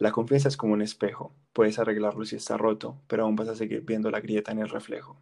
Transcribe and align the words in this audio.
La 0.00 0.12
confianza 0.12 0.48
es 0.48 0.56
como 0.56 0.72
un 0.72 0.80
espejo. 0.80 1.34
Puedes 1.52 1.78
arreglarlo 1.78 2.24
si 2.24 2.34
está 2.34 2.56
roto, 2.56 3.02
pero 3.06 3.24
aún 3.24 3.36
vas 3.36 3.48
a 3.48 3.54
seguir 3.54 3.82
viendo 3.82 4.10
la 4.10 4.20
grieta 4.20 4.50
en 4.50 4.60
el 4.60 4.70
reflejo. 4.70 5.20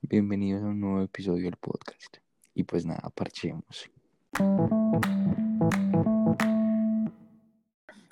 Bienvenidos 0.00 0.62
a 0.62 0.68
un 0.68 0.80
nuevo 0.80 1.02
episodio 1.02 1.44
del 1.44 1.58
podcast. 1.58 2.16
Y 2.54 2.64
pues 2.64 2.86
nada, 2.86 3.10
parchemos. 3.14 3.90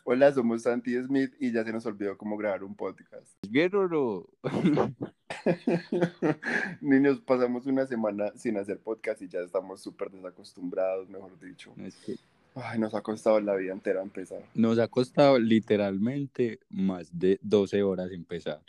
Hola, 0.05 0.31
somos 0.35 0.65
Santi 0.65 1.03
Smith 1.03 1.33
y 1.41 1.51
ya 1.51 1.65
se 1.65 1.73
nos 1.73 1.87
olvidó 1.87 2.19
cómo 2.19 2.37
grabar 2.37 2.63
un 2.63 2.75
podcast. 2.75 3.33
¿Bien 3.49 3.75
o 3.75 3.89
no? 3.89 4.29
Niños, 6.83 7.21
pasamos 7.21 7.65
una 7.65 7.87
semana 7.87 8.33
sin 8.37 8.59
hacer 8.59 8.79
podcast 8.81 9.23
y 9.23 9.29
ya 9.29 9.41
estamos 9.41 9.81
súper 9.81 10.11
desacostumbrados, 10.11 11.09
mejor 11.09 11.41
dicho. 11.41 11.73
Es 11.79 11.97
que 11.97 12.17
Ay, 12.55 12.79
nos 12.79 12.95
ha 12.95 13.01
costado 13.01 13.41
la 13.41 13.55
vida 13.57 13.73
entera 13.73 14.03
empezar. 14.03 14.43
nos 14.55 14.79
ha 14.79 14.87
costado 14.89 15.39
literalmente 15.39 16.61
más 16.69 17.09
de 17.19 17.39
12 17.43 17.83
horas 17.83 18.11
empezar. 18.13 18.61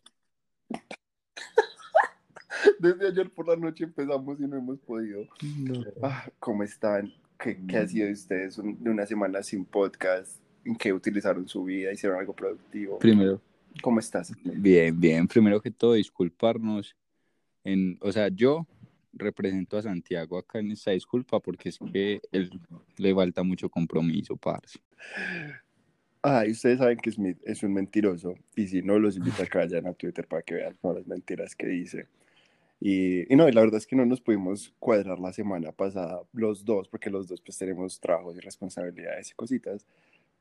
Desde 2.79 3.07
ayer 3.07 3.29
por 3.29 3.47
la 3.47 3.55
noche 3.55 3.83
empezamos 3.85 4.39
y 4.39 4.43
no 4.47 4.57
hemos 4.57 4.79
podido. 4.79 5.25
Ah, 6.01 6.29
¿Cómo 6.39 6.63
están? 6.63 7.11
¿Qué, 7.39 7.59
qué 7.67 7.77
ha 7.77 7.87
sido 7.87 8.07
de 8.07 8.13
ustedes 8.13 8.57
un- 8.57 8.81
de 8.81 8.89
una 8.89 9.05
semana 9.05 9.43
sin 9.43 9.65
podcast? 9.65 10.37
¿En 10.63 10.75
qué 10.77 10.93
utilizaron 10.93 11.47
su 11.47 11.63
vida? 11.65 11.91
¿Hicieron 11.91 12.19
algo 12.19 12.33
productivo? 12.33 12.99
Primero, 12.99 13.41
¿Cómo 13.81 13.99
estás? 13.99 14.31
bien, 14.43 14.97
bien. 14.99 15.27
Primero 15.27 15.61
que 15.61 15.71
todo, 15.71 15.93
disculparnos. 15.93 16.95
En, 17.65 17.97
o 18.01 18.11
sea, 18.11 18.27
yo 18.29 18.65
represento 19.13 19.77
a 19.77 19.81
Santiago 19.81 20.37
acá 20.37 20.59
en 20.59 20.71
esta 20.71 20.91
disculpa 20.91 21.39
porque 21.39 21.69
es 21.69 21.79
que 21.91 22.21
él 22.31 22.49
le 22.97 23.13
falta 23.13 23.43
mucho 23.43 23.69
compromiso, 23.69 24.35
parce. 24.35 24.79
Ay, 26.21 26.51
ustedes 26.51 26.79
saben 26.79 26.97
que 26.97 27.11
Smith 27.11 27.37
es 27.43 27.63
un 27.63 27.73
mentiroso 27.73 28.35
y 28.55 28.67
si 28.67 28.81
no, 28.81 28.97
los 28.97 29.17
invito 29.17 29.43
a 29.43 29.45
que 29.45 29.57
vayan 29.57 29.87
a 29.87 29.93
Twitter 29.93 30.27
para 30.27 30.41
que 30.41 30.55
vean 30.55 30.75
todas 30.81 30.97
las 30.97 31.07
mentiras 31.07 31.55
que 31.55 31.67
dice. 31.67 32.07
Y, 32.79 33.31
y 33.31 33.35
no, 33.35 33.47
y 33.47 33.51
la 33.51 33.61
verdad 33.61 33.77
es 33.77 33.87
que 33.87 33.95
no 33.95 34.05
nos 34.05 34.21
pudimos 34.21 34.73
cuadrar 34.79 35.19
la 35.19 35.31
semana 35.31 35.71
pasada 35.71 36.21
los 36.33 36.65
dos, 36.65 36.87
porque 36.87 37.09
los 37.09 37.27
dos 37.27 37.41
pues 37.41 37.57
tenemos 37.57 37.99
trabajos 37.99 38.35
y 38.37 38.39
responsabilidades 38.39 39.31
y 39.31 39.33
cositas, 39.33 39.85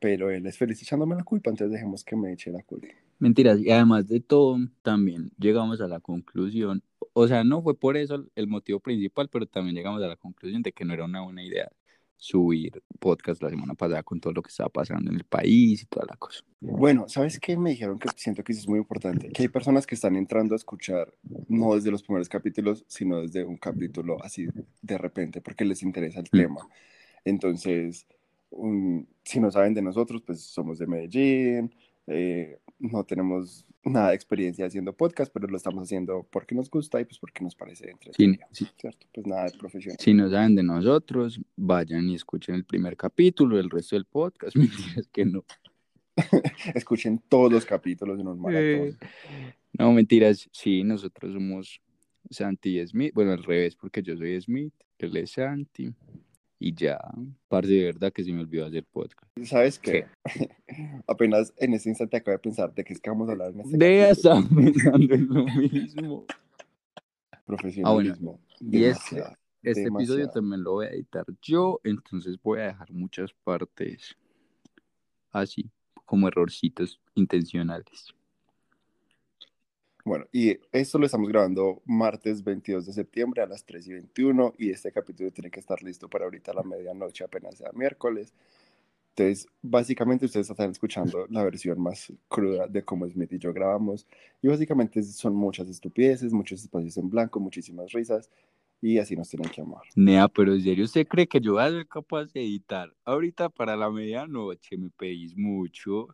pero 0.02 0.32
él 0.32 0.44
es 0.46 0.58
feliz 0.58 0.82
echándome 0.82 1.14
la 1.14 1.22
culpa, 1.22 1.48
entonces 1.50 1.72
dejemos 1.72 2.02
que 2.02 2.16
me 2.16 2.32
eche 2.32 2.50
la 2.50 2.60
culpa. 2.64 2.88
Mentiras, 3.20 3.60
y 3.60 3.70
además 3.70 4.08
de 4.08 4.18
todo, 4.18 4.58
también 4.82 5.30
llegamos 5.38 5.80
a 5.80 5.86
la 5.86 6.00
conclusión, 6.00 6.82
o 7.12 7.28
sea, 7.28 7.44
no 7.44 7.62
fue 7.62 7.78
por 7.78 7.96
eso 7.96 8.26
el 8.34 8.48
motivo 8.48 8.80
principal, 8.80 9.28
pero 9.28 9.46
también 9.46 9.76
llegamos 9.76 10.02
a 10.02 10.08
la 10.08 10.16
conclusión 10.16 10.60
de 10.60 10.72
que 10.72 10.84
no 10.84 10.92
era 10.92 11.04
una 11.04 11.22
buena 11.22 11.44
idea 11.44 11.70
subir 12.16 12.82
podcast 12.98 13.40
la 13.42 13.50
semana 13.50 13.74
pasada 13.74 14.02
con 14.02 14.20
todo 14.20 14.32
lo 14.32 14.42
que 14.42 14.48
estaba 14.48 14.68
pasando 14.70 15.08
en 15.10 15.16
el 15.16 15.24
país 15.24 15.82
y 15.82 15.86
toda 15.86 16.06
la 16.08 16.16
cosa. 16.16 16.42
Bueno, 16.60 17.08
¿sabes 17.08 17.38
qué? 17.38 17.56
Me 17.56 17.70
dijeron 17.70 17.98
que 18.00 18.08
siento 18.16 18.42
que 18.42 18.52
eso 18.52 18.60
es 18.62 18.68
muy 18.68 18.78
importante, 18.78 19.28
que 19.28 19.42
hay 19.42 19.48
personas 19.48 19.86
que 19.86 19.94
están 19.94 20.16
entrando 20.16 20.54
a 20.54 20.56
escuchar 20.56 21.12
no 21.48 21.76
desde 21.76 21.92
los 21.92 22.02
primeros 22.02 22.28
capítulos, 22.28 22.84
sino 22.88 23.20
desde 23.20 23.44
un 23.44 23.56
capítulo 23.56 24.20
así 24.24 24.48
de 24.82 24.98
repente, 24.98 25.40
porque 25.40 25.64
les 25.64 25.82
interesa 25.84 26.18
el 26.20 26.28
Mm. 26.32 26.38
tema. 26.38 26.68
Entonces, 27.24 28.06
um, 28.52 29.04
si 29.24 29.40
no 29.40 29.50
saben 29.50 29.74
de 29.74 29.82
nosotros, 29.82 30.22
pues 30.22 30.42
somos 30.42 30.78
de 30.78 30.86
Medellín, 30.86 31.74
eh, 32.06 32.58
no 32.78 33.04
tenemos 33.04 33.66
nada 33.84 34.10
de 34.10 34.14
experiencia 34.14 34.66
haciendo 34.66 34.92
podcast, 34.92 35.32
pero 35.32 35.48
lo 35.48 35.56
estamos 35.56 35.82
haciendo 35.84 36.26
porque 36.30 36.54
nos 36.54 36.70
gusta 36.70 37.00
y 37.00 37.04
pues 37.04 37.18
porque 37.18 37.42
nos 37.42 37.54
parece 37.54 37.90
entretenido, 37.90 38.46
si, 38.52 38.66
¿cierto? 38.76 39.06
Pues 39.12 39.26
nada 39.26 39.44
de 39.44 39.58
profesión. 39.58 39.96
si 39.98 40.14
no 40.14 40.30
saben 40.30 40.54
de 40.54 40.62
nosotros, 40.62 41.40
vayan 41.56 42.08
y 42.08 42.14
escuchen 42.14 42.54
el 42.54 42.64
primer 42.64 42.96
capítulo, 42.96 43.58
el 43.58 43.70
resto 43.70 43.96
del 43.96 44.04
podcast. 44.04 44.56
Mentiras 44.56 45.08
que 45.08 45.24
no. 45.24 45.44
Escuchen 46.74 47.22
todos 47.28 47.50
los 47.50 47.64
capítulos 47.64 48.20
en 48.20 48.28
un 48.28 48.40
maratón. 48.40 48.98
No, 49.78 49.90
mentiras, 49.92 50.48
sí, 50.52 50.84
nosotros 50.84 51.32
somos 51.32 51.80
Santi 52.30 52.78
y 52.78 52.86
Smith, 52.86 53.14
bueno, 53.14 53.32
al 53.32 53.42
revés, 53.42 53.74
porque 53.74 54.02
yo 54.02 54.16
soy 54.16 54.38
Smith, 54.40 54.74
él 54.98 55.16
es 55.16 55.30
Santi, 55.32 55.94
y 56.62 56.72
ya, 56.74 56.98
parce, 57.48 57.72
de 57.72 57.84
verdad 57.86 58.12
que 58.12 58.22
se 58.22 58.32
me 58.32 58.40
olvidó 58.40 58.66
hacer 58.66 58.84
podcast. 58.84 59.26
¿Sabes 59.42 59.80
qué? 59.80 60.06
Apenas 61.08 61.52
en 61.56 61.74
este 61.74 61.88
instante 61.88 62.16
acabo 62.16 62.36
de 62.36 62.38
pensar 62.38 62.72
de 62.72 62.84
qué 62.84 62.92
es 62.92 63.00
que 63.00 63.10
vamos 63.10 63.28
a 63.28 63.32
hablar 63.32 63.50
en 63.50 63.60
este 63.62 63.76
De 63.76 64.10
estar 64.10 64.44
pensando 64.48 65.14
en 65.14 65.28
lo 65.28 65.44
mismo. 65.44 66.26
Profesionalismo. 67.44 68.40
Y 68.60 68.84
este, 68.84 69.24
este 69.62 69.88
episodio 69.88 70.28
también 70.28 70.62
lo 70.62 70.74
voy 70.74 70.86
a 70.86 70.90
editar 70.90 71.26
yo, 71.42 71.80
entonces 71.82 72.40
voy 72.40 72.60
a 72.60 72.66
dejar 72.66 72.92
muchas 72.92 73.32
partes 73.42 74.16
así, 75.32 75.68
como 76.04 76.28
errorcitos 76.28 77.00
intencionales. 77.16 78.14
Bueno, 80.04 80.26
y 80.32 80.58
esto 80.72 80.98
lo 80.98 81.06
estamos 81.06 81.28
grabando 81.28 81.80
martes 81.84 82.42
22 82.42 82.86
de 82.86 82.92
septiembre 82.92 83.40
a 83.40 83.46
las 83.46 83.64
3 83.64 83.86
y 83.86 83.92
21 83.92 84.54
y 84.58 84.70
este 84.70 84.90
capítulo 84.90 85.30
tiene 85.30 85.50
que 85.50 85.60
estar 85.60 85.80
listo 85.82 86.08
para 86.08 86.24
ahorita 86.24 86.50
a 86.50 86.54
la 86.54 86.64
medianoche, 86.64 87.22
apenas 87.22 87.56
sea 87.56 87.70
miércoles. 87.72 88.32
Entonces, 89.10 89.46
básicamente 89.60 90.24
ustedes 90.24 90.50
están 90.50 90.70
escuchando 90.70 91.26
la 91.28 91.44
versión 91.44 91.80
más 91.80 92.12
cruda 92.28 92.66
de 92.66 92.82
cómo 92.82 93.08
Smith 93.08 93.32
y 93.32 93.38
yo 93.38 93.52
grabamos 93.52 94.06
y 94.40 94.48
básicamente 94.48 95.02
son 95.04 95.34
muchas 95.34 95.68
estupideces, 95.68 96.32
muchos 96.32 96.62
espacios 96.62 96.96
en 96.96 97.08
blanco, 97.08 97.38
muchísimas 97.38 97.92
risas 97.92 98.28
y 98.80 98.98
así 98.98 99.14
nos 99.14 99.28
tienen 99.28 99.50
que 99.50 99.60
amar. 99.60 99.82
Nea, 99.94 100.26
pero 100.26 100.52
en 100.54 100.62
serio, 100.62 100.84
¿usted 100.84 101.06
cree 101.06 101.28
que 101.28 101.40
yo 101.40 101.52
voy 101.52 101.62
a 101.62 101.70
ser 101.70 101.86
capaz 101.86 102.32
de 102.32 102.40
editar 102.40 102.92
ahorita 103.04 103.50
para 103.50 103.76
la 103.76 103.88
medianoche? 103.88 104.76
Me 104.76 104.90
pedís 104.90 105.36
mucho. 105.36 106.08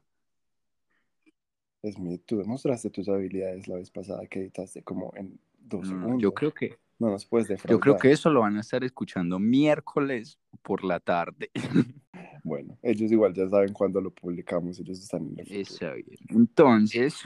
Smith, 1.85 2.23
tú 2.27 2.39
demostraste 2.39 2.91
tus 2.91 3.09
habilidades 3.09 3.69
la 3.69 3.77
vez 3.77 3.91
pasada 3.91 4.27
que 4.27 4.41
editaste 4.41 4.83
como 4.83 5.13
en 5.17 5.39
dos 5.61 5.83
No, 5.83 6.01
segundos. 6.01 6.23
yo 6.23 6.35
creo 6.35 6.53
que 6.53 6.77
No 6.99 7.11
nos 7.11 7.25
puedes 7.27 7.47
defraudar. 7.49 7.77
Yo 7.77 7.81
creo 7.81 7.97
que 7.97 8.11
eso 8.11 8.29
lo 8.31 8.41
van 8.41 8.57
a 8.57 8.61
estar 8.61 8.83
escuchando 8.83 9.39
miércoles 9.39 10.39
por 10.63 10.85
la 10.85 11.01
tarde. 11.01 11.51
Bueno, 12.45 12.79
ellos 12.83 13.13
igual 13.13 13.35
ya 13.35 13.47
saben 13.49 13.73
cuándo 13.75 14.01
lo 14.01 14.11
publicamos, 14.11 14.79
ellos 14.79 14.99
están 15.01 15.27
en 15.27 15.41
el. 15.41 15.53
Está 15.61 15.93
bien. 15.93 16.17
Entonces, 16.31 17.23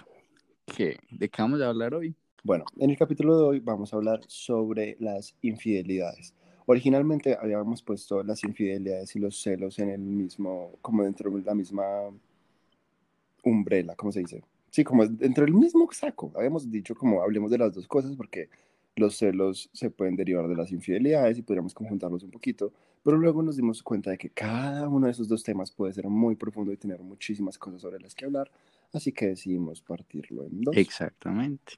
¿qué? 0.67 0.99
¿De 1.11 1.29
qué 1.29 1.43
vamos 1.43 1.61
a 1.61 1.69
hablar 1.69 1.95
hoy? 1.95 2.17
Bueno, 2.43 2.65
en 2.77 2.91
el 2.91 2.97
capítulo 2.99 3.37
de 3.39 3.45
hoy 3.45 3.61
vamos 3.61 3.93
a 3.93 3.97
hablar 3.97 4.21
sobre 4.27 4.97
las 4.99 5.37
infidelidades. 5.43 6.35
Originalmente 6.67 7.37
habíamos 7.41 7.83
puesto 7.83 8.23
las 8.25 8.43
infidelidades 8.43 9.15
y 9.15 9.21
los 9.21 9.41
celos 9.41 9.79
en 9.79 9.91
el 9.91 10.01
mismo, 10.01 10.73
como 10.81 11.05
dentro 11.05 11.31
de 11.31 11.43
la 11.43 11.55
misma 11.55 11.85
umbrella, 13.43 13.95
¿cómo 13.97 14.13
se 14.13 14.21
dice? 14.21 14.43
Sí, 14.71 14.85
como 14.85 15.07
dentro 15.07 15.45
del 15.45 15.55
mismo 15.55 15.89
saco. 15.93 16.33
Habíamos 16.35 16.71
dicho 16.71 16.95
como 16.95 17.23
hablemos 17.23 17.51
de 17.51 17.59
las 17.59 17.75
dos 17.75 17.87
cosas 17.87 18.17
porque 18.17 18.49
los 18.97 19.17
celos 19.17 19.71
se 19.73 19.91
pueden 19.91 20.17
derivar 20.17 20.49
de 20.49 20.57
las 20.57 20.71
infidelidades 20.71 21.39
y 21.39 21.43
podríamos 21.43 21.75
conjuntarlos 21.75 22.23
un 22.23 22.31
poquito, 22.31 22.73
pero 23.03 23.17
luego 23.17 23.43
nos 23.43 23.57
dimos 23.57 23.83
cuenta 23.83 24.11
de 24.11 24.19
que 24.19 24.31
cada 24.31 24.89
uno 24.89 25.07
de 25.07 25.13
esos 25.13 25.29
dos 25.29 25.43
temas 25.43 25.71
puede 25.71 25.93
ser 25.93 26.09
muy 26.09 26.37
profundo 26.37 26.73
y 26.73 26.77
tener 26.77 27.01
muchísimas 27.01 27.59
cosas 27.59 27.81
sobre 27.83 28.01
las 28.01 28.15
que 28.15 28.27
hablar, 28.27 28.51
así 28.93 29.13
que 29.13 29.29
decidimos 29.29 29.81
partirlo 29.81 30.45
en 30.45 30.61
dos. 30.61 30.77
Exactamente. 30.77 31.75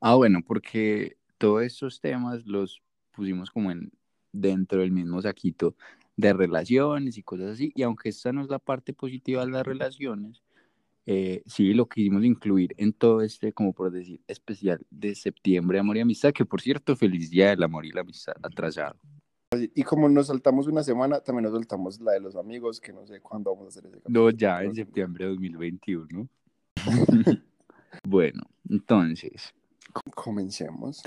Ah, 0.00 0.14
bueno, 0.14 0.40
porque 0.46 1.16
todos 1.38 1.62
estos 1.62 2.00
temas 2.00 2.46
los 2.46 2.82
pusimos 3.12 3.50
como 3.50 3.70
en 3.70 3.92
dentro 4.32 4.80
del 4.80 4.92
mismo 4.92 5.20
saquito 5.20 5.74
de 6.16 6.32
relaciones 6.32 7.18
y 7.18 7.22
cosas 7.22 7.52
así. 7.52 7.72
Y 7.74 7.82
aunque 7.82 8.08
esta 8.08 8.32
no 8.32 8.42
es 8.42 8.48
la 8.48 8.58
parte 8.58 8.92
positiva 8.92 9.44
de 9.44 9.52
las 9.52 9.66
relaciones, 9.66 10.42
eh, 11.06 11.42
sí 11.46 11.72
lo 11.74 11.86
quisimos 11.86 12.24
incluir 12.24 12.74
en 12.76 12.92
todo 12.92 13.22
este, 13.22 13.52
como 13.52 13.72
por 13.72 13.90
decir, 13.90 14.20
especial 14.28 14.80
de 14.90 15.14
septiembre, 15.14 15.78
amor 15.78 15.96
y 15.96 16.00
amistad, 16.00 16.32
que 16.32 16.44
por 16.44 16.60
cierto, 16.60 16.96
feliz 16.96 17.30
día 17.30 17.50
del 17.50 17.62
amor 17.62 17.86
y 17.86 17.90
la 17.90 18.02
amistad 18.02 18.34
atrasado. 18.42 18.96
Y 19.52 19.82
como 19.82 20.08
nos 20.08 20.28
saltamos 20.28 20.68
una 20.68 20.84
semana, 20.84 21.20
también 21.20 21.44
nos 21.44 21.52
saltamos 21.52 22.00
la 22.00 22.12
de 22.12 22.20
los 22.20 22.36
amigos, 22.36 22.80
que 22.80 22.92
no 22.92 23.04
sé 23.06 23.20
cuándo 23.20 23.50
vamos 23.52 23.66
a 23.66 23.68
hacer 23.80 23.90
ese. 23.90 24.08
No, 24.08 24.30
ya 24.30 24.62
en 24.62 24.74
septiembre 24.74 25.24
de 25.24 25.30
2021. 25.32 26.28
bueno, 28.04 28.42
entonces, 28.68 29.52
Comencemos. 30.14 31.02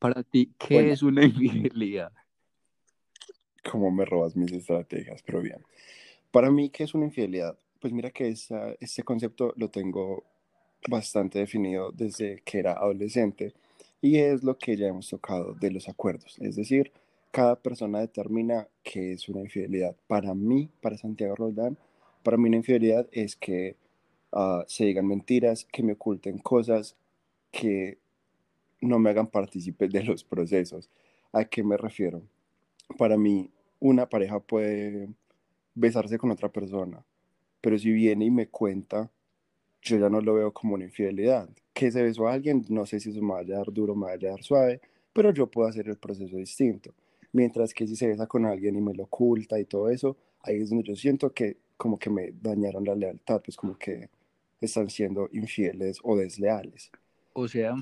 Para 0.00 0.24
ti, 0.24 0.52
¿qué 0.58 0.74
Bueno. 0.74 0.92
es 0.92 1.02
una 1.02 1.24
infidelidad? 1.24 2.10
Cómo 3.70 3.92
me 3.92 4.04
robas 4.04 4.34
mis 4.34 4.50
estrategias, 4.50 5.22
pero 5.22 5.40
bien. 5.40 5.58
Para 6.32 6.50
mí, 6.50 6.70
¿qué 6.70 6.84
es 6.84 6.94
una 6.94 7.04
infidelidad? 7.04 7.56
Pues 7.78 7.92
mira 7.92 8.10
que 8.10 8.28
esa, 8.28 8.72
este 8.80 9.04
concepto 9.04 9.52
lo 9.56 9.68
tengo 9.68 10.24
bastante 10.88 11.38
definido 11.38 11.92
desde 11.92 12.40
que 12.44 12.58
era 12.58 12.72
adolescente 12.72 13.52
y 14.00 14.16
es 14.16 14.42
lo 14.42 14.56
que 14.56 14.76
ya 14.76 14.88
hemos 14.88 15.08
tocado 15.08 15.54
de 15.54 15.70
los 15.70 15.88
acuerdos. 15.88 16.38
Es 16.40 16.56
decir, 16.56 16.90
cada 17.30 17.56
persona 17.56 18.00
determina 18.00 18.66
qué 18.82 19.12
es 19.12 19.28
una 19.28 19.40
infidelidad. 19.40 19.94
Para 20.06 20.34
mí, 20.34 20.70
para 20.80 20.96
Santiago 20.96 21.36
Roldán, 21.36 21.76
para 22.22 22.38
mí 22.38 22.48
una 22.48 22.56
infidelidad 22.56 23.06
es 23.12 23.36
que 23.36 23.76
ah, 24.32 24.64
se 24.66 24.86
digan 24.86 25.06
mentiras, 25.06 25.66
que 25.66 25.82
me 25.82 25.92
oculten 25.92 26.38
cosas, 26.38 26.96
que 27.50 27.98
no 28.80 28.98
me 28.98 29.10
hagan 29.10 29.26
partícipe 29.26 29.88
de 29.88 30.02
los 30.02 30.24
procesos. 30.24 30.90
¿A 31.32 31.44
qué 31.44 31.62
me 31.62 31.76
refiero? 31.76 32.22
Para 32.98 33.16
mí, 33.16 33.50
una 33.78 34.08
pareja 34.08 34.40
puede 34.40 35.08
besarse 35.74 36.18
con 36.18 36.30
otra 36.30 36.50
persona, 36.50 37.04
pero 37.60 37.78
si 37.78 37.92
viene 37.92 38.26
y 38.26 38.30
me 38.30 38.48
cuenta, 38.48 39.10
yo 39.82 39.98
ya 39.98 40.08
no 40.08 40.20
lo 40.20 40.34
veo 40.34 40.52
como 40.52 40.74
una 40.74 40.84
infidelidad. 40.84 41.48
Que 41.72 41.90
se 41.90 42.02
besó 42.02 42.28
a 42.28 42.34
alguien, 42.34 42.64
no 42.68 42.84
sé 42.86 43.00
si 43.00 43.10
eso 43.10 43.22
me 43.22 43.32
va 43.34 43.40
a 43.40 43.44
dar 43.44 43.72
duro, 43.72 43.94
me 43.94 44.06
va 44.06 44.12
a 44.12 44.18
dar 44.18 44.42
suave, 44.42 44.80
pero 45.12 45.32
yo 45.32 45.46
puedo 45.46 45.68
hacer 45.68 45.88
el 45.88 45.96
proceso 45.96 46.36
distinto. 46.36 46.94
Mientras 47.32 47.72
que 47.72 47.86
si 47.86 47.96
se 47.96 48.08
besa 48.08 48.26
con 48.26 48.44
alguien 48.44 48.76
y 48.76 48.80
me 48.80 48.92
lo 48.92 49.04
oculta 49.04 49.58
y 49.58 49.64
todo 49.64 49.88
eso, 49.88 50.16
ahí 50.42 50.56
es 50.56 50.70
donde 50.70 50.84
yo 50.84 50.96
siento 50.96 51.32
que 51.32 51.58
como 51.76 51.98
que 51.98 52.10
me 52.10 52.32
dañaron 52.32 52.84
la 52.84 52.94
lealtad, 52.94 53.40
pues 53.42 53.56
como 53.56 53.78
que 53.78 54.10
están 54.60 54.90
siendo 54.90 55.28
infieles 55.32 55.98
o 56.02 56.16
desleales. 56.16 56.90
O 57.32 57.48
sea, 57.48 57.74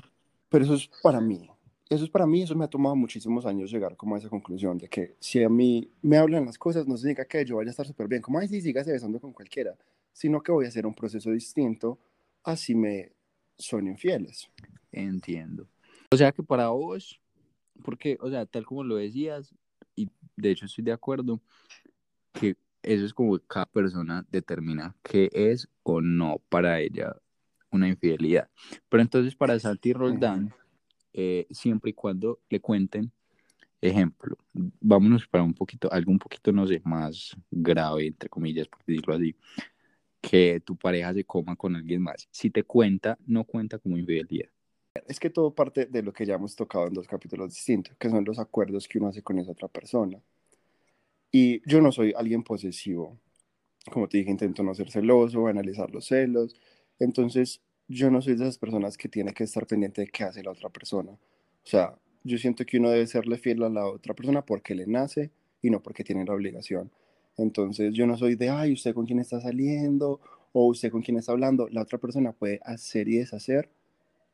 Pero 0.49 0.65
eso 0.65 0.75
es 0.75 0.89
para 1.01 1.21
mí. 1.21 1.49
Eso 1.89 2.03
es 2.03 2.09
para 2.09 2.27
mí, 2.27 2.43
eso 2.43 2.55
me 2.55 2.65
ha 2.65 2.67
tomado 2.67 2.95
muchísimos 2.95 3.45
años 3.47 3.71
llegar 3.71 3.97
como 3.97 4.13
a 4.13 4.19
esa 4.19 4.29
conclusión 4.29 4.77
de 4.77 4.87
que 4.87 5.15
si 5.19 5.43
a 5.43 5.49
mí 5.49 5.89
me 6.03 6.17
hablan 6.17 6.45
las 6.45 6.57
cosas, 6.57 6.87
no 6.87 6.97
significa 6.97 7.25
que 7.25 7.43
yo 7.43 7.55
vaya 7.55 7.69
a 7.69 7.71
estar 7.71 7.87
súper 7.87 8.07
bien, 8.07 8.21
como, 8.21 8.37
ay, 8.37 8.47
sí, 8.47 8.61
sígase 8.61 8.91
besando 8.91 9.19
con 9.19 9.33
cualquiera, 9.33 9.75
sino 10.13 10.41
que 10.41 10.51
voy 10.51 10.65
a 10.65 10.67
hacer 10.67 10.85
un 10.85 10.93
proceso 10.93 11.31
distinto 11.31 11.97
así 12.43 12.75
me 12.75 13.11
son 13.57 13.87
infieles. 13.87 14.49
entiendo. 14.91 15.67
O 16.11 16.17
sea 16.17 16.31
que 16.31 16.43
para 16.43 16.69
vos, 16.69 17.19
porque, 17.83 18.17
o 18.21 18.29
sea, 18.29 18.45
tal 18.45 18.65
como 18.65 18.83
lo 18.83 18.95
decías, 18.95 19.53
y 19.95 20.09
de 20.35 20.51
hecho 20.51 20.65
estoy 20.65 20.83
de 20.83 20.91
acuerdo, 20.91 21.41
que 22.33 22.55
eso 22.81 23.05
es 23.05 23.13
como 23.13 23.37
cada 23.39 23.65
persona 23.65 24.25
determina 24.31 24.95
qué 25.03 25.29
es 25.33 25.67
o 25.83 26.01
no 26.01 26.41
para 26.49 26.79
ella 26.79 27.15
una 27.71 27.87
infidelidad. 27.87 28.49
Pero 28.89 29.01
entonces 29.01 29.35
para 29.35 29.59
Santi 29.59 29.93
Roldán, 29.93 30.53
eh, 31.13 31.47
siempre 31.51 31.91
y 31.91 31.93
cuando 31.93 32.39
le 32.49 32.59
cuenten, 32.59 33.11
ejemplo, 33.81 34.37
vámonos 34.53 35.27
para 35.27 35.43
un 35.43 35.53
poquito, 35.53 35.91
algo 35.91 36.11
un 36.11 36.19
poquito, 36.19 36.51
no 36.51 36.67
sé, 36.67 36.81
más 36.83 37.35
grave, 37.49 38.07
entre 38.07 38.29
comillas, 38.29 38.67
por 38.67 38.83
decirlo 38.85 39.15
así, 39.15 39.35
que 40.21 40.59
tu 40.59 40.75
pareja 40.75 41.13
se 41.13 41.23
coma 41.23 41.55
con 41.55 41.75
alguien 41.75 42.01
más. 42.01 42.27
Si 42.31 42.49
te 42.49 42.63
cuenta, 42.63 43.17
no 43.25 43.45
cuenta 43.45 43.79
como 43.79 43.97
infidelidad. 43.97 44.49
Es 45.07 45.19
que 45.19 45.29
todo 45.29 45.53
parte 45.53 45.85
de 45.85 46.03
lo 46.03 46.11
que 46.11 46.25
ya 46.25 46.35
hemos 46.35 46.55
tocado 46.55 46.87
en 46.87 46.93
dos 46.93 47.07
capítulos 47.07 47.53
distintos, 47.53 47.95
que 47.97 48.09
son 48.09 48.25
los 48.25 48.39
acuerdos 48.39 48.87
que 48.87 48.97
uno 48.97 49.07
hace 49.07 49.21
con 49.21 49.39
esa 49.39 49.51
otra 49.51 49.67
persona. 49.67 50.19
Y 51.31 51.61
yo 51.69 51.79
no 51.79 51.91
soy 51.91 52.13
alguien 52.17 52.43
posesivo. 52.43 53.17
Como 53.91 54.09
te 54.09 54.17
dije, 54.17 54.31
intento 54.31 54.63
no 54.63 54.73
ser 54.73 54.91
celoso, 54.91 55.47
analizar 55.47 55.89
los 55.91 56.07
celos. 56.07 56.55
Entonces, 56.99 57.61
yo 57.87 58.11
no 58.11 58.21
soy 58.21 58.35
de 58.35 58.43
esas 58.43 58.57
personas 58.57 58.97
que 58.97 59.09
tiene 59.09 59.33
que 59.33 59.43
estar 59.43 59.65
pendiente 59.65 60.01
de 60.01 60.07
qué 60.07 60.23
hace 60.23 60.43
la 60.43 60.51
otra 60.51 60.69
persona. 60.69 61.11
O 61.11 61.67
sea, 61.67 61.95
yo 62.23 62.37
siento 62.37 62.65
que 62.65 62.77
uno 62.77 62.89
debe 62.89 63.07
serle 63.07 63.37
fiel 63.37 63.63
a 63.63 63.69
la 63.69 63.87
otra 63.87 64.13
persona 64.13 64.45
porque 64.45 64.75
le 64.75 64.85
nace 64.85 65.31
y 65.61 65.69
no 65.69 65.81
porque 65.81 66.03
tiene 66.03 66.25
la 66.25 66.33
obligación. 66.33 66.91
Entonces, 67.37 67.93
yo 67.93 68.05
no 68.05 68.17
soy 68.17 68.35
de, 68.35 68.49
ay, 68.49 68.73
usted 68.73 68.93
con 68.93 69.05
quién 69.05 69.19
está 69.19 69.39
saliendo 69.39 70.19
o 70.51 70.67
usted 70.67 70.91
con 70.91 71.01
quién 71.01 71.17
está 71.17 71.31
hablando. 71.31 71.67
La 71.69 71.81
otra 71.81 71.97
persona 71.97 72.33
puede 72.33 72.59
hacer 72.63 73.07
y 73.07 73.17
deshacer 73.17 73.69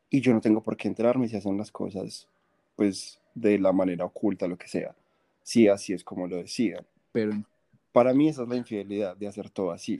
y 0.09 0.21
yo 0.21 0.33
no 0.33 0.41
tengo 0.41 0.61
por 0.61 0.77
qué 0.77 0.87
enterarme 0.87 1.27
si 1.27 1.35
hacen 1.35 1.57
las 1.57 1.71
cosas, 1.71 2.27
pues, 2.75 3.19
de 3.33 3.59
la 3.59 3.71
manera 3.71 4.05
oculta, 4.05 4.47
lo 4.47 4.57
que 4.57 4.67
sea. 4.67 4.95
Si 5.43 5.67
así 5.67 5.93
es 5.93 6.03
como 6.03 6.27
lo 6.27 6.37
decían. 6.37 6.85
Pero 7.11 7.33
Para 7.91 8.13
mí 8.13 8.27
esa 8.27 8.43
es 8.43 8.49
la 8.49 8.55
infidelidad, 8.55 9.15
de 9.15 9.27
hacer 9.27 9.49
todo 9.49 9.71
así. 9.71 9.99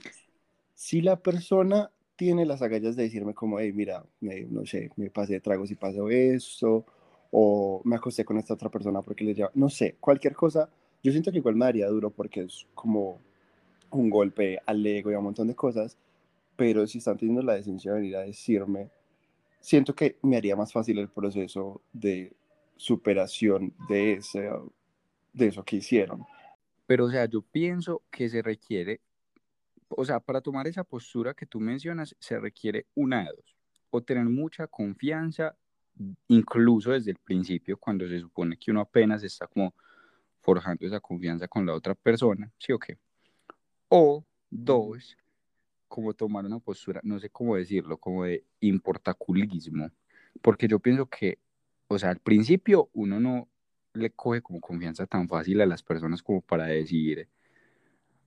Si 0.74 1.00
la 1.00 1.16
persona 1.16 1.90
tiene 2.16 2.46
las 2.46 2.62
agallas 2.62 2.96
de 2.96 3.04
decirme 3.04 3.34
como, 3.34 3.60
hey, 3.60 3.72
mira, 3.72 4.04
me, 4.20 4.42
no 4.42 4.64
sé, 4.66 4.90
me 4.96 5.10
pasé 5.10 5.34
de 5.34 5.40
tragos 5.40 5.70
y 5.70 5.74
pasó 5.74 6.08
esto, 6.08 6.84
o 7.30 7.82
me 7.84 7.96
acosté 7.96 8.24
con 8.24 8.38
esta 8.38 8.54
otra 8.54 8.70
persona 8.70 9.02
porque 9.02 9.24
le 9.24 9.34
lleva, 9.34 9.50
no 9.54 9.68
sé, 9.68 9.96
cualquier 10.00 10.34
cosa, 10.34 10.68
yo 11.02 11.12
siento 11.12 11.30
que 11.30 11.38
igual 11.38 11.56
me 11.56 11.66
daría 11.66 11.88
duro 11.88 12.10
porque 12.10 12.42
es 12.42 12.66
como 12.74 13.20
un 13.90 14.10
golpe 14.10 14.58
al 14.66 14.84
ego 14.84 15.10
y 15.10 15.14
a 15.14 15.18
un 15.18 15.24
montón 15.24 15.48
de 15.48 15.54
cosas, 15.54 15.96
pero 16.56 16.86
si 16.86 16.98
están 16.98 17.18
teniendo 17.18 17.42
la 17.42 17.54
decencia 17.54 17.92
de 17.92 18.00
venir 18.00 18.16
a 18.16 18.22
decirme, 18.22 18.88
siento 19.60 19.94
que 19.94 20.16
me 20.22 20.36
haría 20.36 20.56
más 20.56 20.72
fácil 20.72 20.98
el 20.98 21.08
proceso 21.08 21.80
de 21.92 22.32
superación 22.76 23.74
de, 23.88 24.14
ese, 24.14 24.50
de 25.32 25.46
eso 25.46 25.64
que 25.64 25.76
hicieron. 25.76 26.24
Pero, 26.86 27.06
o 27.06 27.10
sea, 27.10 27.26
yo 27.26 27.42
pienso 27.42 28.02
que 28.10 28.28
se 28.28 28.42
requiere, 28.42 29.00
o 29.88 30.04
sea, 30.04 30.20
para 30.20 30.40
tomar 30.40 30.66
esa 30.66 30.84
postura 30.84 31.34
que 31.34 31.46
tú 31.46 31.60
mencionas, 31.60 32.14
se 32.18 32.38
requiere 32.38 32.86
una 32.94 33.20
de 33.24 33.30
dos. 33.36 33.56
O 33.90 34.02
tener 34.02 34.24
mucha 34.24 34.66
confianza, 34.66 35.56
incluso 36.28 36.92
desde 36.92 37.12
el 37.12 37.18
principio, 37.18 37.76
cuando 37.76 38.08
se 38.08 38.20
supone 38.20 38.56
que 38.56 38.70
uno 38.70 38.80
apenas 38.80 39.22
está 39.22 39.46
como 39.46 39.74
forjando 40.40 40.86
esa 40.86 41.00
confianza 41.00 41.48
con 41.48 41.66
la 41.66 41.74
otra 41.74 41.94
persona, 41.94 42.50
¿sí 42.58 42.72
o 42.72 42.78
qué? 42.78 42.98
O 43.88 44.24
dos, 44.50 45.16
como 45.88 46.14
tomar 46.14 46.44
una 46.44 46.58
postura, 46.58 47.00
no 47.02 47.18
sé 47.18 47.30
cómo 47.30 47.56
decirlo, 47.56 47.98
como 47.98 48.24
de 48.24 48.44
importaculismo. 48.60 49.90
Porque 50.42 50.68
yo 50.68 50.78
pienso 50.78 51.06
que, 51.06 51.38
o 51.88 51.98
sea, 51.98 52.10
al 52.10 52.18
principio 52.18 52.90
uno 52.92 53.18
no 53.20 53.48
le 53.94 54.10
coge 54.10 54.42
como 54.42 54.60
confianza 54.60 55.06
tan 55.06 55.28
fácil 55.28 55.60
a 55.60 55.66
las 55.66 55.82
personas 55.82 56.22
como 56.22 56.42
para 56.42 56.66
decir, 56.66 57.28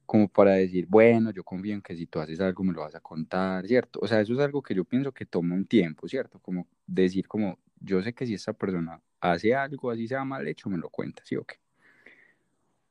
como 0.09 0.27
para 0.27 0.53
decir, 0.53 0.87
bueno, 0.89 1.29
yo 1.29 1.43
confío 1.43 1.75
en 1.75 1.83
que 1.83 1.95
si 1.95 2.07
tú 2.07 2.19
haces 2.19 2.39
algo 2.39 2.63
me 2.63 2.73
lo 2.73 2.81
vas 2.81 2.95
a 2.95 2.99
contar, 2.99 3.67
¿cierto? 3.67 3.99
O 4.01 4.07
sea, 4.07 4.19
eso 4.19 4.33
es 4.33 4.39
algo 4.39 4.59
que 4.63 4.73
yo 4.73 4.83
pienso 4.83 5.11
que 5.11 5.23
toma 5.23 5.53
un 5.53 5.67
tiempo, 5.67 6.07
¿cierto? 6.07 6.39
Como 6.39 6.65
decir, 6.87 7.27
como, 7.27 7.59
yo 7.79 8.01
sé 8.01 8.11
que 8.11 8.25
si 8.25 8.33
esta 8.33 8.51
persona 8.53 8.99
hace 9.21 9.53
algo 9.53 9.91
así 9.91 10.07
sea 10.07 10.25
mal 10.25 10.47
hecho, 10.47 10.67
me 10.67 10.79
lo 10.79 10.89
cuenta, 10.89 11.21
¿sí 11.23 11.35
o 11.35 11.43
qué? 11.43 11.57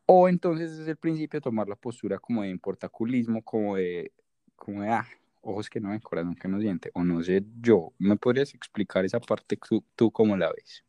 O 0.06 0.28
entonces 0.28 0.78
desde 0.78 0.92
el 0.92 0.96
principio 0.96 1.40
tomar 1.40 1.68
la 1.68 1.74
postura 1.74 2.20
como 2.20 2.42
de 2.42 2.50
importaculismo, 2.50 3.42
como 3.42 3.74
de, 3.74 4.12
como 4.54 4.82
de, 4.82 4.90
ah, 4.90 5.08
ojos 5.40 5.68
que 5.68 5.80
no 5.80 5.90
ven, 5.90 5.98
corazón 5.98 6.36
que 6.36 6.46
no 6.46 6.60
siente, 6.60 6.92
o 6.94 7.02
no 7.02 7.20
sé, 7.24 7.42
yo, 7.60 7.92
¿me 7.98 8.14
podrías 8.14 8.54
explicar 8.54 9.04
esa 9.04 9.18
parte 9.18 9.58
tú, 9.68 9.82
tú 9.96 10.12
cómo 10.12 10.36
la 10.36 10.52
ves? 10.52 10.84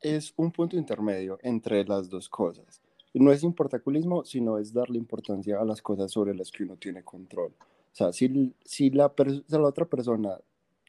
Es 0.00 0.32
un 0.36 0.52
punto 0.52 0.76
intermedio 0.76 1.36
entre 1.42 1.82
las 1.82 2.08
dos 2.08 2.28
cosas. 2.28 2.83
No 3.14 3.32
es 3.32 3.44
importaculismo, 3.44 4.24
sino 4.24 4.58
es 4.58 4.72
darle 4.72 4.98
importancia 4.98 5.60
a 5.60 5.64
las 5.64 5.80
cosas 5.80 6.10
sobre 6.10 6.34
las 6.34 6.50
que 6.50 6.64
uno 6.64 6.76
tiene 6.76 7.04
control. 7.04 7.52
O 7.60 7.96
sea, 7.96 8.12
si, 8.12 8.52
si, 8.64 8.90
la, 8.90 9.12
la 9.48 9.60
otra 9.60 9.84
persona 9.84 10.36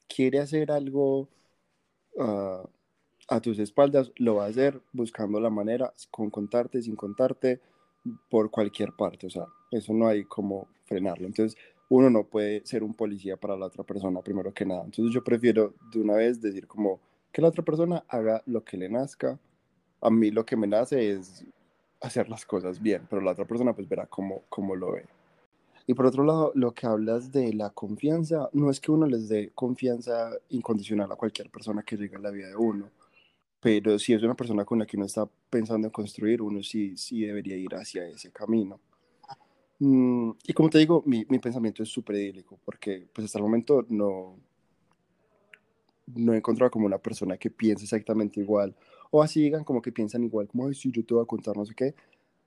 quiere 0.08 0.40
hacer 0.40 0.72
algo 0.72 1.30
ah, 2.20 2.68
a 3.28 3.40
tus 3.42 3.60
espaldas, 3.60 4.12
lo 4.18 4.36
va 4.36 4.46
a 4.46 4.50
hacer 4.50 4.82
buscando 4.92 5.40
la 5.40 5.52
manera, 5.52 5.94
con 6.10 6.32
contarte, 6.32 6.82
sin 6.82 6.96
contarte, 6.96 7.62
por 8.30 8.50
cualquier 8.50 8.94
parte. 8.94 9.28
O 9.28 9.30
sea, 9.30 9.46
eso 9.72 9.94
no 9.94 10.08
hay 10.08 10.26
como 10.26 10.68
frenarlo. 10.86 11.28
Entonces, 11.28 11.58
uno 11.90 12.10
no 12.10 12.24
puede 12.24 12.66
ser 12.66 12.84
un 12.84 12.94
policía 12.94 13.38
para 13.38 13.56
la 13.56 13.68
otra 13.68 13.84
persona, 13.84 14.22
primero 14.22 14.54
que 14.54 14.66
nada. 14.66 14.84
Entonces, 14.84 15.14
yo 15.14 15.24
prefiero 15.24 15.74
de 15.92 16.02
una 16.02 16.16
vez 16.16 16.42
decir 16.42 16.68
como 16.68 17.00
que 17.32 17.42
la 17.42 17.50
otra 17.50 17.64
persona 17.64 18.04
haga 18.08 18.42
lo 18.46 18.64
que 18.64 18.78
le 18.78 18.90
nazca. 18.90 19.40
A 20.02 20.10
mí 20.10 20.32
lo 20.32 20.46
que 20.46 20.56
me 20.56 20.68
nace 20.68 21.12
es 21.12 21.46
hacer 22.06 22.30
las 22.30 22.46
cosas 22.46 22.82
bien, 22.82 23.08
pero 23.10 23.22
la 23.22 23.32
otra 23.32 23.46
persona 23.46 23.74
pues 23.74 23.88
verá 23.88 24.06
cómo, 24.08 24.44
cómo 24.50 24.76
lo 24.76 24.94
ve. 24.94 25.06
Y 25.88 25.94
por 25.94 26.08
otro 26.08 26.24
lado, 26.24 26.52
lo 26.56 26.74
que 26.74 26.88
hablas 26.88 27.32
de 27.32 27.54
la 27.54 27.70
confianza, 27.70 28.50
no 28.54 28.72
es 28.72 28.80
que 28.80 28.92
uno 28.92 29.06
les 29.06 29.30
dé 29.30 29.52
confianza 29.54 30.32
incondicional 30.50 31.12
a 31.12 31.16
cualquier 31.16 31.50
persona 31.50 31.84
que 31.84 31.96
llegue 31.96 32.16
a 32.16 32.20
la 32.20 32.32
vida 32.32 32.48
de 32.48 32.56
uno, 32.56 32.90
pero 33.60 33.98
si 34.00 34.14
es 34.14 34.24
una 34.24 34.36
persona 34.36 34.66
con 34.66 34.80
la 34.80 34.86
que 34.86 34.98
uno 34.98 35.06
está 35.06 35.28
pensando 35.50 35.88
en 35.88 35.92
construir, 35.92 36.42
uno 36.42 36.64
sí, 36.64 36.98
sí 36.98 37.22
debería 37.22 37.56
ir 37.56 37.74
hacia 37.76 38.08
ese 38.08 38.32
camino. 38.32 38.80
Mm, 39.80 40.32
y 40.48 40.54
como 40.54 40.70
te 40.70 40.80
digo, 40.80 41.04
mi, 41.06 41.26
mi 41.30 41.40
pensamiento 41.40 41.84
es 41.84 41.90
súper 41.90 42.16
idílico, 42.16 42.60
porque 42.66 43.08
pues 43.14 43.26
hasta 43.26 43.40
el 43.40 43.44
momento 43.44 43.86
no, 43.90 44.38
no 46.08 46.34
he 46.34 46.38
encontrado 46.38 46.72
como 46.72 46.86
una 46.86 46.98
persona 46.98 47.38
que 47.38 47.50
piense 47.50 47.84
exactamente 47.84 48.40
igual, 48.40 48.76
o 49.18 49.24
así 49.24 49.42
digan 49.42 49.64
como 49.64 49.82
que 49.82 49.94
piensan 49.94 50.26
igual, 50.26 50.50
como, 50.50 50.68
ay, 50.68 50.74
sí, 50.74 50.92
yo 50.92 51.06
te 51.06 51.14
voy 51.14 51.24
a 51.24 51.26
contar 51.26 51.56
no 51.56 51.66
sé 51.66 51.74
qué, 51.74 51.96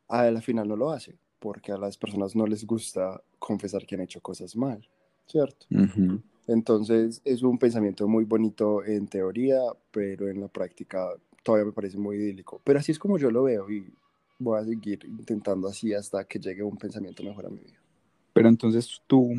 a 0.07 0.31
la 0.31 0.43
final 0.43 0.69
no 0.69 0.77
lo 0.77 0.91
hace, 0.91 1.15
porque 1.39 1.73
a 1.73 1.79
las 1.79 1.97
personas 1.97 2.37
no 2.37 2.47
les 2.47 2.67
gusta 2.67 3.23
confesar 3.39 3.87
que 3.87 3.95
han 3.95 4.03
hecho 4.03 4.21
cosas 4.21 4.55
mal, 4.55 4.87
¿cierto? 5.27 5.67
Ujú. 5.71 6.21
Entonces 6.47 7.23
es 7.25 7.43
un 7.43 7.59
pensamiento 7.59 8.07
muy 8.07 8.25
bonito 8.25 8.85
en 8.85 9.07
teoría, 9.09 9.59
pero 9.91 10.29
en 10.29 10.43
la 10.43 10.49
práctica 10.49 11.09
todavía 11.43 11.65
me 11.65 11.73
parece 11.73 11.97
muy 11.97 12.17
idílico. 12.17 12.61
Pero 12.65 12.79
así 12.79 12.93
es 12.93 12.99
como 12.99 13.17
yo 13.17 13.31
lo 13.31 13.45
veo 13.45 13.71
y 13.71 13.91
voy 14.39 14.61
a 14.61 14.65
seguir 14.65 15.07
intentando 15.07 15.69
así 15.69 15.95
hasta 15.95 16.25
que 16.25 16.39
llegue 16.39 16.63
un 16.63 16.77
pensamiento 16.77 17.23
mejor 17.23 17.47
a 17.47 17.49
mi 17.49 17.61
vida. 17.61 17.81
Pero 18.35 18.47
entonces 18.47 19.01
tú, 19.07 19.33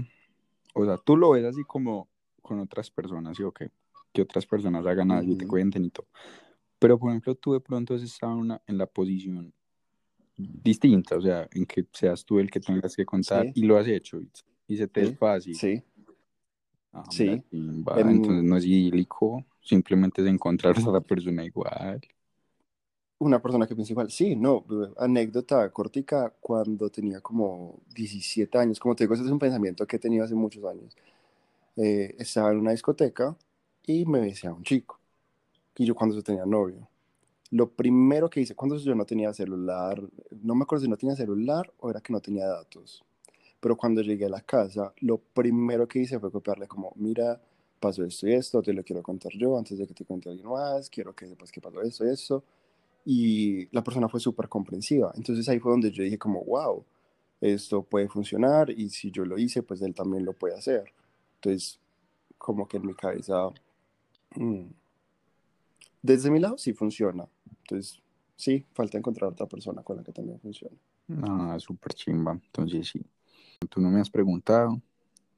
o 0.73 0.83
sea, 0.83 0.97
tú 0.97 1.15
lo 1.15 1.29
ves 1.29 1.45
así 1.45 1.63
como 1.63 2.07
con 2.41 2.59
otras 2.59 2.89
personas, 2.89 3.37
¿sí 3.37 3.43
o 3.43 3.51
qué? 3.51 3.69
Que 4.11 4.23
otras 4.23 4.47
personas 4.47 4.83
hagan 4.87 5.11
algo 5.11 5.33
y 5.33 5.37
te 5.37 5.45
cuenten 5.45 5.85
y 5.85 5.91
todo. 5.91 6.07
Pero, 6.79 6.97
por 6.99 7.09
ejemplo, 7.11 7.35
tú 7.35 7.53
de 7.53 7.59
pronto 7.61 7.93
has 7.95 8.01
estado 8.03 8.33
en, 8.33 8.39
una- 8.39 8.61
en 8.67 8.77
la 8.77 8.85
posición 8.87 9.53
distinta, 10.37 11.17
o 11.17 11.21
sea, 11.21 11.47
en 11.51 11.65
que 11.65 11.85
seas 11.93 12.23
tú 12.25 12.39
el 12.39 12.49
que 12.49 12.59
tengas 12.59 12.95
que 12.95 13.05
contar 13.05 13.45
Sí. 13.47 13.51
y 13.55 13.63
lo 13.65 13.77
has 13.77 13.87
hecho 13.87 14.19
y, 14.21 14.29
y 14.67 14.77
se 14.77 14.87
te 14.87 15.01
es 15.03 15.09
Sí, 15.09 15.15
fácil. 15.15 15.55
sí, 15.55 15.83
Ah, 16.93 17.03
sí. 17.09 17.23
mira, 17.25 17.43
chimba, 17.49 17.99
En- 18.01 18.09
entonces 18.11 18.43
no 18.43 18.57
es 18.57 18.65
idílico, 18.65 19.45
simplemente 19.61 20.21
es 20.21 20.27
encontrar 20.27 20.75
a 20.77 20.91
la 20.91 21.01
persona 21.01 21.43
igual. 21.43 22.01
una 23.21 23.41
persona 23.41 23.67
que 23.67 23.75
piensa 23.75 23.91
igual. 23.91 24.09
Sí, 24.11 24.35
no, 24.35 24.65
anécdota 24.97 25.69
cortica, 25.71 26.33
cuando 26.39 26.89
tenía 26.89 27.19
como 27.19 27.81
17 27.93 28.57
años, 28.57 28.79
como 28.79 28.95
te 28.95 29.03
digo, 29.03 29.13
ese 29.13 29.23
es 29.23 29.29
un 29.29 29.39
pensamiento 29.39 29.85
que 29.85 29.97
he 29.97 29.99
tenido 29.99 30.23
hace 30.23 30.35
muchos 30.35 30.63
años. 30.63 30.95
Eh, 31.77 32.15
estaba 32.19 32.51
en 32.51 32.59
una 32.59 32.71
discoteca 32.71 33.35
y 33.85 34.05
me 34.05 34.21
besé 34.21 34.47
a 34.47 34.53
un 34.53 34.63
chico. 34.63 34.98
Y 35.79 35.85
yo 35.85 35.95
cuando 35.95 36.13
yo 36.13 36.21
tenía 36.21 36.45
novio. 36.45 36.89
Lo 37.51 37.71
primero 37.71 38.29
que 38.29 38.41
hice, 38.41 38.53
cuando 38.53 38.75
yo 38.75 38.93
no 38.95 39.05
tenía 39.05 39.33
celular, 39.33 40.03
no 40.43 40.53
me 40.53 40.63
acuerdo 40.63 40.83
si 40.83 40.89
no 40.89 40.97
tenía 40.97 41.15
celular 41.15 41.71
o 41.79 41.89
era 41.89 42.01
que 42.01 42.11
no 42.11 42.19
tenía 42.19 42.45
datos. 42.47 43.01
Pero 43.61 43.77
cuando 43.77 44.01
llegué 44.01 44.25
a 44.25 44.29
la 44.29 44.41
casa, 44.41 44.93
lo 44.99 45.17
primero 45.17 45.87
que 45.87 45.99
hice 45.99 46.19
fue 46.19 46.33
copiarle 46.33 46.67
como, 46.67 46.91
mira, 46.97 47.41
pasó 47.79 48.03
esto 48.03 48.27
y 48.27 48.33
esto, 48.33 48.61
te 48.61 48.73
lo 48.73 48.83
quiero 48.83 49.01
contar 49.01 49.31
yo 49.31 49.57
antes 49.57 49.77
de 49.77 49.87
que 49.87 49.93
te 49.93 50.03
cuente 50.03 50.29
alguien 50.29 50.49
más, 50.49 50.89
quiero 50.89 51.15
que 51.15 51.27
sepas 51.29 51.49
que 51.49 51.61
pasó 51.61 51.81
esto 51.81 52.05
y 52.05 52.09
esto. 52.09 52.43
Y 53.05 53.73
la 53.73 53.81
persona 53.81 54.09
fue 54.09 54.19
súper 54.19 54.49
comprensiva. 54.49 55.13
Entonces 55.15 55.47
ahí 55.47 55.59
fue 55.59 55.71
donde 55.71 55.91
yo 55.91 56.03
dije 56.03 56.17
como, 56.17 56.43
wow, 56.43 56.83
esto 57.39 57.83
puede 57.83 58.09
funcionar 58.09 58.69
y 58.69 58.89
si 58.89 59.11
yo 59.11 59.23
lo 59.23 59.37
hice, 59.37 59.63
pues 59.63 59.81
él 59.81 59.95
también 59.95 60.25
lo 60.25 60.33
puede 60.33 60.55
hacer. 60.55 60.91
Entonces, 61.35 61.79
como 62.37 62.67
que 62.67 62.77
en 62.77 62.85
mi 62.87 62.93
cabeza, 62.95 63.49
mm, 64.35 64.65
desde 66.01 66.31
mi 66.31 66.39
lado 66.39 66.57
sí 66.57 66.73
funciona. 66.73 67.27
Entonces, 67.61 68.01
sí, 68.35 68.65
falta 68.73 68.97
encontrar 68.97 69.31
otra 69.31 69.47
persona 69.47 69.83
con 69.83 69.97
la 69.97 70.03
que 70.03 70.11
también 70.11 70.39
funcione. 70.39 70.77
Ah, 71.23 71.57
súper 71.59 71.93
chimba. 71.93 72.33
Entonces, 72.33 72.87
sí. 72.87 73.01
Tú 73.69 73.81
no 73.81 73.89
me 73.89 73.99
has 73.99 74.09
preguntado, 74.09 74.81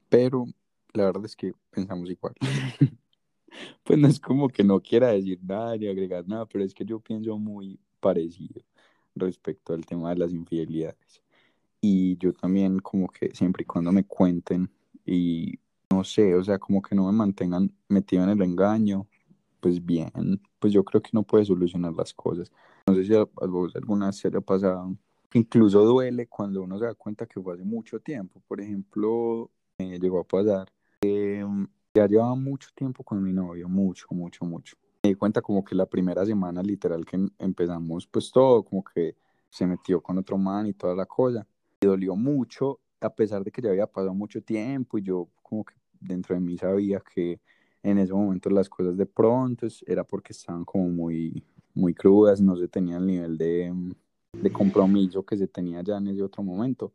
pero 0.09 0.45
la 0.93 1.05
verdad 1.05 1.25
es 1.25 1.35
que 1.35 1.53
pensamos 1.71 2.09
igual. 2.09 2.35
pues 3.83 3.99
no 3.99 4.07
es 4.07 4.19
como 4.19 4.47
que 4.49 4.63
no 4.63 4.79
quiera 4.79 5.09
decir 5.09 5.39
nada 5.43 5.75
ni 5.77 5.87
agregar 5.87 6.27
nada, 6.27 6.45
pero 6.45 6.63
es 6.63 6.73
que 6.73 6.85
yo 6.85 6.99
pienso 6.99 7.37
muy 7.37 7.79
parecido 7.99 8.61
respecto 9.15 9.73
al 9.73 9.85
tema 9.85 10.09
de 10.11 10.17
las 10.17 10.31
infidelidades. 10.31 11.23
Y 11.81 12.17
yo 12.17 12.33
también 12.33 12.79
como 12.79 13.07
que 13.07 13.31
siempre 13.33 13.63
y 13.63 13.65
cuando 13.65 13.91
me 13.91 14.05
cuenten 14.05 14.69
y 15.05 15.59
no 15.89 16.03
sé, 16.03 16.35
o 16.35 16.43
sea, 16.43 16.59
como 16.59 16.81
que 16.81 16.95
no 16.95 17.07
me 17.07 17.11
mantengan 17.11 17.71
metido 17.87 18.23
en 18.23 18.29
el 18.29 18.41
engaño, 18.41 19.07
pues 19.61 19.83
bien, 19.85 20.41
pues 20.59 20.73
yo 20.73 20.83
creo 20.83 21.01
que 21.01 21.11
no 21.13 21.23
puede 21.23 21.45
solucionar 21.45 21.93
las 21.93 22.13
cosas. 22.13 22.51
No 22.87 22.95
sé 22.95 23.05
si 23.05 23.15
a, 23.15 23.23
vos 23.47 23.73
alguna 23.75 24.07
vez 24.07 24.17
se 24.17 24.27
haya 24.27 24.41
pasado, 24.41 24.97
incluso 25.33 25.85
duele 25.85 26.27
cuando 26.27 26.63
uno 26.63 26.77
se 26.79 26.85
da 26.85 26.95
cuenta 26.95 27.25
que 27.27 27.39
fue 27.39 27.53
hace 27.53 27.63
mucho 27.63 27.99
tiempo. 27.99 28.41
Por 28.47 28.59
ejemplo, 28.59 29.49
me 29.77 29.99
llegó 29.99 30.19
a 30.19 30.23
pasar, 30.23 30.67
eh, 31.01 31.45
ya 31.93 32.07
llevaba 32.07 32.35
mucho 32.35 32.69
tiempo 32.75 33.03
con 33.03 33.23
mi 33.23 33.31
novio, 33.31 33.69
mucho, 33.69 34.07
mucho, 34.11 34.43
mucho. 34.43 34.75
Me 35.03 35.09
di 35.09 35.15
cuenta 35.15 35.41
como 35.41 35.63
que 35.63 35.75
la 35.75 35.85
primera 35.85 36.25
semana 36.25 36.61
literal 36.63 37.05
que 37.05 37.17
empezamos 37.37 38.07
pues 38.07 38.31
todo, 38.31 38.63
como 38.63 38.83
que 38.83 39.15
se 39.49 39.67
metió 39.67 40.01
con 40.01 40.17
otro 40.17 40.37
man 40.37 40.67
y 40.67 40.73
toda 40.73 40.95
la 40.95 41.05
cosa. 41.05 41.45
Y 41.81 41.85
dolió 41.85 42.15
mucho, 42.15 42.79
a 42.99 43.13
pesar 43.13 43.43
de 43.43 43.51
que 43.51 43.61
ya 43.61 43.69
había 43.69 43.87
pasado 43.87 44.13
mucho 44.13 44.41
tiempo 44.41 44.97
y 44.97 45.03
yo 45.03 45.27
como 45.43 45.65
que 45.65 45.75
dentro 45.99 46.33
de 46.33 46.41
mí 46.41 46.57
sabía 46.57 46.99
que 47.13 47.39
en 47.83 47.97
ese 47.97 48.13
momento 48.13 48.49
las 48.49 48.69
cosas 48.69 48.97
de 48.97 49.05
pronto 49.05 49.67
era 49.85 50.03
porque 50.03 50.33
estaban 50.33 50.65
como 50.65 50.87
muy, 50.89 51.43
muy 51.73 51.93
crudas, 51.93 52.41
no 52.41 52.55
se 52.55 52.67
tenía 52.67 52.97
el 52.97 53.07
nivel 53.07 53.37
de, 53.37 53.73
de 54.33 54.51
compromiso 54.51 55.23
que 55.23 55.37
se 55.37 55.47
tenía 55.47 55.81
ya 55.81 55.97
en 55.97 56.07
ese 56.07 56.21
otro 56.21 56.43
momento. 56.43 56.93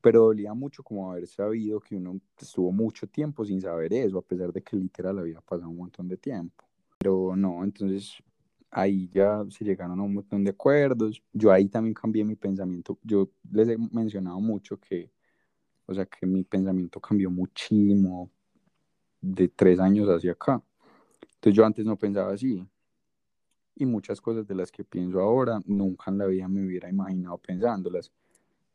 Pero 0.00 0.22
dolía 0.24 0.52
mucho 0.52 0.82
como 0.82 1.10
haber 1.10 1.28
sabido 1.28 1.80
que 1.80 1.96
uno 1.96 2.20
estuvo 2.40 2.72
mucho 2.72 3.06
tiempo 3.06 3.44
sin 3.44 3.60
saber 3.60 3.92
eso, 3.92 4.18
a 4.18 4.22
pesar 4.22 4.52
de 4.52 4.62
que 4.62 4.76
literal 4.76 5.18
había 5.18 5.40
pasado 5.40 5.70
un 5.70 5.76
montón 5.76 6.08
de 6.08 6.16
tiempo. 6.16 6.64
Pero 6.98 7.36
no, 7.36 7.62
entonces 7.62 8.16
ahí 8.70 9.08
ya 9.08 9.44
se 9.48 9.64
llegaron 9.64 10.00
a 10.00 10.02
un 10.02 10.14
montón 10.14 10.42
de 10.42 10.50
acuerdos. 10.50 11.22
Yo 11.32 11.52
ahí 11.52 11.68
también 11.68 11.94
cambié 11.94 12.24
mi 12.24 12.34
pensamiento. 12.34 12.98
Yo 13.02 13.30
les 13.52 13.68
he 13.68 13.76
mencionado 13.92 14.40
mucho 14.40 14.78
que 14.78 15.12
o 15.86 15.94
sea 15.94 16.06
que 16.06 16.26
mi 16.26 16.44
pensamiento 16.44 17.00
cambió 17.00 17.30
muchísimo 17.30 18.30
de 19.22 19.48
tres 19.48 19.80
años 19.80 20.08
hacia 20.08 20.32
acá. 20.32 20.62
Entonces 21.34 21.56
yo 21.56 21.64
antes 21.64 21.86
no 21.86 21.96
pensaba 21.96 22.32
así. 22.32 22.66
Y 23.74 23.86
muchas 23.86 24.20
cosas 24.20 24.46
de 24.46 24.54
las 24.54 24.70
que 24.70 24.84
pienso 24.84 25.20
ahora, 25.20 25.60
nunca 25.64 26.10
en 26.10 26.18
la 26.18 26.26
vida 26.26 26.46
me 26.46 26.66
hubiera 26.66 26.90
imaginado 26.90 27.38
pensándolas. 27.38 28.12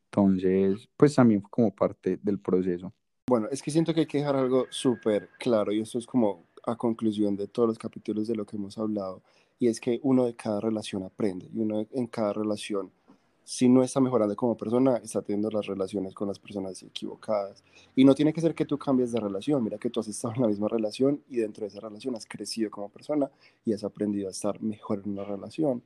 Entonces, 0.06 0.88
pues 0.96 1.14
también 1.14 1.42
fue 1.42 1.50
como 1.50 1.74
parte 1.74 2.18
del 2.20 2.40
proceso. 2.40 2.92
Bueno, 3.28 3.46
es 3.50 3.62
que 3.62 3.70
siento 3.70 3.94
que 3.94 4.00
hay 4.00 4.06
que 4.06 4.18
dejar 4.18 4.36
algo 4.36 4.66
súper 4.70 5.28
claro 5.38 5.70
y 5.70 5.80
esto 5.80 5.98
es 5.98 6.06
como 6.06 6.46
a 6.64 6.76
conclusión 6.76 7.36
de 7.36 7.46
todos 7.46 7.68
los 7.68 7.78
capítulos 7.78 8.26
de 8.26 8.34
lo 8.34 8.44
que 8.44 8.56
hemos 8.56 8.78
hablado. 8.78 9.22
Y 9.58 9.68
es 9.68 9.80
que 9.80 10.00
uno 10.02 10.24
de 10.24 10.34
cada 10.34 10.60
relación 10.60 11.02
aprende 11.02 11.48
y 11.52 11.60
uno 11.60 11.86
en 11.90 12.06
cada 12.06 12.32
relación 12.32 12.90
si 13.48 13.66
no 13.66 13.82
está 13.82 13.98
mejorando 13.98 14.36
como 14.36 14.58
persona, 14.58 14.98
está 14.98 15.22
teniendo 15.22 15.48
las 15.48 15.64
relaciones 15.64 16.12
con 16.12 16.28
las 16.28 16.38
personas 16.38 16.82
equivocadas. 16.82 17.64
Y 17.96 18.04
no 18.04 18.14
tiene 18.14 18.34
que 18.34 18.42
ser 18.42 18.54
que 18.54 18.66
tú 18.66 18.76
cambies 18.76 19.10
de 19.10 19.20
relación, 19.20 19.64
mira 19.64 19.78
que 19.78 19.88
tú 19.88 20.00
has 20.00 20.08
estado 20.08 20.34
en 20.34 20.42
la 20.42 20.48
misma 20.48 20.68
relación 20.68 21.22
y 21.30 21.38
dentro 21.38 21.62
de 21.62 21.68
esa 21.68 21.80
relación 21.80 22.14
has 22.14 22.26
crecido 22.26 22.70
como 22.70 22.90
persona 22.90 23.30
y 23.64 23.72
has 23.72 23.84
aprendido 23.84 24.28
a 24.28 24.32
estar 24.32 24.60
mejor 24.60 25.00
en 25.02 25.12
una 25.12 25.24
relación. 25.24 25.82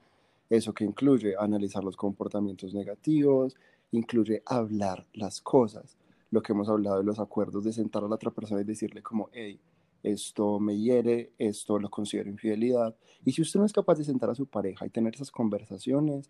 Eso 0.50 0.74
que 0.74 0.82
incluye 0.82 1.36
analizar 1.38 1.84
los 1.84 1.96
comportamientos 1.96 2.74
negativos, 2.74 3.54
incluye 3.92 4.42
hablar 4.44 5.06
las 5.12 5.40
cosas. 5.40 5.96
Lo 6.32 6.42
que 6.42 6.54
hemos 6.54 6.68
hablado 6.68 6.98
de 6.98 7.04
los 7.04 7.20
acuerdos 7.20 7.62
de 7.62 7.72
sentar 7.72 8.02
a 8.02 8.08
la 8.08 8.16
otra 8.16 8.32
persona 8.32 8.60
y 8.60 8.64
decirle 8.64 9.04
como, 9.04 9.30
hey, 9.32 9.60
esto 10.02 10.58
me 10.58 10.76
hiere, 10.76 11.30
esto 11.38 11.78
lo 11.78 11.88
considero 11.90 12.28
infidelidad. 12.28 12.96
Y 13.24 13.30
si 13.30 13.40
usted 13.40 13.60
no 13.60 13.66
es 13.66 13.72
capaz 13.72 13.98
de 13.98 14.04
sentar 14.04 14.30
a 14.30 14.34
su 14.34 14.46
pareja 14.46 14.84
y 14.84 14.90
tener 14.90 15.14
esas 15.14 15.30
conversaciones, 15.30 16.28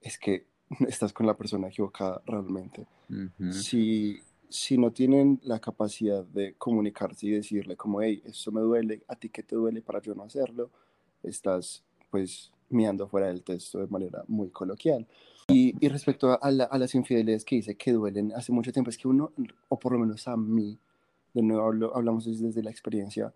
es 0.00 0.18
que 0.18 0.55
estás 0.88 1.12
con 1.12 1.26
la 1.26 1.34
persona 1.34 1.68
equivocada 1.68 2.22
realmente. 2.26 2.86
si, 3.50 4.20
si 4.48 4.78
no 4.78 4.90
tienen 4.92 5.40
la 5.44 5.60
capacidad 5.60 6.24
de 6.24 6.54
comunicarse 6.54 7.26
y 7.26 7.30
decirle 7.30 7.76
como, 7.76 8.02
hey, 8.02 8.22
esto 8.24 8.52
me 8.52 8.60
duele, 8.60 9.02
a 9.08 9.16
ti 9.16 9.28
qué 9.28 9.42
te 9.42 9.56
duele 9.56 9.82
para 9.82 10.00
yo 10.00 10.14
no 10.14 10.24
hacerlo, 10.24 10.70
estás 11.22 11.82
pues 12.10 12.52
mirando 12.68 13.06
fuera 13.08 13.28
del 13.28 13.42
texto 13.42 13.78
de 13.78 13.86
manera 13.86 14.24
muy 14.26 14.50
coloquial. 14.50 15.06
Y, 15.48 15.74
y 15.84 15.88
respecto 15.88 16.30
a, 16.32 16.36
a, 16.36 16.78
las 16.78 16.94
infidelidades 16.94 17.44
que 17.44 17.56
dice 17.56 17.76
que 17.76 17.92
duelen 17.92 18.32
hace 18.34 18.50
mucho 18.50 18.72
tiempo, 18.72 18.90
es 18.90 18.98
que 18.98 19.06
uno, 19.06 19.32
o 19.68 19.78
por 19.78 19.92
lo 19.92 20.00
menos 20.00 20.26
a 20.26 20.36
mí, 20.36 20.78
de 21.32 21.42
nuevo 21.42 21.94
hablamos 21.94 22.24
desde 22.24 22.62
la 22.62 22.70
experiencia, 22.70 23.32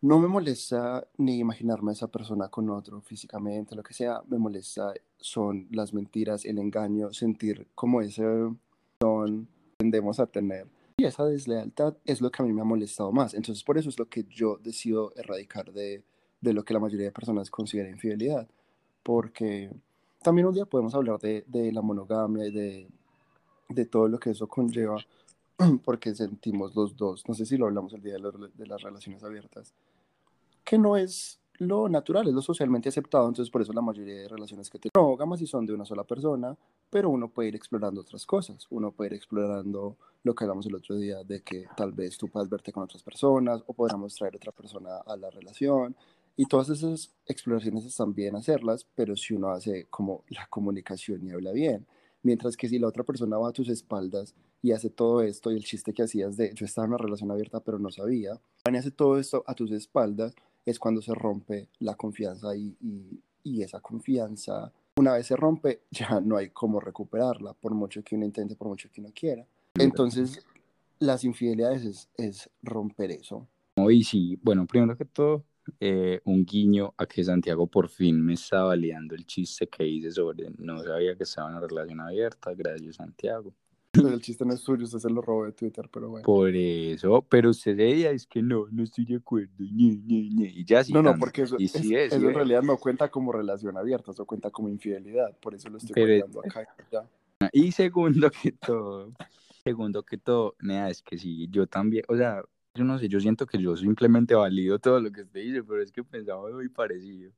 no 0.00 0.18
me 0.18 0.28
molesta 0.28 1.06
ni 1.16 1.38
imaginarme 1.38 1.90
a 1.90 1.94
esa 1.94 2.08
persona 2.08 2.48
con 2.48 2.70
otro 2.70 3.00
físicamente, 3.00 3.74
lo 3.74 3.82
que 3.82 3.94
sea, 3.94 4.22
me 4.28 4.38
molesta 4.38 4.94
son 5.18 5.66
las 5.70 5.92
mentiras, 5.92 6.44
el 6.44 6.58
engaño, 6.58 7.12
sentir 7.12 7.66
como 7.74 8.00
ese 8.00 8.24
son 9.00 9.48
tendemos 9.76 10.20
a 10.20 10.26
tener. 10.26 10.66
Y 10.96 11.04
esa 11.04 11.24
deslealtad 11.24 11.96
es 12.04 12.20
lo 12.20 12.30
que 12.30 12.42
a 12.42 12.46
mí 12.46 12.52
me 12.52 12.60
ha 12.60 12.64
molestado 12.64 13.12
más. 13.12 13.34
Entonces 13.34 13.62
por 13.64 13.78
eso 13.78 13.88
es 13.88 13.98
lo 13.98 14.08
que 14.08 14.24
yo 14.28 14.58
decido 14.58 15.12
erradicar 15.16 15.72
de, 15.72 16.02
de 16.40 16.52
lo 16.52 16.64
que 16.64 16.74
la 16.74 16.80
mayoría 16.80 17.06
de 17.06 17.12
personas 17.12 17.50
considera 17.50 17.88
infidelidad. 17.88 18.48
Porque 19.02 19.70
también 20.22 20.46
un 20.48 20.54
día 20.54 20.66
podemos 20.66 20.94
hablar 20.94 21.20
de, 21.20 21.44
de 21.46 21.72
la 21.72 21.82
monogamia 21.82 22.46
y 22.46 22.52
de, 22.52 22.88
de 23.68 23.86
todo 23.86 24.08
lo 24.08 24.18
que 24.18 24.30
eso 24.30 24.48
conlleva 24.48 24.96
porque 25.84 26.14
sentimos 26.14 26.74
los 26.74 26.96
dos, 26.96 27.24
no 27.28 27.34
sé 27.34 27.44
si 27.44 27.56
lo 27.56 27.66
hablamos 27.66 27.92
el 27.92 28.02
día 28.02 28.14
de, 28.14 28.66
las 28.66 28.82
relaciones 28.82 29.22
abiertas, 29.24 29.74
que 30.68 30.76
no 30.76 30.98
es 30.98 31.40
lo 31.54 31.88
natural, 31.88 32.28
es 32.28 32.34
lo 32.34 32.42
socialmente 32.42 32.90
aceptado, 32.90 33.26
entonces 33.26 33.50
por 33.50 33.62
eso 33.62 33.72
la 33.72 33.80
mayoría 33.80 34.14
de 34.14 34.28
relaciones 34.28 34.68
que 34.68 34.78
tenemos 34.78 34.94
monógamas 34.94 35.40
y 35.40 35.46
son 35.46 35.64
de 35.64 35.72
una 35.72 35.86
sola 35.86 36.04
persona, 36.04 36.54
pero 36.90 37.08
uno 37.08 37.30
puede 37.30 37.48
ir 37.48 37.56
explorando 37.56 38.02
otras 38.02 38.26
cosas, 38.26 38.66
uno 38.68 38.92
puede 38.92 39.10
ir 39.10 39.14
explorando 39.14 39.96
lo 40.22 40.34
que 40.34 40.44
hablamos 40.44 40.66
el 40.66 40.74
otro 40.74 40.96
día 40.96 41.24
de 41.24 41.40
que 41.40 41.64
tal 41.74 41.92
vez 41.92 42.18
tú 42.18 42.28
puedas 42.28 42.50
verte 42.50 42.70
con 42.70 42.82
otras 42.82 43.02
personas 43.02 43.62
o 43.66 43.72
podamos 43.72 44.14
traer 44.14 44.36
otra 44.36 44.52
persona 44.52 44.98
a 45.06 45.16
la 45.16 45.30
relación 45.30 45.96
y 46.36 46.44
todas 46.44 46.68
esas 46.68 47.14
exploraciones 47.24 47.86
están 47.86 48.14
bien 48.14 48.36
hacerlas, 48.36 48.86
pero 48.94 49.16
si 49.16 49.32
uno 49.32 49.48
hace 49.48 49.86
como 49.88 50.22
la 50.28 50.46
comunicación 50.48 51.26
y 51.26 51.30
habla 51.30 51.52
bien, 51.52 51.86
mientras 52.22 52.58
que 52.58 52.68
si 52.68 52.78
la 52.78 52.88
otra 52.88 53.04
persona 53.04 53.38
va 53.38 53.48
a 53.48 53.52
tus 53.52 53.70
espaldas 53.70 54.34
y 54.60 54.72
hace 54.72 54.90
todo 54.90 55.22
esto 55.22 55.50
y 55.50 55.56
el 55.56 55.64
chiste 55.64 55.94
que 55.94 56.02
hacías 56.02 56.36
de 56.36 56.52
yo 56.54 56.66
estaba 56.66 56.84
en 56.84 56.92
una 56.92 57.02
relación 57.02 57.30
abierta 57.30 57.60
pero 57.60 57.78
no 57.78 57.90
sabía, 57.90 58.38
y 58.70 58.76
hace 58.76 58.90
todo 58.90 59.18
esto 59.18 59.42
a 59.46 59.54
tus 59.54 59.72
espaldas, 59.72 60.34
es 60.64 60.78
cuando 60.78 61.00
se 61.02 61.14
rompe 61.14 61.68
la 61.80 61.94
confianza 61.94 62.54
y, 62.56 62.76
y, 63.44 63.62
esa 63.62 63.80
confianza, 63.80 64.70
una 64.96 65.14
vez 65.14 65.26
se 65.26 65.36
rompe, 65.36 65.80
ya 65.90 66.20
no 66.20 66.36
hay 66.36 66.50
cómo 66.50 66.80
recuperarla, 66.80 67.54
por 67.54 67.74
mucho 67.74 68.02
que 68.02 68.14
uno 68.14 68.26
intente, 68.26 68.56
por 68.56 68.68
mucho 68.68 68.90
que 68.92 69.00
uno 69.00 69.10
quiera. 69.14 69.46
Entonces, 69.74 70.44
las 70.98 71.24
infidelidades 71.24 71.84
es, 71.84 72.08
es 72.16 72.50
romper 72.62 73.12
eso. 73.12 73.46
Y 73.90 74.02
sí, 74.02 74.38
bueno, 74.42 74.66
primero 74.66 74.96
que 74.96 75.04
todo, 75.04 75.44
eh, 75.80 76.20
un 76.24 76.44
guiño 76.44 76.94
a 76.96 77.06
que 77.06 77.22
Santiago 77.22 77.66
por 77.66 77.88
fin 77.88 78.20
me 78.24 78.34
estaba 78.34 78.74
liando 78.74 79.14
el 79.14 79.26
chiste 79.26 79.68
que 79.68 79.86
hice 79.86 80.10
sobre 80.10 80.50
no 80.58 80.82
sabía 80.82 81.16
que 81.16 81.24
estaba 81.24 81.50
en 81.50 81.56
una 81.56 81.66
relación 81.66 82.00
abierta, 82.00 82.52
gracias 82.54 82.96
Santiago. 82.96 83.54
El 84.16 84.20
chiste 84.20 84.44
no 84.44 84.52
es 84.54 84.60
suyo, 84.60 84.84
usted 84.84 84.98
se 84.98 85.10
lo 85.10 85.22
robó 85.22 85.44
de 85.46 85.52
Twitter, 85.52 85.88
pero 85.92 86.10
bueno. 86.10 86.24
Por 86.24 86.54
eso, 86.54 87.24
pero 87.28 87.50
usted 87.50 87.76
decía, 87.76 88.10
es 88.10 88.26
que 88.26 88.42
no, 88.42 88.66
no 88.70 88.82
estoy 88.82 89.04
de 89.06 89.16
acuerdo, 89.16 89.50
ñe, 89.58 89.96
ñe, 89.96 90.28
ñe", 90.30 90.52
y 90.54 90.64
ya 90.64 90.84
sí. 90.84 90.92
No, 90.92 91.02
no, 91.02 91.14
porque 91.18 91.42
eso, 91.42 91.56
es- 91.58 91.72
sí 91.72 91.94
es, 91.94 92.12
eso 92.12 92.28
en 92.28 92.34
realidad 92.34 92.62
no 92.62 92.76
cuenta 92.76 93.10
como 93.10 93.32
relación 93.32 93.76
abierta, 93.76 94.10
eso 94.12 94.26
cuenta 94.26 94.50
como 94.50 94.68
infidelidad, 94.68 95.36
por 95.38 95.54
eso 95.54 95.68
lo 95.70 95.78
estoy 95.78 95.92
Pero- 95.94 96.20
contando 96.22 96.40
acá. 96.48 96.68
Ya. 96.92 97.08
Y 97.52 97.72
segundo 97.72 98.30
que 98.42 98.52
todo, 98.52 99.12
segundo 99.64 100.02
que 100.02 100.18
todo, 100.18 100.54
nea, 100.60 100.90
es 100.90 101.02
que 101.02 101.16
sí, 101.16 101.48
yo 101.50 101.66
también, 101.66 102.04
o 102.08 102.16
sea, 102.16 102.42
yo 102.74 102.84
no 102.84 102.98
sé, 102.98 103.08
yo 103.08 103.18
siento 103.20 103.46
que 103.46 103.58
yo 103.58 103.76
simplemente 103.76 104.34
valido 104.34 104.78
todo 104.78 105.00
lo 105.00 105.10
que 105.10 105.22
usted 105.22 105.40
dice, 105.40 105.64
pero 105.64 105.82
es 105.82 105.90
que 105.90 106.04
pensaba 106.04 106.48
muy 106.52 106.68
parecido. 106.68 107.32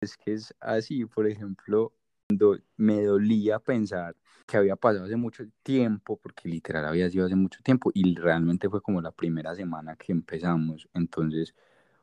Es 0.00 0.16
que 0.16 0.32
es 0.34 0.52
así, 0.60 1.04
por 1.06 1.26
ejemplo, 1.28 1.92
cuando 2.36 2.58
me 2.76 3.02
dolía 3.04 3.58
pensar 3.58 4.16
que 4.46 4.56
había 4.56 4.76
pasado 4.76 5.04
hace 5.04 5.16
mucho 5.16 5.44
tiempo, 5.62 6.18
porque 6.22 6.48
literal 6.48 6.84
había 6.86 7.08
sido 7.10 7.26
hace 7.26 7.36
mucho 7.36 7.60
tiempo, 7.62 7.90
y 7.94 8.14
realmente 8.14 8.68
fue 8.68 8.80
como 8.80 9.00
la 9.00 9.12
primera 9.12 9.54
semana 9.54 9.96
que 9.96 10.12
empezamos, 10.12 10.88
entonces 10.94 11.54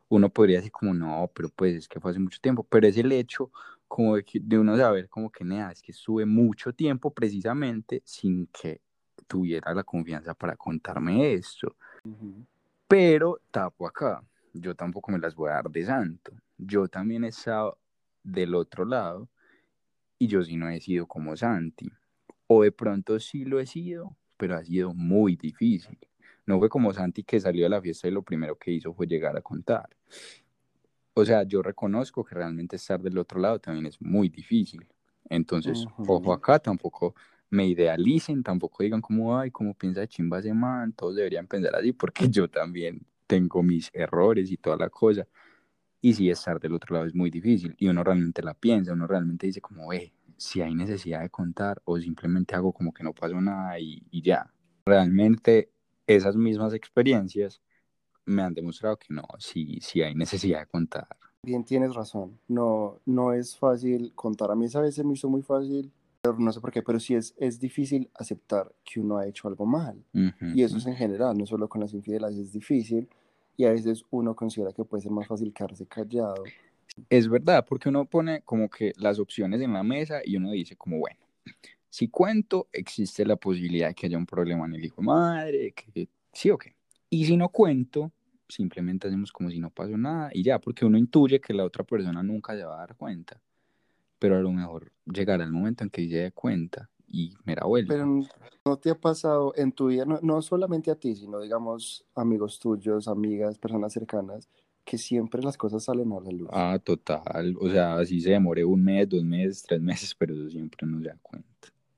uno 0.07 0.29
podría 0.29 0.57
decir 0.57 0.71
como, 0.71 0.93
no, 0.93 1.29
pero 1.33 1.49
pues 1.49 1.75
es 1.75 1.87
que 1.87 1.99
fue 1.99 2.11
hace 2.11 2.19
mucho 2.19 2.39
tiempo, 2.41 2.63
pero 2.63 2.87
es 2.87 2.97
el 2.97 3.11
hecho 3.11 3.51
como 3.87 4.15
de, 4.15 4.23
que- 4.23 4.39
de 4.39 4.57
uno 4.57 4.75
saber 4.77 5.07
como 5.09 5.31
que, 5.31 5.43
nea, 5.43 5.71
es 5.71 5.81
que 5.81 5.91
estuve 5.91 6.25
mucho 6.25 6.73
tiempo 6.73 7.11
precisamente 7.11 8.01
sin 8.05 8.47
que 8.47 8.81
tuviera 9.27 9.73
la 9.73 9.83
confianza 9.83 10.33
para 10.33 10.55
contarme 10.55 11.33
esto. 11.33 11.75
Ujú. 12.03 12.45
Pero 12.87 13.39
tapo 13.51 13.87
acá, 13.87 14.23
yo 14.53 14.73
tampoco 14.75 15.11
me 15.11 15.19
las 15.19 15.35
voy 15.35 15.49
a 15.49 15.53
dar 15.55 15.69
de 15.69 15.85
santo. 15.85 16.31
Yo 16.57 16.87
también 16.87 17.23
he 17.23 17.27
estado 17.27 17.77
del 18.23 18.55
otro 18.55 18.85
lado 18.85 19.27
y 20.19 20.27
yo 20.27 20.43
sí 20.43 20.57
no 20.57 20.69
he 20.69 20.79
sido 20.81 21.07
como 21.07 21.35
Santi. 21.35 21.89
O 22.47 22.63
de 22.63 22.71
pronto 22.71 23.19
sí 23.19 23.45
lo 23.45 23.59
he 23.59 23.65
sido, 23.65 24.15
pero 24.37 24.55
ha 24.55 24.63
sido 24.63 24.93
muy 24.93 25.35
difícil. 25.35 25.97
No 26.45 26.59
fue 26.59 26.69
como 26.69 26.93
Santi 26.93 27.23
que 27.23 27.39
salió 27.39 27.65
a 27.65 27.69
la 27.69 27.81
fiesta 27.81 28.07
y 28.07 28.11
lo 28.11 28.21
primero 28.21 28.57
que 28.57 28.71
hizo 28.71 28.93
fue 28.93 29.07
llegar 29.07 29.35
a 29.37 29.41
contar. 29.41 29.87
O 31.13 31.25
sea, 31.25 31.43
yo 31.43 31.61
reconozco 31.61 32.23
que 32.23 32.35
realmente 32.35 32.75
estar 32.75 33.01
del 33.01 33.17
otro 33.17 33.39
lado 33.39 33.59
también 33.59 33.85
es 33.85 34.01
muy 34.01 34.29
difícil. 34.29 34.85
Entonces, 35.29 35.85
Ujú. 35.97 36.13
ojo 36.13 36.33
acá, 36.33 36.59
tampoco 36.59 37.15
me 37.49 37.67
idealicen, 37.67 38.43
tampoco 38.43 38.83
digan 38.83 39.01
como, 39.01 39.37
ay, 39.37 39.51
como 39.51 39.73
piensa 39.73 40.05
chimba 40.07 40.39
ese 40.39 40.53
man, 40.53 40.93
todos 40.93 41.15
deberían 41.15 41.47
pensar 41.47 41.75
así, 41.75 41.93
porque 41.93 42.25
yo 42.29 42.49
también 42.49 43.05
tengo 43.27 43.63
mis 43.63 43.89
errores 43.93 44.51
y 44.51 44.57
toda 44.57 44.75
la 44.77 44.89
cosa. 44.89 45.27
Y 46.01 46.13
sí, 46.13 46.29
estar 46.29 46.59
del 46.59 46.73
otro 46.73 46.95
lado 46.95 47.07
es 47.07 47.15
muy 47.15 47.29
difícil 47.29 47.75
y 47.77 47.87
uno 47.87 48.03
realmente 48.03 48.41
la 48.41 48.53
piensa, 48.53 48.93
uno 48.93 49.07
realmente 49.07 49.47
dice 49.47 49.61
como, 49.61 49.91
eh, 49.93 50.13
si 50.37 50.61
hay 50.61 50.73
necesidad 50.73 51.21
de 51.21 51.29
contar 51.29 51.81
o 51.85 51.99
simplemente 51.99 52.55
hago 52.55 52.71
como 52.73 52.93
que 52.93 53.03
no 53.03 53.13
pasó 53.13 53.39
nada 53.41 53.79
y, 53.79 54.01
y 54.11 54.21
ya. 54.21 54.49
Realmente 54.85 55.71
esas 56.07 56.35
mismas 56.35 56.73
experiencias 56.73 57.61
me 58.25 58.43
han 58.43 58.53
demostrado 58.53 58.97
que 58.97 59.13
no, 59.13 59.23
sí, 59.39 59.79
sí 59.81 60.01
hay 60.01 60.15
necesidad 60.15 60.61
de 60.61 60.67
contar. 60.67 61.07
Bien, 61.43 61.63
tienes 61.63 61.95
razón. 61.95 62.39
No, 62.47 62.99
no 63.05 63.33
es 63.33 63.57
fácil 63.57 64.13
contar. 64.15 64.51
A 64.51 64.55
mí 64.55 64.65
esa 64.65 64.81
vez 64.81 64.95
se 64.95 65.03
me 65.03 65.13
hizo 65.13 65.29
muy 65.29 65.41
fácil, 65.41 65.91
pero 66.21 66.37
no 66.37 66.51
sé 66.51 66.59
por 66.59 66.71
qué, 66.71 66.81
pero 66.83 66.99
sí 66.99 67.15
es, 67.15 67.33
es 67.37 67.59
difícil 67.59 68.09
aceptar 68.15 68.73
que 68.83 68.99
uno 68.99 69.17
ha 69.17 69.25
hecho 69.27 69.47
algo 69.47 69.65
mal. 69.65 70.03
Ujú, 70.13 70.47
Y 70.51 70.63
eso 70.63 70.77
es 70.77 70.85
en 70.85 70.95
general, 70.95 71.37
no 71.37 71.45
solo 71.45 71.69
con 71.69 71.81
las 71.81 71.93
infidelidades, 71.93 72.37
es 72.37 72.51
difícil. 72.51 73.09
Y 73.59 73.65
a 73.65 73.71
veces 73.71 74.05
uno 74.09 74.33
considera 74.37 74.71
que 74.71 74.85
puede 74.85 75.03
ser 75.03 75.11
más 75.11 75.27
fácil 75.27 75.51
quedarse 75.51 75.85
callado. 75.85 76.45
Es 77.09 77.27
verdad, 77.27 77.65
porque 77.67 77.89
uno 77.89 78.05
pone 78.05 78.41
como 78.43 78.69
que 78.69 78.93
las 78.95 79.19
opciones 79.19 79.59
en 79.59 79.73
la 79.73 79.83
mesa 79.83 80.21
y 80.23 80.37
uno 80.37 80.51
dice 80.51 80.77
como, 80.77 80.97
bueno, 80.97 81.19
si 81.89 82.07
cuento, 82.07 82.69
existe 82.71 83.25
la 83.25 83.35
posibilidad 83.35 83.89
de 83.89 83.95
que 83.95 84.05
haya 84.05 84.17
un 84.17 84.25
problema 84.25 84.65
en 84.65 84.75
el 84.75 84.85
hijo 84.85 85.01
de 85.01 85.07
madre, 85.07 85.73
que 85.73 86.07
sí 86.31 86.49
o 86.49 86.57
qué. 86.57 86.73
Y 87.09 87.25
si 87.25 87.35
no 87.35 87.49
cuento, 87.49 88.13
simplemente 88.47 89.09
hacemos 89.09 89.29
como 89.33 89.49
si 89.49 89.59
no 89.59 89.69
pasó 89.71 89.97
nada 89.97 90.29
y 90.31 90.41
ya, 90.41 90.57
porque 90.59 90.85
uno 90.85 90.97
intuye 90.97 91.41
que 91.41 91.53
la 91.53 91.65
otra 91.65 91.83
persona 91.83 92.23
nunca 92.23 92.55
se 92.55 92.63
va 92.63 92.75
a 92.75 92.87
dar 92.87 92.95
cuenta. 92.95 93.41
Pero 94.19 94.37
a 94.37 94.39
lo 94.39 94.53
mejor 94.53 94.93
llegará 95.03 95.43
el 95.43 95.51
momento 95.51 95.83
en 95.83 95.89
que 95.89 96.07
se 96.07 96.15
dé 96.15 96.31
cuenta 96.31 96.89
y 97.09 97.33
mira, 97.45 97.65
vuelve. 97.65 97.87
Pero 97.87 98.05
no 98.65 98.77
te 98.77 98.89
ha 98.89 98.95
pasado 98.95 99.53
en 99.55 99.71
tu 99.71 99.87
vida, 99.87 100.05
no, 100.05 100.19
no 100.21 100.41
solamente 100.41 100.91
a 100.91 100.95
ti, 100.95 101.15
sino 101.15 101.39
digamos 101.41 102.05
amigos 102.15 102.59
tuyos, 102.59 103.07
amigas, 103.07 103.57
personas 103.57 103.93
cercanas, 103.93 104.47
que 104.85 104.97
siempre 104.97 105.41
las 105.41 105.57
cosas 105.57 105.83
salen 105.83 106.11
a 106.11 106.19
la 106.19 106.31
luz. 106.31 106.49
Ah, 106.51 106.79
total. 106.83 107.55
O 107.59 107.69
sea, 107.69 107.97
así 107.97 108.19
se 108.21 108.31
demore 108.31 108.65
un 108.65 108.83
mes, 108.83 109.07
dos 109.07 109.23
meses, 109.23 109.63
tres 109.63 109.81
meses, 109.81 110.15
pero 110.15 110.33
eso 110.33 110.49
siempre 110.49 110.87
no 110.87 110.99
se 110.99 111.07
da 111.07 111.17
cuenta. 111.21 111.47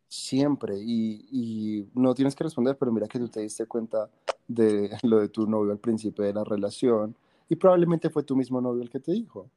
Siempre. 0.08 0.78
Y, 0.78 1.26
y 1.32 1.90
no 1.94 2.14
tienes 2.14 2.36
que 2.36 2.44
responder, 2.44 2.78
pero 2.78 2.92
mira 2.92 3.08
que 3.08 3.20
tú 3.20 3.30
te 3.30 3.42
diste 3.42 3.66
cuenta 3.66 4.10
de 4.48 4.90
lo 5.04 5.20
de 5.20 5.30
tu 5.30 5.48
novio 5.48 5.72
al 5.72 5.80
principio 5.80 6.26
de 6.26 6.34
la 6.34 6.44
relación 6.44 7.16
y 7.52 7.56
probablemente 7.56 8.10
fue 8.10 8.24
tu 8.24 8.36
mismo 8.36 8.62
novio 8.62 8.82
el 8.82 8.90
que 8.90 9.00
te 9.00 9.12
dijo. 9.12 9.50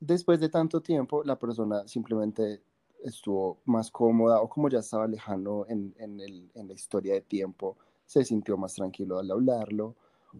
Después 0.00 0.38
de 0.38 0.50
tanto 0.50 0.82
tiempo, 0.82 1.24
la 1.24 1.38
persona 1.38 1.88
simplemente 1.88 2.62
estuvo 3.04 3.58
más 3.64 3.90
cómoda 3.90 4.40
o 4.40 4.48
como 4.48 4.68
ya 4.68 4.80
estaba 4.80 5.06
lejano 5.06 5.66
en, 5.68 5.94
en, 5.98 6.20
el, 6.20 6.50
en 6.54 6.68
la 6.68 6.74
historia 6.74 7.14
de 7.14 7.20
tiempo, 7.20 7.76
se 8.06 8.24
sintió 8.24 8.56
más 8.56 8.74
tranquilo 8.74 9.18
al 9.18 9.30
hablarlo 9.30 9.94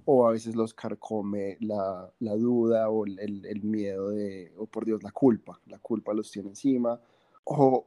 o 0.04 0.26
a 0.26 0.32
veces 0.32 0.56
los 0.56 0.74
carcome 0.74 1.56
la, 1.60 2.10
la 2.18 2.34
duda 2.34 2.90
o 2.90 3.06
el, 3.06 3.44
el, 3.46 3.62
miedo 3.62 4.10
de, 4.10 4.52
o 4.58 4.66
por 4.66 4.84
Dios, 4.84 5.02
la 5.02 5.12
culpa, 5.12 5.60
la 5.66 5.78
culpa 5.78 6.12
los 6.12 6.30
tiene 6.30 6.48
encima 6.48 7.00
o 7.44 7.86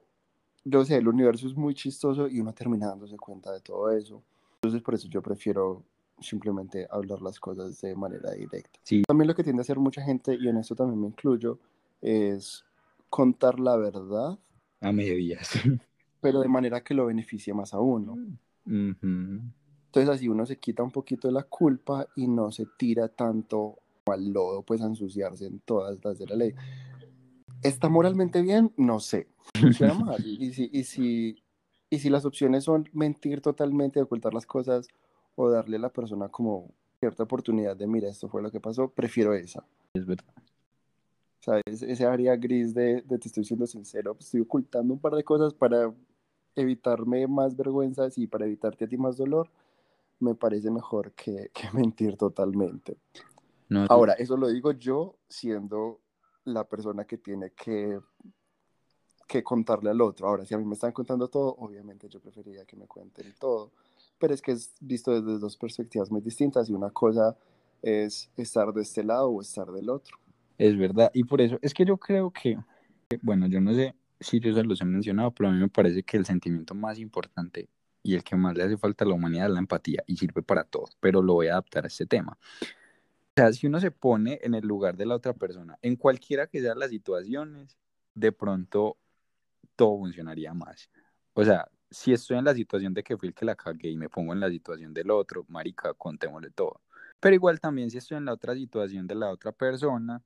yo 0.64 0.84
sé, 0.86 0.98
el 0.98 1.08
universo 1.08 1.48
es 1.48 1.56
muy 1.56 1.74
chistoso 1.74 2.28
y 2.28 2.40
uno 2.40 2.54
termina 2.54 2.88
dándose 2.88 3.16
cuenta 3.18 3.54
de 3.54 3.62
todo 3.62 3.90
eso. 3.92 4.22
Entonces 4.56 4.82
por 4.82 4.96
eso 4.96 5.08
yo 5.08 5.22
prefiero 5.22 5.84
simplemente 6.20 6.88
hablar 6.90 7.22
las 7.22 7.40
cosas 7.40 7.80
de 7.82 7.96
manera 7.96 8.32
directa. 8.32 8.80
Sí. 8.84 9.04
También 9.08 9.28
lo 9.28 9.36
que 9.36 9.44
tiende 9.44 9.62
a 9.62 9.64
hacer 9.64 9.80
mucha 9.80 10.02
gente, 10.02 10.38
y 10.40 10.48
en 10.48 10.58
esto 10.58 10.76
también 10.76 11.00
me 11.00 11.08
incluyo, 11.08 11.60
es 12.02 12.66
contar 13.10 13.60
la 13.60 13.78
verdad, 13.78 14.38
A 14.82 14.92
medias. 14.92 15.52
pero 16.22 16.42
de 16.42 16.48
manera 16.48 16.84
que 16.84 16.94
lo 16.94 17.06
beneficie 17.06 17.54
más 17.54 17.74
a 17.74 17.80
uno. 17.80 18.18
Ujú. 18.66 19.42
Entonces 19.86 20.10
así 20.10 20.28
uno 20.28 20.46
se 20.46 20.58
quita 20.58 20.84
un 20.84 20.92
poquito 20.92 21.28
de 21.28 21.34
la 21.34 21.44
culpa 21.44 22.08
y 22.16 22.28
no 22.28 22.52
se 22.52 22.66
tira 22.78 23.08
tanto 23.08 23.80
al 24.06 24.32
lodo, 24.32 24.62
pues 24.62 24.82
a 24.82 24.86
ensuciarse 24.86 25.48
en 25.48 25.60
todas 25.60 25.98
las 26.04 26.18
de 26.20 26.28
la 26.28 26.36
ley. 26.36 26.54
¿Está 27.64 27.90
moralmente 27.90 28.42
bien? 28.42 28.74
No 28.78 29.00
sé. 29.00 29.28
Funciona 29.60 29.94
mal. 29.94 30.26
Y 30.26 30.54
si, 30.54 30.70
y, 30.72 30.84
si, 30.84 31.44
y 31.90 32.00
si 32.00 32.10
las 32.10 32.26
opciones 32.26 32.64
son 32.64 32.90
mentir 32.94 33.42
totalmente, 33.42 34.02
ocultar 34.02 34.34
las 34.34 34.46
cosas 34.46 34.88
o 35.36 35.50
darle 35.50 35.78
a 35.78 35.82
la 35.82 35.90
persona 35.90 36.30
como 36.30 36.72
cierta 37.00 37.24
oportunidad 37.24 37.76
de, 37.76 37.88
mira, 37.88 38.10
esto 38.10 38.28
fue 38.28 38.42
lo 38.42 38.52
que 38.52 38.60
pasó, 38.60 38.90
prefiero 38.90 39.34
esa. 39.34 39.66
Es 39.94 40.06
verdad. 40.06 40.34
Ese, 41.66 41.92
ese 41.92 42.06
área 42.06 42.36
gris 42.36 42.74
de, 42.74 43.02
de, 43.02 43.18
te 43.18 43.28
estoy 43.28 43.46
siendo 43.46 43.66
sincero, 43.66 44.14
pues, 44.14 44.26
estoy 44.26 44.42
ocultando 44.42 44.94
un 44.94 45.00
par 45.00 45.14
de 45.14 45.24
cosas 45.24 45.54
para 45.54 45.94
evitarme 46.56 47.28
más 47.28 47.56
vergüenzas 47.56 48.18
y 48.18 48.28
para 48.28 48.46
evitarte 48.46 48.86
a 48.86 48.88
ti 48.88 48.98
más 48.98 49.18
dolor, 49.18 49.50
me 50.20 50.36
parece 50.36 50.72
mejor 50.72 51.14
que, 51.14 51.52
que 51.54 51.70
mentir 51.74 52.18
totalmente. 52.18 52.98
No, 53.70 53.86
Ahora, 53.90 54.14
eso 54.14 54.38
lo 54.38 54.48
digo 54.48 54.72
yo 54.72 55.16
siendo 55.30 56.00
la 56.46 56.64
persona 56.64 57.06
que 57.06 57.18
tiene 57.18 57.52
que, 57.52 58.00
que 59.28 59.44
contarle 59.44 59.90
al 59.90 60.02
otro. 60.02 60.28
Ahora, 60.28 60.46
si 60.46 60.54
a 60.54 60.58
mí 60.58 60.66
me 60.66 60.74
están 60.74 60.94
contando 60.94 61.28
todo, 61.28 61.56
obviamente 61.60 62.08
yo 62.08 62.20
preferiría 62.20 62.66
que 62.66 62.78
me 62.78 62.88
cuenten 62.88 63.34
todo, 63.38 63.72
pero 64.18 64.34
es 64.34 64.42
que 64.42 64.54
es 64.54 64.74
visto 64.80 65.12
desde 65.12 65.40
dos 65.40 65.58
perspectivas 65.58 66.10
muy 66.10 66.22
distintas 66.22 66.70
y 66.70 66.74
una 66.74 66.90
cosa 66.90 67.38
es 67.82 68.32
estar 68.38 68.74
de 68.74 68.82
este 68.82 69.04
lado 69.04 69.30
o 69.30 69.42
estar 69.42 69.72
del 69.72 69.90
otro. 69.90 70.18
Es 70.58 70.78
verdad, 70.78 71.12
y 71.14 71.24
por 71.24 71.42
eso 71.42 71.60
es 71.62 71.74
que 71.74 71.86
yo 71.86 71.98
creo 71.98 72.32
que, 72.32 72.58
bueno, 73.22 73.48
yo 73.48 73.62
no 73.62 73.74
sé 73.74 73.96
si 74.20 74.40
yo 74.40 74.54
se 74.54 74.64
los 74.64 74.82
he 74.82 74.86
mencionado, 74.86 75.32
pero 75.32 75.50
a 75.50 75.52
mí 75.52 75.60
me 75.60 75.70
parece 75.70 76.04
que 76.04 76.18
el 76.18 76.26
sentimiento 76.26 76.74
más 76.74 76.98
importante 76.98 77.70
y 78.02 78.16
el 78.16 78.24
que 78.24 78.36
más 78.36 78.56
le 78.56 78.64
hace 78.64 78.78
falta 78.78 79.06
a 79.06 79.08
la 79.08 79.14
humanidad 79.14 79.48
es 79.48 79.54
la 79.54 79.60
empatía 79.60 80.04
y 80.08 80.18
sirve 80.18 80.42
para 80.42 80.64
todo, 80.64 80.86
pero 81.00 81.22
lo 81.22 81.34
voy 81.34 81.48
a 81.48 81.54
adaptar 81.54 81.84
a 81.84 81.88
este 81.88 82.06
tema. 82.06 82.38
O 82.62 83.34
sea, 83.36 83.54
si 83.54 83.68
uno 83.68 83.80
se 83.80 83.92
pone 83.92 84.40
en 84.42 84.56
el 84.56 84.66
lugar 84.66 84.98
de 84.98 85.06
la 85.06 85.16
otra 85.16 85.34
persona, 85.34 85.78
en 85.84 85.96
cualquiera 85.96 86.48
que 86.48 86.60
sean 86.60 86.80
las 86.80 86.90
situaciones, 86.90 87.78
de 88.16 88.32
pronto 88.32 88.98
todo 89.76 90.00
funcionaría 90.00 90.56
más. 90.56 90.90
O 91.34 91.44
sea, 91.44 91.70
si 91.92 92.14
estoy 92.14 92.38
en 92.38 92.46
la 92.46 92.56
situación 92.56 92.96
de 92.96 93.04
que 93.04 93.16
fui 93.16 93.28
el 93.28 93.36
que 93.36 93.46
la 93.46 93.56
cagué 93.56 93.90
y 93.90 93.98
me 93.98 94.10
pongo 94.10 94.34
en 94.34 94.40
la 94.40 94.50
situación 94.50 94.92
del 94.94 95.12
otro, 95.12 95.46
marica, 95.50 95.94
contémosle 95.94 96.50
todo. 96.50 96.82
Pero 97.20 97.36
igual 97.36 97.60
también 97.60 97.92
si 97.92 98.00
estoy 98.00 98.18
en 98.18 98.26
la 98.26 98.34
otra 98.34 98.56
situación 98.56 99.06
de 99.06 99.16
la 99.16 99.30
otra 99.30 99.52
persona, 99.52 100.24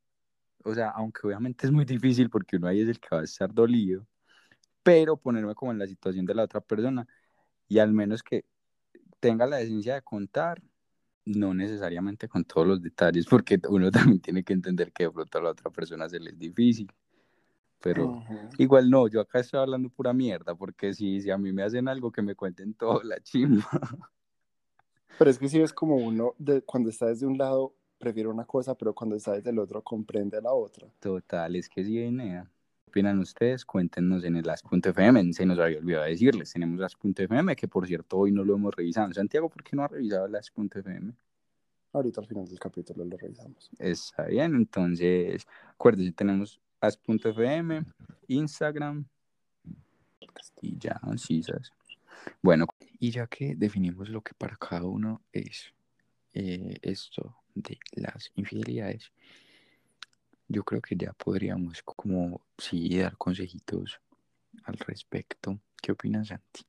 o 0.64 0.74
sea, 0.74 0.90
aunque 0.92 1.28
obviamente 1.28 1.66
es 1.68 1.72
muy 1.72 1.86
difícil 1.86 2.30
porque 2.30 2.58
uno 2.58 2.68
ahí 2.68 2.82
es 2.82 2.90
el 2.90 3.00
que 3.00 3.10
va 3.16 3.22
a 3.22 3.26
estar 3.26 3.54
dolido, 3.54 4.06
pero 4.84 5.18
ponerme 5.18 5.56
como 5.56 5.72
en 5.72 5.80
la 5.80 5.88
situación 5.88 6.26
de 6.26 6.36
la 6.36 6.44
otra 6.44 6.62
persona 6.62 7.08
y 7.68 7.80
al 7.80 7.94
menos 7.94 8.24
que 8.24 8.46
tenga 9.20 9.46
la 9.48 9.58
decencia 9.58 9.96
de 9.96 10.02
contar, 10.02 10.62
no 11.26 11.54
necesariamente 11.54 12.28
con 12.28 12.44
todos 12.44 12.68
los 12.68 12.82
detalles, 12.82 13.26
porque 13.28 13.60
uno 13.70 13.92
también 13.92 14.22
tiene 14.22 14.44
que 14.44 14.54
entender 14.54 14.92
que 14.92 15.06
de 15.06 15.12
pronto 15.12 15.38
a 15.38 15.42
la 15.42 15.50
otra 15.52 15.72
persona 15.72 16.10
se 16.10 16.20
le 16.20 16.32
es 16.32 16.40
difícil. 16.40 16.92
pero 17.82 18.06
Ujú. 18.06 18.50
igual 18.58 18.90
no, 18.90 19.08
yo 19.08 19.22
acá 19.22 19.40
estoy 19.40 19.60
hablando 19.60 19.90
pura 19.90 20.14
mierda, 20.14 20.56
porque 20.56 20.94
si, 20.94 21.22
si 21.22 21.32
a 21.32 21.38
mí 21.38 21.52
me 21.54 21.64
hacen 21.64 21.88
algo 21.88 22.12
que 22.12 22.22
me 22.22 22.36
cuenten 22.36 22.74
todo 22.76 23.04
la 23.04 23.20
chimba. 23.22 23.68
Pero 25.18 25.30
es 25.30 25.38
que 25.38 25.50
si 25.50 25.62
es 25.62 25.74
como 25.74 25.98
uno, 25.98 26.34
de, 26.40 26.64
cuando 26.64 26.90
está 26.90 27.08
desde 27.08 27.28
un 27.28 27.38
lado, 27.38 27.76
prefiere 28.02 28.28
una 28.28 28.44
cosa, 28.44 28.76
pero 28.76 28.94
cuando 28.94 29.16
está 29.16 29.34
desde 29.34 29.52
el 29.52 29.60
otro, 29.60 29.82
comprende 29.82 30.38
a 30.38 30.42
la 30.42 30.52
otra. 30.52 30.88
Total, 31.00 31.56
es 31.56 31.70
que 31.70 31.86
sí, 31.86 32.00
Enea. 32.00 32.44
¿Qué 32.44 32.90
opinan 32.90 33.20
ustedes? 33.20 33.64
Cuéntenos 33.64 34.26
en 34.26 34.36
el 34.36 34.50
as.fm, 34.50 35.32
se 35.32 35.46
nos 35.46 35.60
había 35.60 35.78
olvidado 35.78 36.06
decirles, 36.06 36.52
tenemos 36.52 36.82
as.fm, 36.82 37.56
que 37.56 37.68
por 37.70 37.88
cierto 37.88 38.18
hoy 38.18 38.32
no 38.34 38.44
lo 38.44 38.56
hemos 38.56 38.76
revisado. 38.76 39.14
Santiago, 39.14 39.48
¿por 39.48 39.64
qué 39.64 39.78
no 39.78 39.84
ha 39.84 39.88
revisado 39.88 40.26
el 40.26 40.36
as.fm? 40.36 41.14
Ahorita 41.94 42.22
al 42.22 42.28
final 42.28 42.46
del 42.48 42.60
capítulo 42.60 43.06
lo 43.06 43.18
revisamos. 43.18 43.70
Está 43.78 44.26
bien, 44.26 44.56
entonces, 44.56 45.46
acuérdense, 45.70 46.12
tenemos 46.12 46.60
as.fm, 46.82 47.86
Instagram 48.28 49.06
y 50.62 50.78
ya, 50.78 51.00
sí, 51.18 51.44
¿sabes? 51.44 51.72
Bueno, 52.42 52.66
y 53.00 53.12
ya 53.12 53.28
que 53.28 53.56
definimos 53.56 54.10
lo 54.10 54.22
que 54.22 54.34
para 54.34 54.56
cada 54.56 54.86
uno 54.86 55.22
es 55.32 55.74
eh, 56.34 56.78
esto 56.82 57.41
de 57.56 57.78
las 57.94 58.32
infidelidades, 58.36 59.12
yo 60.48 60.64
creo 60.64 60.82
que 60.82 60.96
ya 60.96 61.14
podríamos 61.14 61.82
como, 61.84 62.42
sí, 62.58 62.98
dar 62.98 63.18
consejitos 63.18 64.00
al 64.66 64.78
respecto. 64.78 65.60
¿Qué 65.82 65.94
opinas, 65.94 66.28
Santi? 66.28 66.64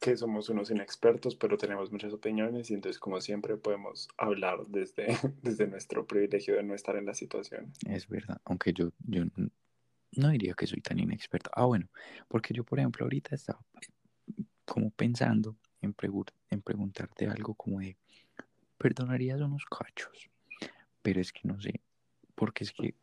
Que 0.00 0.16
somos 0.16 0.48
unos 0.48 0.70
inexpertos, 0.70 1.36
pero 1.36 1.56
tenemos 1.56 1.92
muchas 1.92 2.12
opiniones 2.12 2.70
y 2.70 2.74
entonces 2.74 2.98
como 2.98 3.20
siempre 3.20 3.56
podemos 3.56 4.08
hablar 4.18 4.66
desde, 4.66 5.06
desde 5.42 5.66
nuestro 5.66 6.06
privilegio 6.06 6.56
de 6.56 6.62
no 6.62 6.74
estar 6.74 6.96
en 6.96 7.06
la 7.06 7.14
situación. 7.14 7.72
Es 7.86 8.08
verdad, 8.08 8.38
aunque 8.44 8.72
yo, 8.72 8.92
yo 9.06 9.24
no 10.16 10.28
diría 10.28 10.54
que 10.54 10.66
soy 10.66 10.80
tan 10.80 10.98
inexperto. 10.98 11.50
Ah, 11.54 11.66
bueno, 11.66 11.88
porque 12.28 12.52
yo, 12.52 12.64
por 12.64 12.78
ejemplo, 12.78 13.04
ahorita 13.04 13.34
estaba 13.34 13.60
como 14.64 14.90
pensando 14.90 15.56
en, 15.80 15.94
pregu- 15.94 16.30
en 16.50 16.62
preguntarte 16.62 17.26
algo 17.26 17.54
como 17.54 17.80
de, 17.80 17.96
¿perdonarías 18.82 19.40
unos 19.40 19.64
cachos? 19.64 20.28
Pero 21.02 21.20
es 21.20 21.32
que 21.32 21.42
no 21.44 21.60
sé, 21.60 21.80
porque 22.34 22.64
es 22.64 22.72
que 22.72 22.94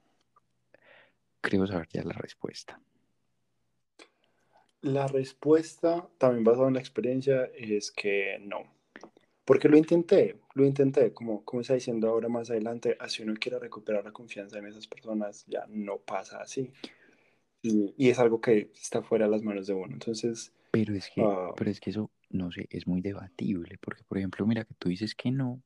creo 1.42 1.66
saber 1.66 1.88
ya 1.90 2.04
la 2.04 2.14
respuesta. 2.14 2.80
La 4.82 5.08
respuesta, 5.08 6.08
también 6.18 6.44
basada 6.44 6.68
en 6.68 6.74
la 6.76 6.80
experiencia, 6.80 7.46
es 7.56 7.92
que 7.92 8.40
no. 8.42 8.64
Porque 9.46 9.68
lo 9.68 9.78
intenté, 9.78 10.40
lo 10.54 10.66
intenté, 10.66 11.14
como, 11.14 11.44
como 11.44 11.62
está 11.62 11.74
diciendo 11.74 12.10
ahora 12.10 12.30
más 12.30 12.50
adelante, 12.50 12.96
así 13.00 13.24
uno 13.24 13.34
quiere 13.40 13.58
recuperar 13.60 14.04
la 14.04 14.12
confianza 14.12 14.60
en 14.60 14.68
esas 14.68 14.88
personas, 14.88 15.46
ya 15.48 15.66
no 15.68 15.98
pasa 15.98 16.42
así. 16.42 16.72
Y, 17.62 17.94
y 17.98 18.10
es 18.10 18.20
algo 18.20 18.40
que 18.40 18.72
está 18.74 19.02
fuera 19.02 19.26
de 19.26 19.32
las 19.32 19.44
manos 19.44 19.68
de 19.68 19.74
uno. 19.74 19.94
Entonces, 19.94 20.54
Pero 20.72 20.94
es 20.94 21.10
que, 21.10 21.22
Ah. 21.22 21.52
pero 21.58 21.72
es 21.72 21.80
que 21.82 21.90
eso, 21.90 22.12
no 22.30 22.52
sé, 22.52 22.68
es 22.70 22.86
muy 22.88 23.02
debatible, 23.02 23.78
porque 23.82 24.04
por 24.04 24.18
ejemplo, 24.18 24.46
mira 24.46 24.64
que 24.66 24.76
tú 24.76 24.88
dices 24.88 25.16
que 25.16 25.32
no, 25.32 25.62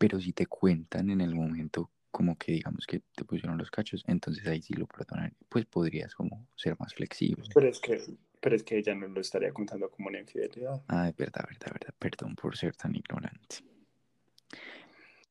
pero 0.00 0.18
si 0.18 0.32
te 0.32 0.46
cuentan 0.46 1.10
en 1.10 1.20
el 1.20 1.34
momento 1.34 1.90
como 2.10 2.38
que 2.38 2.52
digamos 2.52 2.86
que 2.86 3.02
te 3.14 3.22
pusieron 3.22 3.58
los 3.58 3.70
cachos, 3.70 4.02
entonces 4.06 4.46
ahí 4.46 4.62
sí 4.62 4.72
lo 4.72 4.86
perdonan, 4.86 5.36
pues 5.46 5.66
podrías 5.66 6.14
como 6.14 6.48
ser 6.56 6.74
más 6.80 6.94
flexible. 6.94 7.44
pero 7.52 7.68
es 7.68 7.80
que, 7.80 8.00
pero 8.40 8.56
es 8.56 8.62
que 8.62 8.78
ella 8.78 8.94
no 8.94 9.08
lo 9.08 9.20
estaría 9.20 9.52
contando 9.52 9.90
como 9.90 10.08
una 10.08 10.18
infidelidad. 10.18 10.82
Ah, 10.88 11.10
es 11.10 11.16
verdad, 11.16 11.44
verdad, 11.46 11.72
verdad, 11.72 11.94
perdón 11.98 12.34
por 12.34 12.56
ser 12.56 12.74
tan 12.74 12.96
ignorante. 12.96 13.56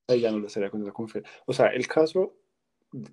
Ella 0.07 0.29
no 0.29 0.37
lo 0.37 0.45
estaría 0.45 0.69
contando 0.69 0.93
como 0.93 1.07
infidelidad. 1.07 1.33
O 1.47 1.53
sea, 1.53 1.69
el 1.69 1.87
caso, 1.87 2.35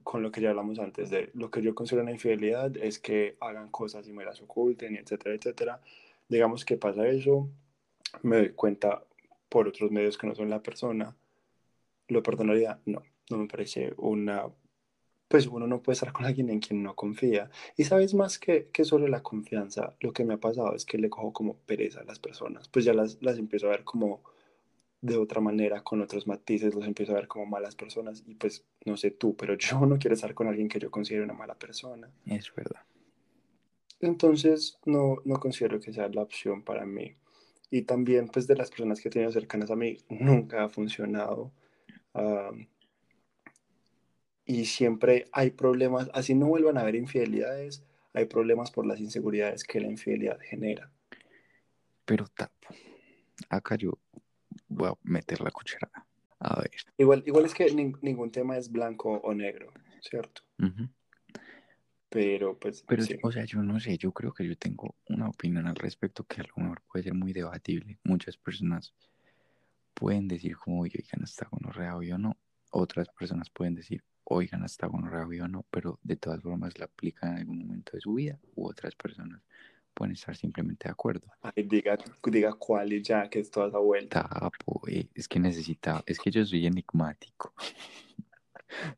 con 0.02 0.22
lo 0.22 0.30
que 0.30 0.42
ya 0.42 0.50
hablamos 0.50 0.78
antes, 0.78 1.08
de 1.08 1.30
lo 1.32 1.50
que 1.50 1.62
yo 1.62 1.74
considero 1.74 2.02
una 2.02 2.12
infidelidad 2.12 2.76
es 2.76 2.98
que 2.98 3.38
hagan 3.40 3.70
cosas 3.70 4.06
y 4.06 4.12
me 4.12 4.26
las 4.26 4.42
oculten, 4.42 4.94
etcétera, 4.94 5.34
etcétera. 5.34 5.80
Digamos 6.28 6.66
que 6.66 6.76
pasa 6.76 7.08
eso, 7.08 7.48
me 8.22 8.36
doy 8.36 8.50
cuenta 8.50 9.02
por 9.48 9.66
otros 9.66 9.90
medios 9.90 10.18
que 10.18 10.26
no 10.26 10.34
son 10.34 10.50
la 10.50 10.62
persona. 10.62 11.16
¿Lo 12.08 12.22
perdonaría? 12.22 12.80
No, 12.86 13.02
no 13.30 13.38
me 13.38 13.46
parece 13.46 13.94
una... 13.96 14.46
Pues 15.28 15.48
uno 15.48 15.66
no 15.66 15.82
puede 15.82 15.94
estar 15.94 16.12
con 16.12 16.24
alguien 16.24 16.50
en 16.50 16.60
quien 16.60 16.84
no 16.84 16.94
confía. 16.94 17.50
Y 17.76 17.82
sabes 17.82 18.14
más 18.14 18.38
que, 18.38 18.68
que 18.72 18.84
sobre 18.84 19.08
la 19.08 19.24
confianza, 19.24 19.96
lo 19.98 20.12
que 20.12 20.24
me 20.24 20.34
ha 20.34 20.38
pasado 20.38 20.74
es 20.76 20.84
que 20.84 20.98
le 20.98 21.10
cojo 21.10 21.32
como 21.32 21.56
pereza 21.56 22.00
a 22.00 22.04
las 22.04 22.20
personas. 22.20 22.68
Pues 22.68 22.84
ya 22.84 22.94
las, 22.94 23.18
las 23.20 23.36
empiezo 23.36 23.66
a 23.66 23.70
ver 23.70 23.82
como 23.82 24.22
de 25.00 25.16
otra 25.16 25.40
manera, 25.40 25.82
con 25.82 26.00
otros 26.00 26.26
matices, 26.26 26.74
los 26.74 26.86
empiezo 26.86 27.12
a 27.12 27.16
ver 27.16 27.28
como 27.28 27.46
malas 27.46 27.74
personas. 27.74 28.22
Y 28.26 28.34
pues 28.34 28.64
no 28.84 28.96
sé 28.96 29.10
tú, 29.10 29.36
pero 29.36 29.54
yo 29.58 29.84
no 29.86 29.98
quiero 29.98 30.14
estar 30.14 30.34
con 30.34 30.48
alguien 30.48 30.68
que 30.68 30.78
yo 30.78 30.90
considere 30.90 31.24
una 31.24 31.34
mala 31.34 31.54
persona. 31.54 32.10
Es 32.26 32.54
verdad. 32.54 32.82
Entonces 34.00 34.78
no, 34.84 35.16
no 35.24 35.40
considero 35.40 35.80
que 35.80 35.92
sea 35.92 36.08
la 36.08 36.22
opción 36.22 36.62
para 36.62 36.84
mí. 36.84 37.16
Y 37.70 37.82
también 37.82 38.28
pues 38.28 38.46
de 38.46 38.56
las 38.56 38.70
personas 38.70 39.00
que 39.00 39.08
he 39.08 39.10
tenido 39.10 39.32
cercanas 39.32 39.70
a 39.70 39.76
mí, 39.76 39.96
nunca 40.08 40.64
ha 40.64 40.68
funcionado. 40.68 41.52
Um, 42.16 42.66
y 44.46 44.64
siempre 44.64 45.26
hay 45.32 45.50
problemas, 45.50 46.08
así 46.14 46.34
no 46.34 46.46
vuelvan 46.46 46.78
a 46.78 46.80
haber 46.80 46.94
infidelidades, 46.94 47.82
hay 48.14 48.24
problemas 48.26 48.70
por 48.70 48.86
las 48.86 49.00
inseguridades 49.00 49.64
que 49.64 49.80
la 49.80 49.88
infidelidad 49.88 50.38
genera. 50.40 50.90
Pero 52.04 52.26
tapo. 52.28 52.68
Acá 53.50 53.76
yo 53.76 53.98
voy 54.68 54.88
a 54.88 54.94
meter 55.02 55.40
la 55.40 55.50
cucharada. 55.50 56.06
A 56.38 56.60
ver. 56.60 56.70
Igual, 56.96 57.22
igual 57.26 57.44
es 57.44 57.54
que 57.54 57.66
nin- 57.66 57.98
ningún 58.00 58.30
tema 58.30 58.56
es 58.56 58.70
blanco 58.70 59.10
o 59.12 59.34
negro, 59.34 59.72
¿cierto? 60.00 60.42
Pero 62.08 62.58
pues 62.58 62.84
Pero, 62.86 63.02
sí. 63.02 63.18
o 63.22 63.32
sea, 63.32 63.44
yo 63.44 63.62
no 63.62 63.78
sé, 63.80 63.98
yo 63.98 64.12
creo 64.12 64.32
que 64.32 64.46
yo 64.46 64.56
tengo 64.56 64.94
una 65.08 65.28
opinión 65.28 65.66
al 65.66 65.74
respecto 65.74 66.24
que 66.24 66.40
a 66.40 66.44
lo 66.44 66.62
mejor 66.62 66.82
puede 66.90 67.02
ser 67.04 67.14
muy 67.14 67.32
debatible. 67.32 67.98
Muchas 68.04 68.36
personas 68.36 68.94
pueden 69.96 70.28
decir 70.28 70.56
como, 70.56 70.80
"Oye, 70.82 70.98
oigan, 71.02 71.24
hasta 71.24 71.48
gonorrea 71.50 71.96
o 71.96 72.18
no. 72.18 72.36
Otras 72.70 73.08
personas 73.08 73.48
pueden 73.50 73.74
decir, 73.74 74.04
oigan, 74.24 74.62
hasta 74.62 74.86
gonorrea 74.86 75.44
o 75.44 75.48
no, 75.48 75.64
pero 75.70 75.98
de 76.02 76.16
todas 76.16 76.42
formas 76.42 76.78
la 76.78 76.84
aplican 76.84 77.32
en 77.32 77.38
algún 77.38 77.58
momento 77.58 77.92
de 77.92 78.00
su 78.00 78.14
vida. 78.14 78.38
U 78.54 78.68
otras 78.68 78.94
personas 78.94 79.40
pueden 79.94 80.12
estar 80.12 80.36
simplemente 80.36 80.88
de 80.88 80.92
acuerdo. 80.92 81.26
Ay, 81.40 81.62
diga, 81.64 81.96
diga 82.30 82.52
cuál 82.52 82.92
y 82.92 83.02
ya, 83.02 83.28
que 83.30 83.40
es 83.40 83.50
toda 83.50 83.68
esa 83.68 83.78
vuelta. 83.78 84.28
Tapo, 84.28 84.82
eh, 84.88 85.08
es 85.14 85.26
que 85.26 85.40
necesitaba, 85.40 86.02
es 86.06 86.18
que 86.18 86.30
yo 86.30 86.44
soy 86.44 86.66
enigmático. 86.66 87.54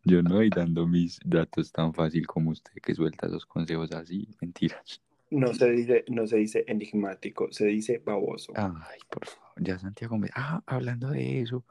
Yo 0.03 0.23
no 0.23 0.37
voy 0.37 0.49
dando 0.49 0.87
mis 0.87 1.21
datos 1.23 1.71
tan 1.71 1.93
fácil 1.93 2.27
como 2.27 2.51
usted 2.51 2.73
que 2.83 2.95
suelta 2.95 3.27
esos 3.27 3.45
consejos 3.45 3.93
así, 3.93 4.27
mentiras. 4.41 5.03
No 5.31 5.53
se 5.53 5.71
dice, 5.71 6.05
no 6.09 6.27
se 6.27 6.37
dice 6.39 6.65
enigmático, 6.67 7.49
se 7.53 7.67
dice 7.67 7.99
baboso. 7.99 8.53
Ay, 8.57 8.99
por 9.11 9.27
favor, 9.27 9.53
ya 9.57 9.79
Santiago 9.79 10.17
me... 10.17 10.29
Ah, 10.35 10.63
hablando 10.67 11.11
de 11.11 11.41
eso, 11.41 11.65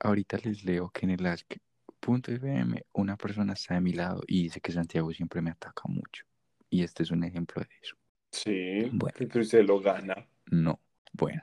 ahorita 0.00 0.38
les 0.44 0.64
leo 0.64 0.90
que 0.90 1.06
en 1.06 1.10
el 1.10 1.26
ask.fm 1.26 2.84
una 2.92 3.16
persona 3.16 3.54
está 3.54 3.74
de 3.74 3.80
mi 3.80 3.92
lado 3.92 4.22
y 4.26 4.44
dice 4.44 4.60
que 4.60 4.70
Santiago 4.72 5.12
siempre 5.12 5.42
me 5.42 5.50
ataca 5.50 5.82
mucho. 5.88 6.24
Y 6.70 6.82
este 6.82 7.02
es 7.02 7.10
un 7.10 7.24
ejemplo 7.24 7.62
de 7.62 7.68
eso. 7.82 7.96
Sí, 8.30 8.88
Bueno. 8.92 9.14
pero 9.18 9.40
usted 9.40 9.64
lo 9.64 9.80
gana. 9.80 10.26
No, 10.50 10.78
bueno, 11.12 11.42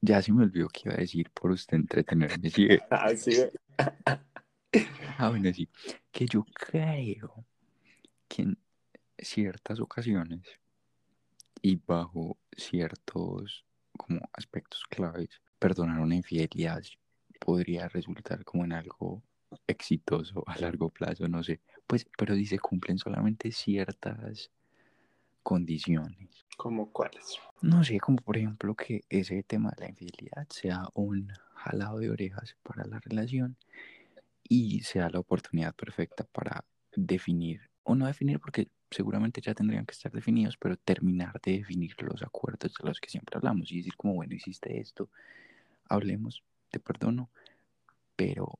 ya 0.00 0.20
se 0.20 0.32
me 0.32 0.42
olvidó 0.42 0.68
que 0.68 0.82
iba 0.86 0.94
a 0.94 0.98
decir 0.98 1.30
por 1.30 1.50
usted 1.52 1.76
entretenerme. 1.76 2.50
¿sí? 2.50 2.68
Ah, 2.90 3.14
sí. 3.16 3.32
Ah, 5.18 5.30
bueno, 5.30 5.50
sí, 5.54 5.66
que 6.12 6.26
yo 6.26 6.44
creo 6.52 7.46
que 8.28 8.42
en 8.42 8.58
ciertas 9.18 9.80
ocasiones 9.80 10.42
y 11.62 11.76
bajo 11.76 12.36
ciertos 12.56 13.64
como 13.96 14.20
aspectos 14.32 14.84
claves, 14.88 15.40
perdonar 15.58 16.00
una 16.00 16.16
infidelidad 16.16 16.82
podría 17.40 17.88
resultar 17.88 18.44
como 18.44 18.64
en 18.64 18.72
algo 18.72 19.22
exitoso 19.66 20.42
a 20.46 20.58
largo 20.58 20.90
plazo, 20.90 21.28
no 21.28 21.42
sé. 21.42 21.60
Pues, 21.86 22.06
pero 22.16 22.34
si 22.34 22.46
se 22.46 22.58
cumplen 22.58 22.98
solamente 22.98 23.52
ciertas 23.52 24.50
condiciones. 25.42 26.44
¿Cómo 26.56 26.90
cuáles? 26.90 27.38
No 27.62 27.84
sé, 27.84 27.98
como 28.00 28.18
por 28.18 28.36
ejemplo 28.36 28.74
que 28.74 29.02
ese 29.08 29.42
tema 29.42 29.70
de 29.76 29.84
la 29.84 29.90
infidelidad 29.90 30.46
sea 30.50 30.88
un 30.94 31.32
jalado 31.54 31.98
de 31.98 32.10
orejas 32.10 32.56
para 32.62 32.84
la 32.86 32.98
relación 33.00 33.56
y 34.42 34.80
sea 34.80 35.08
la 35.10 35.20
oportunidad 35.20 35.74
perfecta 35.74 36.24
para 36.24 36.64
definir, 36.94 37.60
o 37.82 37.94
no 37.94 38.06
definir 38.06 38.40
porque 38.40 38.68
seguramente 38.90 39.40
ya 39.40 39.54
tendrían 39.54 39.86
que 39.86 39.92
estar 39.92 40.12
definidos, 40.12 40.56
pero 40.56 40.76
terminar 40.76 41.40
de 41.42 41.58
definir 41.58 41.94
los 42.02 42.22
acuerdos 42.22 42.72
de 42.80 42.88
los 42.88 43.00
que 43.00 43.10
siempre 43.10 43.36
hablamos 43.36 43.70
y 43.72 43.78
decir 43.78 43.96
como, 43.96 44.14
bueno, 44.14 44.34
hiciste 44.34 44.78
esto, 44.78 45.08
hablemos, 45.88 46.42
te 46.70 46.78
perdono, 46.78 47.28
pero 48.14 48.58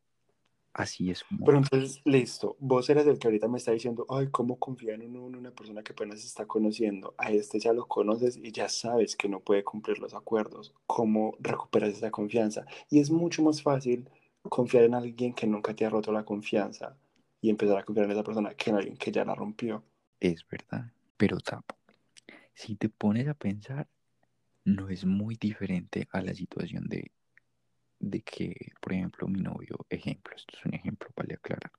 así 0.75 1.11
es 1.11 1.25
como... 1.25 1.47
Pero 1.47 1.59
entonces, 1.59 2.03
listo, 2.05 2.57
vos 2.59 2.91
eres 2.91 3.07
el 3.07 3.19
que 3.19 3.29
ahorita 3.29 3.49
me 3.49 3.59
está 3.59 3.73
diciendo, 3.73 4.05
ay, 4.11 4.29
¿cómo 4.31 4.59
confía 4.59 4.95
en 4.95 5.17
una 5.17 5.51
persona 5.51 5.83
que 5.83 5.93
apenas 5.93 6.25
está 6.25 6.45
conociendo? 6.47 7.15
A 7.17 7.31
este 7.31 7.59
ya 7.59 7.73
lo 7.73 7.87
conoces 7.87 8.37
y 8.37 8.53
ya 8.53 8.69
sabes 8.69 9.17
que 9.17 9.29
no 9.29 9.41
puede 9.41 9.65
cumplir 9.65 9.99
los 10.01 10.13
acuerdos. 10.13 10.75
¿Cómo 10.87 11.35
recuperas 11.41 11.91
esa 11.91 12.11
confianza? 12.11 12.67
Y 12.91 12.99
es 13.01 13.11
mucho 13.11 13.43
más 13.43 13.63
fácil 13.63 14.09
confiar 14.43 14.85
en 14.85 14.95
alguien 14.95 15.33
que 15.35 15.47
nunca 15.47 15.75
te 15.75 15.85
ha 15.87 15.91
roto 15.91 16.13
la 16.13 16.25
confianza. 16.25 16.97
y 17.41 17.51
empezar 17.51 17.79
a 17.79 17.85
confiar 17.85 18.07
en 18.07 18.13
esa 18.13 18.25
persona 18.25 18.55
que 18.55 18.71
en 18.71 18.77
alguien 18.77 18.97
que 18.97 19.13
ya 19.13 19.25
la 19.25 19.35
rompió. 19.35 19.83
Es 20.21 20.47
verdad, 20.49 20.91
pero 21.17 21.39
tapo. 21.39 21.77
Si 22.55 22.77
te 22.77 22.89
pones 22.89 23.29
a 23.29 23.35
pensar, 23.35 23.87
no 24.65 24.89
es 24.89 25.05
muy 25.05 25.37
diferente 25.37 26.09
a 26.11 26.23
la 26.23 26.35
situación 26.35 26.89
de, 26.89 27.13
de 28.01 28.23
que, 28.23 28.73
por 28.81 28.95
ejemplo, 28.95 29.29
mi 29.29 29.41
novio, 29.41 29.87
ejemplo, 29.91 30.35
esto 30.35 30.57
es 30.57 30.65
un 30.65 30.75
ejemplo, 30.75 31.09
vale 31.15 31.35
aclarar, 31.35 31.71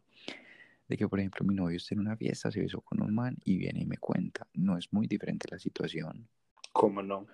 de 0.88 0.98
que, 0.98 1.08
por 1.08 1.20
ejemplo, 1.20 1.46
mi 1.46 1.56
novio 1.56 1.78
está 1.78 1.96
en 1.96 2.02
una 2.02 2.16
fiesta, 2.16 2.52
se 2.52 2.62
besó 2.62 2.82
con 2.82 3.02
un 3.02 3.14
man 3.14 3.38
y 3.44 3.58
viene 3.58 3.82
y 3.82 3.86
me 3.86 3.98
cuenta. 3.98 4.48
No 4.54 4.78
es 4.78 4.94
muy 4.94 5.08
diferente 5.08 5.48
la 5.52 5.60
situación. 5.60 6.28
¿Cómo 6.72 7.02
no? 7.02 7.28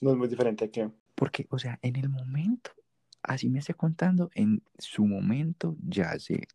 No 0.00 0.10
es 0.10 0.16
muy 0.16 0.28
diferente 0.28 0.66
a 0.66 0.70
qué. 0.70 0.90
Porque, 1.14 1.46
o 1.50 1.58
sea, 1.58 1.78
en 1.82 1.96
el 1.96 2.08
momento, 2.08 2.72
así 3.22 3.48
me 3.48 3.58
esté 3.58 3.74
contando, 3.74 4.30
en 4.34 4.62
su 4.78 5.06
momento 5.06 5.76
ya 5.82 6.18
se, 6.18 6.46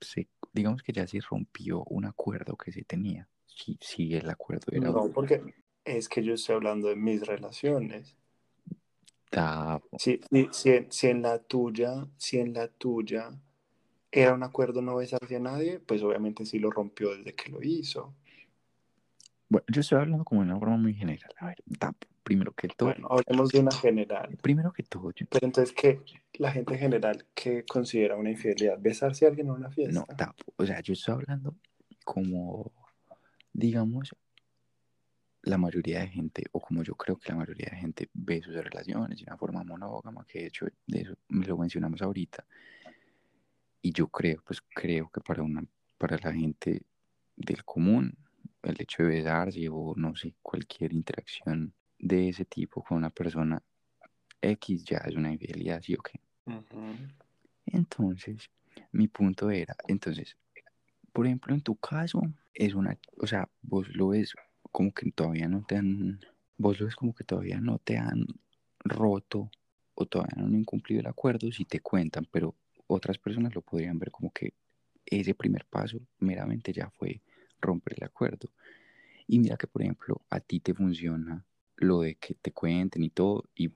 se 0.00 0.28
digamos 0.56 0.82
que 0.82 0.92
ya 0.92 1.06
se 1.06 1.20
rompió 1.20 1.84
un 1.84 2.06
acuerdo 2.06 2.56
que 2.56 2.72
se 2.72 2.82
tenía. 2.82 3.28
Si, 3.46 3.78
si 3.80 4.14
el 4.14 4.28
acuerdo 4.28 4.72
era 4.72 4.90
No, 4.90 5.08
porque 5.12 5.42
es 5.84 6.08
que 6.08 6.24
yo 6.24 6.34
estoy 6.34 6.56
hablando 6.56 6.88
de 6.88 6.96
mis 6.96 7.24
relaciones. 7.26 8.16
Si, 9.98 10.20
si, 10.30 10.48
si, 10.52 10.70
en- 10.70 10.90
si 10.90 11.06
en 11.08 11.22
la 11.22 11.38
tuya, 11.38 12.06
si 12.16 12.38
en 12.38 12.54
la 12.54 12.68
tuya 12.68 13.38
era 14.10 14.34
un 14.34 14.42
acuerdo 14.42 14.82
no 14.82 14.96
besarse 14.96 15.36
a 15.36 15.40
nadie, 15.40 15.80
pues 15.80 16.02
obviamente 16.02 16.46
sí 16.46 16.58
lo 16.58 16.70
rompió 16.70 17.14
desde 17.16 17.34
que 17.34 17.50
lo 17.50 17.62
hizo. 17.62 18.14
Bueno, 19.48 19.64
yo 19.68 19.80
estoy 19.80 19.98
hablando 19.98 20.24
como 20.24 20.42
de 20.42 20.50
una 20.50 20.58
forma 20.58 20.76
muy 20.76 20.94
general. 20.94 21.30
A 21.38 21.46
ver, 21.46 21.56
tapo. 21.78 22.06
Primero 22.26 22.52
que 22.54 22.66
todo, 22.66 22.88
Bueno, 22.90 23.06
hablemos 23.08 23.50
de 23.50 23.60
una 23.60 23.70
general. 23.70 24.36
primero 24.42 24.72
que 24.72 24.82
todo, 24.82 25.12
yo- 25.12 25.26
Pero 25.30 25.46
entonces, 25.46 25.72
¿qué? 25.72 26.00
La 26.40 26.50
gente 26.50 26.76
general, 26.76 27.24
¿qué 27.36 27.64
considera 27.64 28.16
una 28.16 28.30
infidelidad? 28.30 28.80
¿Besarse 28.80 29.26
a 29.26 29.28
alguien 29.28 29.46
en 29.46 29.52
una 29.52 29.70
fiesta? 29.70 30.00
no, 30.00 30.16
tapo. 30.16 30.52
O 30.56 30.66
sea, 30.66 30.80
yo 30.80 30.94
estoy 30.94 31.14
hablando 31.14 31.54
como, 32.04 32.72
digamos, 33.52 34.12
la 35.42 35.56
mayoría 35.56 36.00
de 36.00 36.08
gente, 36.08 36.42
o 36.50 36.58
como 36.60 36.82
yo 36.82 36.96
creo 36.96 37.16
que 37.16 37.30
la 37.30 37.36
mayoría 37.38 37.68
de 37.70 37.76
gente 37.76 38.10
ve 38.12 38.42
sus 38.42 38.56
relaciones 38.56 39.18
de 39.18 39.24
una 39.24 39.36
forma 39.36 39.62
monógama, 39.62 40.26
que 40.26 40.40
de 40.40 40.46
hecho 40.48 40.66
de 40.88 41.00
eso 41.02 41.14
lo 41.28 41.56
mencionamos 41.56 42.02
ahorita. 42.02 42.44
Y 43.82 43.92
yo 43.92 44.08
creo, 44.08 44.42
pues 44.44 44.60
creo 44.74 45.08
que 45.12 45.20
para 45.20 45.44
una, 45.44 45.64
para 45.96 46.18
la 46.18 46.32
gente 46.32 46.82
del 47.36 47.64
común, 47.64 48.18
el 48.64 48.74
hecho 48.80 49.04
de 49.04 49.10
besarse 49.10 49.68
o 49.70 49.94
no 49.96 50.16
sé, 50.16 50.34
cualquier 50.42 50.92
interacción 50.92 51.72
de 51.98 52.28
ese 52.28 52.44
tipo 52.44 52.82
con 52.82 52.98
una 52.98 53.10
persona 53.10 53.62
X 54.40 54.84
ya 54.84 54.98
es 54.98 55.14
una 55.16 55.32
infidelidad, 55.32 55.82
¿sí 55.82 55.94
o 55.94 56.02
qué? 56.02 56.20
Entonces, 57.66 58.50
mi 58.92 59.08
punto 59.08 59.50
era, 59.50 59.74
entonces, 59.88 60.36
por 61.12 61.26
ejemplo, 61.26 61.54
en 61.54 61.62
tu 61.62 61.76
caso, 61.76 62.20
es 62.54 62.74
una, 62.74 62.96
o 63.18 63.26
sea, 63.26 63.48
vos 63.62 63.88
lo 63.94 64.08
ves 64.08 64.34
como 64.70 64.92
que 64.92 65.10
todavía 65.10 65.48
no 65.48 65.64
te 65.64 65.76
han, 65.76 66.20
vos 66.58 66.78
lo 66.78 66.86
ves 66.86 66.96
como 66.96 67.14
que 67.14 67.24
todavía 67.24 67.60
no 67.60 67.78
te 67.78 67.96
han 67.96 68.26
roto 68.80 69.50
o 69.94 70.06
todavía 70.06 70.34
no 70.36 70.46
han 70.46 70.54
incumplido 70.54 71.00
el 71.00 71.06
acuerdo 71.06 71.50
si 71.50 71.64
te 71.64 71.80
cuentan, 71.80 72.26
pero 72.30 72.54
otras 72.86 73.18
personas 73.18 73.54
lo 73.54 73.62
podrían 73.62 73.98
ver 73.98 74.10
como 74.10 74.30
que 74.30 74.52
ese 75.06 75.34
primer 75.34 75.64
paso 75.64 75.98
meramente 76.18 76.72
ya 76.72 76.90
fue 76.90 77.20
romper 77.60 77.94
el 77.96 78.04
acuerdo. 78.04 78.50
Y 79.26 79.38
mira 79.38 79.56
que, 79.56 79.66
por 79.66 79.82
ejemplo, 79.82 80.20
a 80.30 80.40
ti 80.40 80.60
te 80.60 80.74
funciona 80.74 81.44
lo 81.76 82.00
de 82.00 82.14
que 82.16 82.34
te 82.34 82.52
cuenten 82.52 83.02
y 83.02 83.10
todo, 83.10 83.44
y 83.54 83.70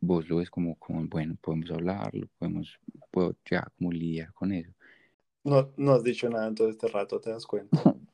vos 0.00 0.28
lo 0.28 0.36
ves 0.36 0.50
como, 0.50 0.74
como 0.76 1.06
bueno, 1.06 1.36
podemos 1.40 1.70
hablarlo, 1.70 2.28
podemos, 2.38 2.78
puedo 3.10 3.36
ya 3.48 3.66
como 3.78 3.92
lidiar 3.92 4.32
con 4.32 4.52
eso. 4.52 4.70
No, 5.44 5.72
no 5.76 5.92
has 5.92 6.04
dicho 6.04 6.28
nada 6.28 6.48
en 6.48 6.54
todo 6.54 6.68
este 6.68 6.88
rato, 6.88 7.20
¿te 7.20 7.30
das 7.30 7.46
cuenta? 7.46 7.82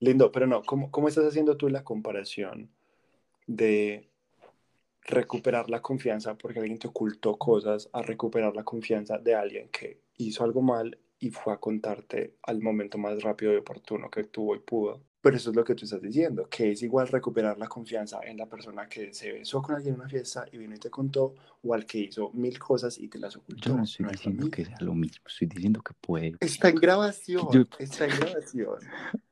Lindo, 0.00 0.30
pero 0.30 0.46
no, 0.46 0.62
¿cómo, 0.62 0.90
¿cómo 0.90 1.08
estás 1.08 1.24
haciendo 1.24 1.56
tú 1.56 1.68
la 1.68 1.82
comparación 1.82 2.70
de 3.46 4.10
recuperar 5.02 5.70
la 5.70 5.80
confianza 5.80 6.36
porque 6.36 6.58
alguien 6.58 6.78
te 6.78 6.88
ocultó 6.88 7.36
cosas 7.36 7.88
a 7.92 8.02
recuperar 8.02 8.54
la 8.54 8.64
confianza 8.64 9.18
de 9.18 9.34
alguien 9.34 9.68
que 9.68 10.00
hizo 10.18 10.44
algo 10.44 10.62
mal 10.62 10.98
y 11.18 11.30
fue 11.30 11.52
a 11.52 11.58
contarte 11.58 12.34
al 12.42 12.60
momento 12.60 12.98
más 12.98 13.22
rápido 13.22 13.54
y 13.54 13.56
oportuno 13.56 14.10
que 14.10 14.24
tuvo 14.24 14.54
y 14.54 14.58
pudo? 14.58 15.00
Pero 15.20 15.36
eso 15.36 15.50
es 15.50 15.56
lo 15.56 15.64
que 15.64 15.74
tú 15.74 15.84
estás 15.84 16.00
diciendo, 16.00 16.48
que 16.48 16.70
es 16.72 16.82
igual 16.82 17.08
recuperar 17.08 17.58
la 17.58 17.66
confianza 17.68 18.20
en 18.24 18.36
la 18.36 18.46
persona 18.46 18.88
que 18.88 19.12
se 19.12 19.32
besó 19.32 19.60
con 19.60 19.74
alguien 19.74 19.94
en 19.94 20.00
una 20.00 20.08
fiesta 20.08 20.46
y 20.52 20.58
vino 20.58 20.74
y 20.76 20.78
te 20.78 20.88
contó, 20.90 21.34
o 21.62 21.74
al 21.74 21.84
que 21.84 21.98
hizo 21.98 22.30
mil 22.32 22.58
cosas 22.58 22.96
y 22.98 23.08
te 23.08 23.18
las 23.18 23.34
ocultó. 23.36 23.70
Yo 23.70 23.76
no 23.76 23.82
estoy 23.84 24.04
No 24.06 24.10
es 24.12 24.24
lo 24.24 24.30
diciendo 24.30 24.50
que 24.50 24.64
sea 24.64 24.76
lo 24.80 24.94
mismo, 24.94 25.24
estoy 25.26 25.48
diciendo 25.48 25.82
que 25.82 25.94
puede, 26.00 26.34
Está 26.40 26.68
en 26.68 26.76
grabación, 26.76 27.48
Yo- 27.52 27.64
está 27.78 28.04
en 28.06 28.18
grabación. 28.20 28.78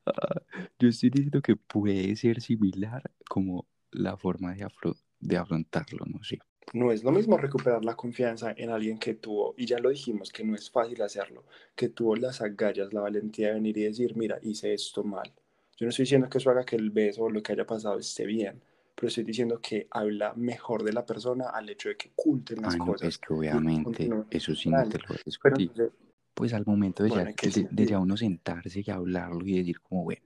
yo 0.79 0.89
estoy 0.89 1.11
diciendo 1.11 1.41
que 1.43 1.57
puede 1.57 2.17
ser 2.17 2.41
similar 2.41 3.03
como 3.29 3.67
la 3.93 4.17
forma 4.17 4.55
de, 4.55 4.65
afro- 4.65 4.97
de 5.21 5.37
afrontarlo, 5.37 6.05
no 6.07 6.23
sé. 6.25 6.39
No 6.73 6.91
es 6.91 7.05
lo 7.05 7.13
mismo 7.13 7.37
recuperar 7.37 7.85
la 7.85 7.95
confianza 7.95 8.53
en 8.57 8.71
alguien 8.71 8.99
que 8.99 9.15
tuvo, 9.15 9.55
y 9.57 9.67
ya 9.67 9.79
lo 9.79 9.91
dijimos, 9.91 10.33
que 10.33 10.43
no 10.45 10.55
es 10.57 10.71
fácil 10.71 11.01
hacerlo, 11.03 11.45
que 11.77 11.89
tuvo 11.91 12.17
las 12.17 12.41
agallas, 12.41 12.93
la 12.93 13.03
valentía 13.03 13.49
de 13.49 13.55
venir 13.55 13.79
y 13.79 13.83
decir, 13.85 14.17
mira, 14.17 14.39
hice 14.43 14.75
esto 14.75 15.05
mal. 15.05 15.33
Yo 15.77 15.87
no 15.87 15.91
estoy 15.91 16.05
diciendo 16.05 16.29
que 16.29 16.39
eso 16.39 16.51
haga 16.51 16.65
que 16.65 16.77
el 16.77 16.91
beso 16.91 17.25
o 17.25 17.31
lo 17.31 17.43
que 17.43 17.53
haya 17.53 17.67
pasado 17.67 17.99
esté 17.99 18.27
bien, 18.27 18.61
pero 18.95 19.09
estoy 19.09 19.25
diciendo 19.25 19.61
que 19.61 19.89
habla 19.91 20.33
mejor 20.35 20.85
de 20.85 20.93
la 20.93 21.05
persona 21.05 21.51
al 21.51 21.69
hecho 21.69 21.89
de 21.89 21.97
que 21.97 22.11
oculten 22.15 22.63
las 22.63 22.75
Ah, 22.75 22.79
no, 22.79 22.85
cosas. 22.87 23.09
es 23.09 23.19
que 23.19 23.33
obviamente 23.35 24.11
eso 24.31 24.55
sí 24.55 24.71
no 24.71 24.89
te 24.89 24.99
lo 24.99 25.05
Pero 25.43 25.57
entonces, 25.57 25.93
Pues 26.35 26.53
al 26.53 26.65
momento 26.67 27.03
de, 27.05 27.11
Bueno, 27.11 27.25
ya, 27.25 27.31
¿en 27.31 27.37
qué 27.37 27.49
de- 27.49 27.69
de 27.71 27.87
ya 27.87 27.99
uno 28.01 28.17
sentarse 28.17 28.83
y 28.85 28.91
hablarlo 28.91 29.47
y 29.47 29.59
decir 29.59 29.81
como, 29.81 30.03
bueno, 30.05 30.23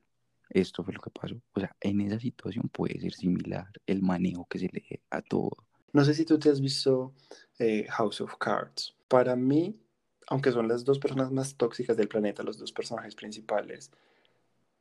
esto 0.51 0.83
fue 0.83 0.95
lo 0.95 1.01
que 1.01 1.11
pasó. 1.11 1.35
O 1.53 1.61
sea, 1.61 1.75
en 1.83 2.01
esa 2.01 2.19
situación 2.19 2.69
puede 2.73 2.99
ser 2.99 3.13
similar 3.13 3.67
el 3.87 4.01
manejo 4.01 4.47
que 4.49 4.59
se 4.59 4.71
le 4.73 4.83
dé 4.89 5.01
a 5.11 5.21
todo. 5.21 5.51
No 5.93 6.05
sé 6.05 6.15
si 6.15 6.25
tú 6.25 6.39
te 6.39 6.49
has 6.49 6.61
visto 6.63 7.13
eh, 7.59 7.87
House 7.91 8.23
of 8.23 8.37
Cards. 8.39 8.95
Para 9.07 9.37
mí, 9.37 9.77
aunque 10.29 10.51
son 10.51 10.67
las 10.69 10.85
dos 10.85 10.99
personas 10.99 11.31
más 11.31 11.55
tóxicas 11.57 11.97
del 11.97 12.09
planeta, 12.09 12.43
los 12.43 12.57
dos 12.59 12.73
personajes 12.73 13.15
principales, 13.15 13.91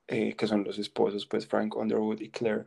eh, 0.08 0.36
que 0.36 0.48
son 0.48 0.64
los 0.64 0.80
esposos, 0.80 1.26
pues 1.26 1.48
Frank 1.48 1.76
Underwood 1.76 2.22
y 2.22 2.30
Claire, 2.30 2.66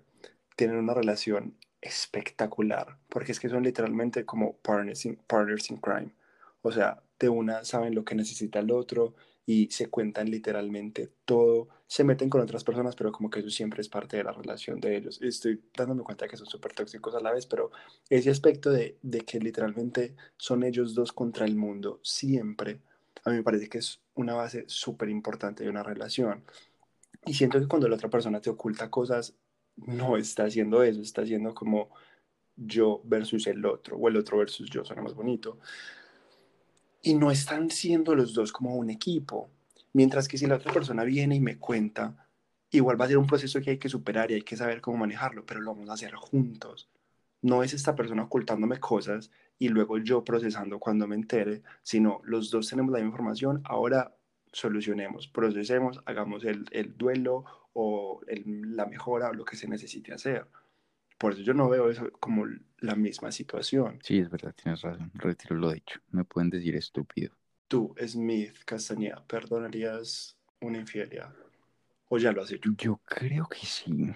tienen 0.57 0.76
una 0.76 0.94
relación 0.94 1.57
espectacular, 1.81 2.98
porque 3.09 3.33
es 3.33 3.40
que 3.40 3.48
son 3.48 3.62
literalmente 3.62 4.24
como 4.26 4.57
partners 4.59 5.07
in, 5.07 5.16
partners 5.26 5.70
in 5.70 5.79
crime. 5.79 6.14
O 6.62 6.72
sea, 6.72 7.03
de 7.18 7.29
una 7.29 7.64
saben 7.64 7.94
lo 7.94 8.05
que 8.05 8.14
necesita 8.14 8.59
el 8.59 8.70
otro 8.70 9.14
y 9.46 9.68
se 9.70 9.88
cuentan 9.88 10.31
literalmente 10.31 11.11
todo. 11.24 11.68
Se 11.87 12.05
meten 12.05 12.29
con 12.29 12.42
otras 12.42 12.64
personas, 12.64 12.94
pero 12.94 13.11
como 13.12 13.31
que 13.31 13.40
eso 13.40 13.50
siempre 13.50 13.81
es 13.81 13.88
parte 13.88 14.16
de 14.18 14.24
la 14.24 14.33
relación 14.33 14.79
de 14.81 14.96
ellos. 14.96 15.20
Estoy 15.22 15.62
dándome 15.74 16.03
cuenta 16.03 16.29
que 16.29 16.37
son 16.37 16.46
súper 16.46 16.74
tóxicos 16.74 17.14
a 17.14 17.20
la 17.20 17.33
vez, 17.33 17.46
pero 17.46 17.70
ese 18.11 18.31
aspecto 18.31 18.70
de, 18.70 18.98
de 19.03 19.20
que 19.22 19.40
literalmente 19.40 20.14
son 20.37 20.62
ellos 20.62 20.94
dos 20.94 21.12
contra 21.12 21.46
el 21.46 21.57
mundo 21.57 22.00
siempre, 22.03 22.81
a 23.24 23.31
mí 23.31 23.37
me 23.37 23.42
parece 23.42 23.68
que 23.68 23.79
es 23.79 24.00
una 24.14 24.35
base 24.35 24.64
súper 24.66 25.09
importante 25.09 25.64
de 25.64 25.70
una 25.70 25.83
relación. 25.83 26.44
Y 27.25 27.35
siento 27.35 27.61
que 27.61 27.69
cuando 27.69 27.89
la 27.89 27.97
otra 27.97 28.09
persona 28.09 28.41
te 28.41 28.51
oculta 28.51 28.91
cosas, 28.91 29.35
no 29.77 30.17
está 30.17 30.45
haciendo 30.45 30.83
eso, 30.83 31.01
está 31.01 31.23
haciendo 31.23 31.55
como 31.55 31.91
yo 32.57 33.01
versus 33.05 33.47
el 33.47 33.65
otro, 33.65 33.97
o 33.97 34.09
el 34.09 34.17
otro 34.17 34.39
versus 34.39 34.69
yo, 34.71 34.85
suena 34.85 35.03
más 35.03 35.15
bonito. 35.15 35.59
Y 37.03 37.15
no 37.15 37.31
están 37.31 37.71
siendo 37.71 38.15
los 38.15 38.35
dos 38.35 38.53
como 38.53 38.77
un 38.77 38.91
equipo. 38.91 39.51
Mientras 39.93 40.29
que 40.29 40.39
si 40.39 40.47
la 40.47 40.57
otra 40.57 40.73
persona 40.73 41.05
viene 41.05 41.37
y 41.37 41.41
me 41.41 41.59
cuenta, 41.59 42.29
igual 42.71 43.01
va 43.01 43.07
a 43.07 43.09
ser 43.09 43.19
un 43.19 43.27
proceso 43.27 43.61
que 43.61 43.71
hay 43.71 43.79
que 43.79 43.89
superar 43.89 44.31
y 44.31 44.35
hay 44.35 44.43
que 44.43 44.57
saber 44.57 44.81
cómo 44.81 44.99
manejarlo, 44.99 45.45
pero 45.45 45.61
lo 45.61 45.75
vamos 45.75 45.89
a 45.89 45.95
hacer 45.95 46.15
juntos. 46.15 46.89
No 47.43 47.63
es 47.63 47.73
esta 47.73 47.95
persona 47.95 48.25
ocultándome 48.25 48.79
cosas 48.79 49.31
y 49.59 49.69
luego 49.69 49.99
yo 49.99 50.23
procesando 50.25 50.79
cuando 50.79 51.07
me 51.07 51.17
entere, 51.17 51.63
sino 51.83 52.21
los 52.25 52.51
dos 52.51 52.69
tenemos 52.69 52.93
la 52.93 53.01
información, 53.01 53.63
ahora 53.65 54.15
solucionemos, 54.53 55.29
procesemos, 55.29 56.01
hagamos 56.07 56.45
el, 56.45 56.67
el 56.73 56.97
duelo 56.97 57.45
o 57.73 58.21
el, 58.27 58.77
la 58.77 58.87
mejora 58.87 59.31
o 59.31 59.35
lo 59.35 59.45
que 59.45 59.57
se 59.57 59.69
necesite 59.69 60.13
hacer. 60.13 60.47
Por 61.19 61.33
eso 61.35 61.43
yo 61.43 61.55
no 61.55 61.69
veo 61.69 61.91
eso 61.91 62.11
como 62.21 62.47
la 62.79 62.95
misma 62.97 63.31
situación. 63.33 64.01
Sí, 64.03 64.19
es 64.19 64.31
verdad, 64.31 64.55
tienes 64.55 64.81
razón. 64.83 65.11
Retiro 65.15 65.57
lo 65.57 65.73
dicho. 65.73 66.01
Me 66.11 66.25
pueden 66.25 66.51
decir 66.51 66.77
estúpido. 66.77 67.33
Tú, 67.69 67.95
Smith 68.07 68.57
Castañeda, 68.65 69.25
¿perdonarías 69.27 70.37
una 70.61 70.79
infidelidad? 70.79 71.33
¿O 72.09 72.19
ya 72.19 72.33
lo 72.33 72.43
has 72.43 72.51
hecho? 72.53 72.71
Yo 72.77 73.01
creo 73.05 73.47
que 73.49 73.65
sí. 73.67 74.11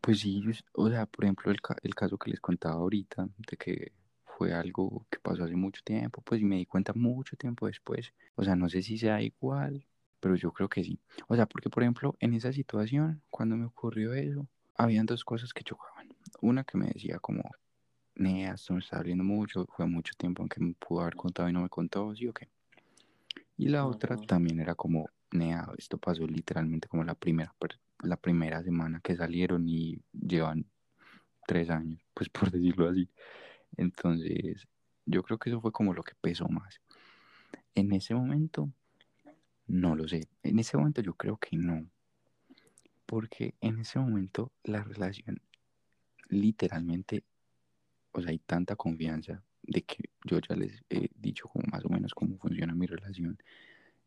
Pues 0.00 0.20
sí, 0.20 0.42
o 0.72 0.88
sea, 0.90 1.06
por 1.06 1.24
ejemplo, 1.24 1.50
el, 1.52 1.60
ca- 1.60 1.76
el 1.82 1.94
caso 1.94 2.18
que 2.18 2.30
les 2.30 2.40
contaba 2.40 2.76
ahorita, 2.76 3.28
de 3.38 3.56
que 3.56 3.92
fue 4.42 4.52
algo 4.52 5.06
que 5.08 5.20
pasó 5.20 5.44
hace 5.44 5.54
mucho 5.54 5.82
tiempo, 5.84 6.20
pues 6.22 6.40
y 6.40 6.44
me 6.44 6.56
di 6.56 6.66
cuenta 6.66 6.92
mucho 6.94 7.36
tiempo 7.36 7.68
después. 7.68 8.12
O 8.34 8.42
sea, 8.42 8.56
no 8.56 8.68
sé 8.68 8.82
si 8.82 8.98
sea 8.98 9.22
igual, 9.22 9.86
pero 10.18 10.34
yo 10.34 10.50
creo 10.52 10.68
que 10.68 10.82
sí. 10.82 10.98
O 11.28 11.36
sea, 11.36 11.46
porque 11.46 11.70
por 11.70 11.84
ejemplo, 11.84 12.16
en 12.18 12.34
esa 12.34 12.52
situación, 12.52 13.22
cuando 13.30 13.56
me 13.56 13.66
ocurrió 13.66 14.14
eso, 14.14 14.48
habían 14.74 15.06
dos 15.06 15.24
cosas 15.24 15.52
que 15.52 15.62
chocaban. 15.62 16.08
Una 16.40 16.64
que 16.64 16.76
me 16.76 16.88
decía 16.88 17.20
como, 17.20 17.48
Nea, 18.16 18.54
esto 18.54 18.74
me 18.74 18.80
está 18.80 18.96
doliendo 18.96 19.22
mucho, 19.22 19.64
fue 19.76 19.86
mucho 19.86 20.12
tiempo 20.18 20.42
en 20.42 20.48
que 20.48 20.60
me 20.60 20.74
pudo 20.74 21.02
haber 21.02 21.14
contado 21.14 21.48
y 21.48 21.52
no 21.52 21.62
me 21.62 21.68
contó, 21.68 22.12
sí 22.16 22.26
o 22.26 22.32
qué. 22.32 22.48
Y 23.56 23.68
la 23.68 23.86
otra 23.86 24.16
también 24.16 24.58
era 24.58 24.74
como, 24.74 25.08
nea, 25.30 25.68
esto 25.78 25.98
pasó 25.98 26.26
literalmente 26.26 26.88
como 26.88 27.04
la 27.04 27.14
primera, 27.14 27.54
la 28.02 28.16
primera 28.16 28.60
semana 28.64 29.00
que 29.00 29.14
salieron 29.14 29.68
y 29.68 30.00
llevan 30.12 30.66
tres 31.46 31.70
años, 31.70 32.00
pues 32.12 32.28
por 32.30 32.50
decirlo 32.50 32.88
así. 32.88 33.08
Entonces, 33.76 34.66
yo 35.06 35.22
creo 35.22 35.38
que 35.38 35.50
eso 35.50 35.60
fue 35.60 35.72
como 35.72 35.94
lo 35.94 36.02
que 36.02 36.14
pesó 36.20 36.48
más. 36.48 36.80
En 37.74 37.92
ese 37.92 38.14
momento, 38.14 38.70
no 39.66 39.96
lo 39.96 40.06
sé. 40.08 40.28
En 40.42 40.58
ese 40.58 40.76
momento 40.76 41.00
yo 41.02 41.14
creo 41.14 41.36
que 41.36 41.56
no. 41.56 41.86
Porque 43.06 43.54
en 43.60 43.78
ese 43.78 43.98
momento 43.98 44.52
la 44.64 44.82
relación 44.82 45.40
literalmente, 46.28 47.24
o 48.12 48.20
sea, 48.20 48.30
hay 48.30 48.38
tanta 48.38 48.74
confianza 48.76 49.42
de 49.62 49.82
que 49.82 50.10
yo 50.24 50.40
ya 50.40 50.56
les 50.56 50.82
he 50.88 51.10
dicho 51.14 51.48
como 51.48 51.66
más 51.70 51.84
o 51.84 51.88
menos 51.88 52.14
cómo 52.14 52.36
funciona 52.38 52.74
mi 52.74 52.86
relación, 52.86 53.38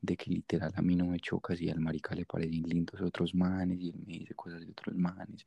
de 0.02 0.18
que 0.18 0.30
literal 0.30 0.72
a 0.76 0.82
mí 0.82 0.96
no 0.96 1.06
me 1.06 1.20
choca 1.20 1.56
si 1.56 1.70
al 1.70 1.80
marica 1.80 2.14
le 2.16 2.26
parecen 2.26 2.64
lindos 2.64 3.02
otros 3.02 3.34
manes 3.34 3.80
y 3.80 3.90
él 3.90 4.04
me 4.06 4.20
dice 4.20 4.36
cosas 4.36 4.62
de 4.62 4.72
otros 4.72 4.96
manes. 4.96 5.46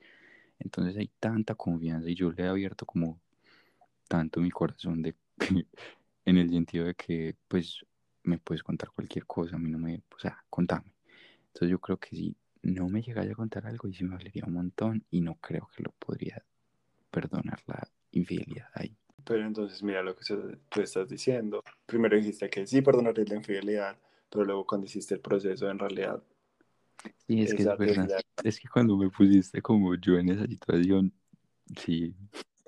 Entonces 0.58 0.96
hay 0.96 1.10
tanta 1.20 1.54
confianza 1.54 2.08
y 2.08 2.14
yo 2.14 2.32
le 2.32 2.44
he 2.44 2.46
abierto 2.46 2.86
como 2.86 3.20
tanto 4.08 4.40
mi 4.40 4.50
corazón 4.50 5.02
de 5.02 5.14
que, 5.38 5.48
en 6.24 6.38
el 6.38 6.50
sentido 6.50 6.86
de 6.86 6.94
que 6.94 7.36
pues 7.48 7.84
me 8.24 8.38
puedes 8.38 8.62
contar 8.62 8.90
cualquier 8.90 9.26
cosa, 9.26 9.56
a 9.56 9.58
mí 9.58 9.70
no 9.70 9.78
me, 9.78 10.02
o 10.14 10.18
sea, 10.18 10.44
contame. 10.50 10.94
Entonces 11.48 11.70
yo 11.70 11.78
creo 11.80 11.98
que 11.98 12.10
si 12.16 12.36
no 12.62 12.88
me 12.88 13.02
llegase 13.02 13.32
a 13.32 13.34
contar 13.34 13.66
algo 13.66 13.88
y 13.88 13.94
sí 13.94 14.04
me 14.04 14.16
dolería 14.16 14.44
un 14.46 14.54
montón 14.54 15.04
y 15.10 15.20
no 15.20 15.36
creo 15.36 15.68
que 15.76 15.82
lo 15.82 15.92
podría 15.92 16.42
perdonar 17.10 17.60
la 17.66 17.88
infidelidad 18.12 18.68
ahí. 18.74 18.96
Pero 19.24 19.46
entonces 19.46 19.82
mira 19.82 20.02
lo 20.02 20.14
que 20.16 20.24
se- 20.24 20.58
tú 20.70 20.80
estás 20.80 21.08
diciendo. 21.08 21.62
Primero 21.86 22.16
dijiste 22.16 22.48
que 22.50 22.66
sí 22.66 22.82
perdonarías 22.82 23.28
la 23.28 23.36
infidelidad, 23.36 23.98
pero 24.30 24.44
luego 24.44 24.66
cuando 24.66 24.86
hiciste 24.86 25.14
el 25.14 25.20
proceso 25.20 25.68
en 25.70 25.78
realidad 25.78 26.22
Y 27.26 27.42
es 27.42 27.54
que 27.54 27.62
es 27.62 27.78
verdad, 27.78 28.20
es 28.42 28.58
que 28.60 28.68
cuando 28.68 28.96
me 28.96 29.10
pusiste 29.10 29.62
como 29.62 29.94
yo 29.94 30.18
en 30.18 30.30
esa 30.30 30.46
situación, 30.46 31.12
sí, 31.84 32.14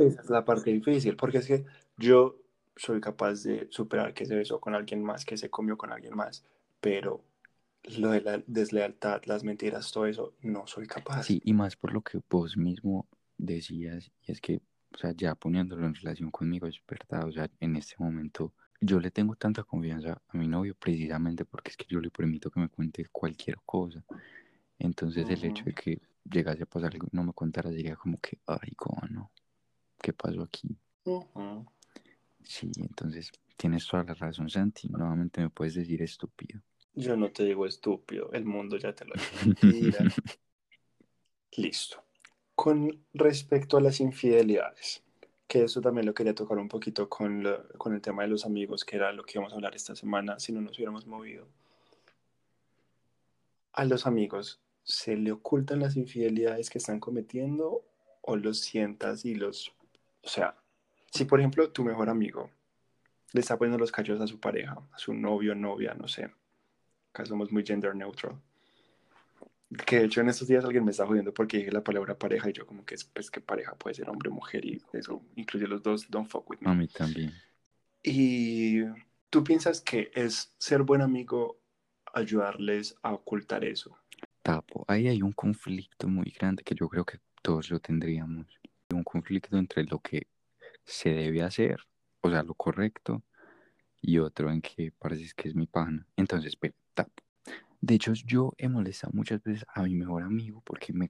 esa 0.06 0.22
es 0.22 0.30
la 0.30 0.44
parte 0.44 0.70
difícil, 0.70 1.16
porque 1.16 1.38
es 1.38 1.46
que 1.46 1.64
yo 1.96 2.36
soy 2.76 3.00
capaz 3.00 3.42
de 3.42 3.68
superar 3.70 4.14
que 4.14 4.26
se 4.26 4.34
besó 4.34 4.60
con 4.60 4.74
alguien 4.74 5.02
más, 5.02 5.24
que 5.24 5.36
se 5.36 5.50
comió 5.50 5.76
con 5.76 5.92
alguien 5.92 6.16
más, 6.16 6.44
pero 6.80 7.22
lo 7.98 8.10
de 8.10 8.20
la 8.20 8.42
deslealtad, 8.46 9.22
las 9.26 9.44
mentiras, 9.44 9.92
todo 9.92 10.06
eso, 10.06 10.34
no 10.42 10.66
soy 10.66 10.86
capaz. 10.86 11.24
sí, 11.24 11.40
y 11.44 11.52
más 11.52 11.76
por 11.76 11.92
lo 11.92 12.02
que 12.02 12.20
vos 12.28 12.56
mismo 12.56 13.06
decías, 13.36 14.10
y 14.26 14.32
es 14.32 14.40
que, 14.40 14.60
o 14.94 14.98
sea, 14.98 15.12
ya 15.12 15.34
poniéndolo 15.34 15.86
en 15.86 15.94
relación 15.94 16.30
conmigo, 16.30 16.66
es 16.66 16.80
verdad, 16.86 17.26
o 17.26 17.32
sea, 17.32 17.50
en 17.60 17.76
este 17.76 17.96
momento 17.98 18.52
yo 18.80 18.98
le 18.98 19.10
tengo 19.10 19.36
tanta 19.36 19.62
confianza 19.62 20.20
a 20.28 20.36
mi 20.36 20.48
novio 20.48 20.74
precisamente 20.74 21.44
porque 21.44 21.70
es 21.70 21.76
que 21.76 21.86
yo 21.88 22.00
le 22.00 22.10
permito 22.10 22.50
que 22.50 22.60
me 22.60 22.68
cuente 22.68 23.06
cualquier 23.12 23.58
cosa. 23.64 24.02
Entonces 24.78 25.28
el 25.28 25.44
hecho 25.44 25.64
de 25.64 25.74
que 25.74 26.00
llegase 26.24 26.62
a 26.62 26.66
pasar 26.66 26.94
algo 26.94 27.06
y 27.12 27.14
no 27.14 27.22
me 27.22 27.34
contara 27.34 27.70
sería 27.70 27.96
como 27.96 28.18
que, 28.18 28.38
ay, 28.46 28.72
¿cómo 28.76 29.02
no? 29.10 29.30
¿Qué 30.02 30.12
pasó 30.12 30.42
aquí? 30.42 30.68
Sí, 32.42 32.70
entonces 32.76 33.30
tienes 33.56 33.86
toda 33.86 34.04
la 34.04 34.14
razón, 34.14 34.48
Santi. 34.48 34.88
Nuevamente 34.88 35.40
me 35.40 35.50
puedes 35.50 35.74
decir 35.74 36.02
estúpido. 36.02 36.60
Yo 36.94 37.16
no 37.16 37.30
te 37.30 37.44
digo 37.44 37.66
estúpido, 37.66 38.32
el 38.32 38.44
mundo 38.44 38.76
ya 38.76 38.94
te 38.94 39.04
lo. 39.04 39.14
Mentira. 39.44 39.98
Listo. 41.56 42.02
Con 42.54 43.04
respecto 43.14 43.76
a 43.76 43.80
las 43.80 44.00
infidelidades, 44.00 45.02
que 45.46 45.64
eso 45.64 45.80
también 45.80 46.06
lo 46.06 46.14
quería 46.14 46.34
tocar 46.34 46.58
un 46.58 46.68
poquito 46.68 47.08
con, 47.08 47.42
lo- 47.42 47.68
con 47.78 47.94
el 47.94 48.00
tema 48.00 48.22
de 48.22 48.28
los 48.28 48.44
amigos, 48.44 48.84
que 48.84 48.96
era 48.96 49.12
lo 49.12 49.22
que 49.24 49.32
íbamos 49.34 49.52
a 49.52 49.56
hablar 49.56 49.74
esta 49.74 49.94
semana, 49.96 50.38
si 50.38 50.52
no 50.52 50.60
nos 50.60 50.76
hubiéramos 50.76 51.06
movido. 51.06 51.46
¿A 53.72 53.84
los 53.84 54.06
amigos 54.06 54.60
se 54.82 55.16
le 55.16 55.32
ocultan 55.32 55.80
las 55.80 55.96
infidelidades 55.96 56.70
que 56.70 56.78
están 56.78 57.00
cometiendo 57.00 57.84
o 58.22 58.36
los 58.36 58.60
sientas 58.60 59.24
y 59.24 59.34
los... 59.34 59.72
O 60.22 60.28
sea, 60.28 60.56
si 61.10 61.24
por 61.24 61.40
ejemplo 61.40 61.70
tu 61.70 61.84
mejor 61.84 62.08
amigo 62.08 62.50
le 63.32 63.40
está 63.40 63.56
poniendo 63.56 63.78
los 63.78 63.92
cachos 63.92 64.20
a 64.20 64.26
su 64.26 64.40
pareja, 64.40 64.76
a 64.92 64.98
su 64.98 65.14
novio, 65.14 65.54
novia, 65.54 65.94
no 65.94 66.08
sé, 66.08 66.30
acá 67.12 67.24
somos 67.24 67.52
muy 67.52 67.64
gender 67.64 67.94
neutral. 67.94 68.40
Que 69.86 70.00
de 70.00 70.04
hecho 70.06 70.20
en 70.20 70.28
estos 70.28 70.48
días 70.48 70.64
alguien 70.64 70.84
me 70.84 70.90
está 70.90 71.06
jodiendo 71.06 71.32
porque 71.32 71.58
dije 71.58 71.70
la 71.70 71.84
palabra 71.84 72.18
pareja 72.18 72.50
y 72.50 72.52
yo 72.52 72.66
como 72.66 72.84
que 72.84 72.96
es 72.96 73.04
pues 73.04 73.30
que 73.30 73.40
pareja 73.40 73.76
puede 73.76 73.94
ser 73.94 74.10
hombre, 74.10 74.28
mujer 74.30 74.64
y 74.64 74.82
eso 74.92 75.22
incluye 75.36 75.68
los 75.68 75.82
dos, 75.82 76.10
don't 76.10 76.28
fuck 76.28 76.48
with 76.50 76.58
A 76.64 76.70
me. 76.70 76.80
mí 76.82 76.88
también. 76.88 77.32
Y 78.02 78.80
tú 79.30 79.44
piensas 79.44 79.80
que 79.80 80.10
es 80.14 80.54
ser 80.58 80.82
buen 80.82 81.02
amigo 81.02 81.60
ayudarles 82.12 82.96
a 83.02 83.12
ocultar 83.12 83.64
eso. 83.64 83.96
Tapo, 84.42 84.84
ahí 84.88 85.06
hay 85.06 85.22
un 85.22 85.32
conflicto 85.32 86.08
muy 86.08 86.34
grande 86.36 86.64
que 86.64 86.74
yo 86.74 86.88
creo 86.88 87.04
que 87.04 87.20
todos 87.42 87.70
lo 87.70 87.78
tendríamos. 87.78 88.59
Un 88.92 89.04
conflicto 89.04 89.56
entre 89.56 89.84
lo 89.84 90.00
que 90.00 90.26
se 90.84 91.10
debe 91.10 91.42
hacer, 91.42 91.80
o 92.22 92.30
sea, 92.30 92.42
lo 92.42 92.54
correcto, 92.54 93.22
y 94.02 94.18
otro 94.18 94.50
en 94.50 94.60
que 94.60 94.92
parece 94.92 95.32
que 95.36 95.48
es 95.48 95.54
mi 95.54 95.66
pana. 95.66 96.06
Entonces, 96.16 96.56
pero. 96.56 96.74
De 97.82 97.94
hecho, 97.94 98.12
yo 98.12 98.52
he 98.58 98.68
molestado 98.68 99.10
muchas 99.14 99.42
veces 99.42 99.64
a 99.74 99.82
mi 99.82 99.94
mejor 99.94 100.22
amigo 100.22 100.60
porque 100.66 100.92
me, 100.92 101.08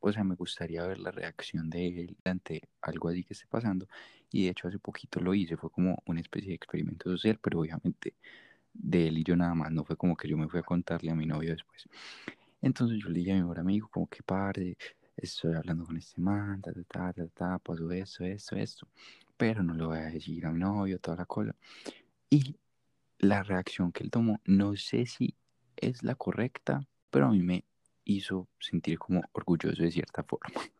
o 0.00 0.12
sea, 0.12 0.22
me 0.22 0.34
gustaría 0.34 0.86
ver 0.86 0.98
la 0.98 1.10
reacción 1.10 1.70
de 1.70 1.86
él 1.86 2.16
ante 2.24 2.68
algo 2.82 3.08
así 3.08 3.24
que 3.24 3.32
esté 3.32 3.46
pasando. 3.46 3.88
Y 4.30 4.44
de 4.44 4.50
hecho, 4.50 4.68
hace 4.68 4.78
poquito 4.78 5.18
lo 5.20 5.32
hice, 5.34 5.56
fue 5.56 5.70
como 5.70 6.02
una 6.04 6.20
especie 6.20 6.50
de 6.50 6.56
experimento 6.56 7.08
social, 7.10 7.38
pero 7.42 7.60
obviamente 7.60 8.16
de 8.74 9.08
él 9.08 9.18
y 9.18 9.24
yo 9.24 9.34
nada 9.34 9.54
más, 9.54 9.72
no 9.72 9.82
fue 9.82 9.96
como 9.96 10.14
que 10.14 10.28
yo 10.28 10.36
me 10.36 10.46
fui 10.46 10.60
a 10.60 10.62
contarle 10.62 11.10
a 11.10 11.14
mi 11.14 11.24
novio 11.24 11.52
después. 11.52 11.88
Entonces 12.60 12.98
yo 13.02 13.08
le 13.08 13.20
dije 13.20 13.32
a 13.32 13.36
mi 13.36 13.40
mejor 13.40 13.60
amigo, 13.60 13.88
como 13.88 14.06
que 14.06 14.22
pare, 14.22 14.76
estoy 15.22 15.54
hablando 15.54 15.84
con 15.84 15.96
este 15.96 16.20
man, 16.20 16.60
ta, 16.60 16.72
ta, 16.72 16.82
ta, 16.88 17.12
ta, 17.12 17.26
ta, 17.28 17.58
pasó 17.58 17.90
esto, 17.90 18.24
esto, 18.24 18.56
esto, 18.56 18.88
pero 19.36 19.62
no 19.62 19.74
le 19.74 19.84
voy 19.84 19.98
a 19.98 20.10
decir 20.10 20.46
a 20.46 20.52
mi 20.52 20.60
novio, 20.60 20.98
toda 20.98 21.18
la 21.18 21.26
cosa. 21.26 21.54
Y 22.28 22.56
la 23.18 23.42
reacción 23.42 23.92
que 23.92 24.04
él 24.04 24.10
tomó, 24.10 24.40
no 24.44 24.76
sé 24.76 25.06
si 25.06 25.36
es 25.76 26.02
la 26.02 26.14
correcta, 26.14 26.86
pero 27.10 27.26
a 27.26 27.30
mí 27.30 27.42
me 27.42 27.64
hizo 28.04 28.48
sentir 28.58 28.98
como 28.98 29.22
orgulloso 29.32 29.82
de 29.82 29.90
cierta 29.90 30.22
forma, 30.24 30.54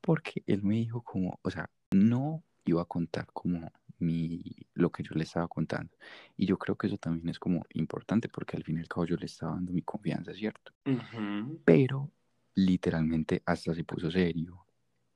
porque 0.00 0.42
él 0.46 0.62
me 0.62 0.76
dijo 0.76 1.02
como, 1.02 1.38
o 1.42 1.50
sea, 1.50 1.68
no 1.90 2.42
iba 2.64 2.82
a 2.82 2.86
contar 2.86 3.26
como 3.32 3.70
mi, 3.98 4.42
lo 4.74 4.90
que 4.90 5.02
yo 5.02 5.14
le 5.14 5.24
estaba 5.24 5.48
contando. 5.48 5.94
Y 6.36 6.46
yo 6.46 6.58
creo 6.58 6.76
que 6.76 6.88
eso 6.88 6.98
también 6.98 7.28
es 7.28 7.38
como 7.38 7.64
importante 7.70 8.28
porque 8.28 8.56
al 8.56 8.64
fin 8.64 8.78
y 8.78 8.80
al 8.80 8.88
cabo 8.88 9.06
yo 9.06 9.16
le 9.16 9.26
estaba 9.26 9.52
dando 9.52 9.72
mi 9.72 9.82
confianza, 9.82 10.32
¿cierto? 10.34 10.72
Ujú. 10.86 11.60
Pero 11.64 12.10
literalmente 12.54 13.42
hasta 13.46 13.74
se 13.74 13.84
puso 13.84 14.10
serio 14.10 14.66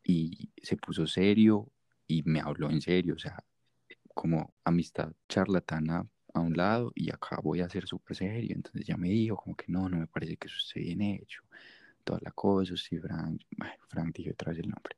y 0.03 0.51
se 0.62 0.77
puso 0.77 1.07
serio 1.07 1.70
y 2.07 2.22
me 2.24 2.40
habló 2.40 2.70
en 2.70 2.81
serio, 2.81 3.14
o 3.14 3.18
sea, 3.18 3.44
como 4.14 4.55
amistad 4.64 5.12
charlatana 5.29 6.07
a 6.35 6.40
un 6.40 6.57
lado 6.57 6.92
y 6.94 7.11
acá 7.11 7.38
voy 7.42 7.61
a 7.61 7.68
ser 7.68 7.87
súper 7.87 8.16
serio. 8.16 8.55
Entonces 8.57 8.87
ya 8.87 8.96
me 8.96 9.09
dijo 9.09 9.37
como 9.37 9.57
que 9.57 9.66
no, 9.68 9.88
no 9.88 9.98
me 9.98 10.07
parece 10.07 10.37
que 10.37 10.48
eso 10.48 10.57
esté 10.59 10.81
bien 10.81 11.03
hecho, 11.03 11.42
toda 12.05 12.20
la 12.22 12.31
cosa, 12.33 12.77
sí, 12.77 12.98
Frank, 12.98 13.42
Frank 13.88 14.16
dije 14.16 14.33
otra 14.33 14.53
vez 14.53 14.61
el 14.61 14.70
nombre. 14.70 14.96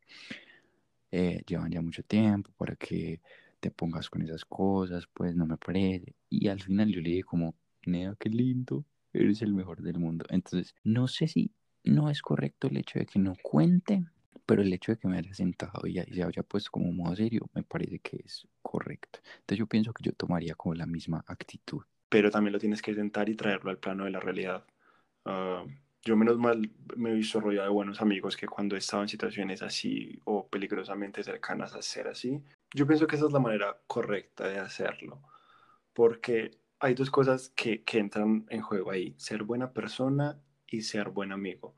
Eh, 1.12 1.42
llevan 1.46 1.72
ya 1.72 1.82
mucho 1.82 2.04
tiempo 2.04 2.52
para 2.56 2.76
que 2.76 3.20
te 3.58 3.70
pongas 3.70 4.08
con 4.08 4.22
esas 4.22 4.44
cosas, 4.44 5.06
pues 5.12 5.34
no 5.34 5.46
me 5.46 5.56
parece. 5.56 6.14
Y 6.28 6.48
al 6.48 6.60
final 6.60 6.88
yo 6.92 7.00
le 7.00 7.10
dije 7.10 7.24
como, 7.24 7.54
Nea, 7.84 8.14
qué 8.18 8.28
lindo, 8.28 8.84
eres 9.12 9.42
el 9.42 9.52
mejor 9.54 9.82
del 9.82 9.98
mundo. 9.98 10.24
Entonces, 10.30 10.74
no 10.84 11.08
sé 11.08 11.26
si 11.28 11.50
no 11.84 12.10
es 12.10 12.22
correcto 12.22 12.68
el 12.68 12.76
hecho 12.76 12.98
de 12.98 13.06
que 13.06 13.18
no 13.18 13.34
cuente, 13.42 14.04
pero 14.46 14.62
el 14.62 14.72
hecho 14.72 14.92
de 14.92 14.98
que 14.98 15.08
me 15.08 15.18
haya 15.18 15.32
sentado 15.34 15.86
y, 15.86 15.94
se 15.94 16.22
haya 16.22 16.42
puesto 16.42 16.70
como 16.70 16.92
modo 16.92 17.16
serio, 17.16 17.48
me 17.54 17.62
parece 17.62 18.00
que 18.00 18.22
es 18.24 18.46
correcto. 18.62 19.20
Entonces 19.40 19.58
yo 19.58 19.66
pienso 19.66 19.92
que 19.92 20.04
yo 20.04 20.12
tomaría 20.12 20.54
como 20.54 20.74
la 20.74 20.86
misma 20.86 21.24
actitud. 21.26 21.82
Pero 22.08 22.30
también 22.30 22.52
lo 22.52 22.58
tienes 22.58 22.82
que 22.82 22.94
sentar 22.94 23.28
y 23.28 23.36
traerlo 23.36 23.70
al 23.70 23.78
plano 23.78 24.04
de 24.04 24.10
la 24.10 24.20
realidad. 24.20 24.64
Uh, 25.24 25.68
yo 26.02 26.16
menos 26.16 26.38
mal 26.38 26.70
me 26.96 27.10
he 27.10 27.14
visto 27.14 27.40
rodeado 27.40 27.68
de 27.68 27.72
buenos 27.72 28.00
amigos 28.00 28.36
que 28.36 28.48
cuando 28.48 28.74
he 28.74 28.78
estado 28.78 29.02
en 29.02 29.08
situaciones 29.08 29.62
así 29.62 30.18
o 30.24 30.48
peligrosamente 30.48 31.22
cercanas 31.22 31.74
a 31.74 31.82
ser 31.82 32.08
así, 32.08 32.42
yo 32.74 32.86
pienso 32.86 33.06
que 33.06 33.16
esa 33.16 33.26
es 33.26 33.32
la 33.32 33.38
manera 33.38 33.76
correcta 33.86 34.48
de 34.48 34.58
hacerlo. 34.58 35.22
Porque 35.92 36.58
hay 36.80 36.94
dos 36.94 37.10
cosas 37.10 37.50
que, 37.50 37.84
que 37.84 37.98
entran 37.98 38.46
en 38.48 38.62
juego 38.62 38.90
ahí, 38.90 39.14
ser 39.18 39.44
buena 39.44 39.72
persona 39.72 40.40
y 40.70 40.82
ser 40.82 41.10
buen 41.10 41.32
amigo. 41.32 41.74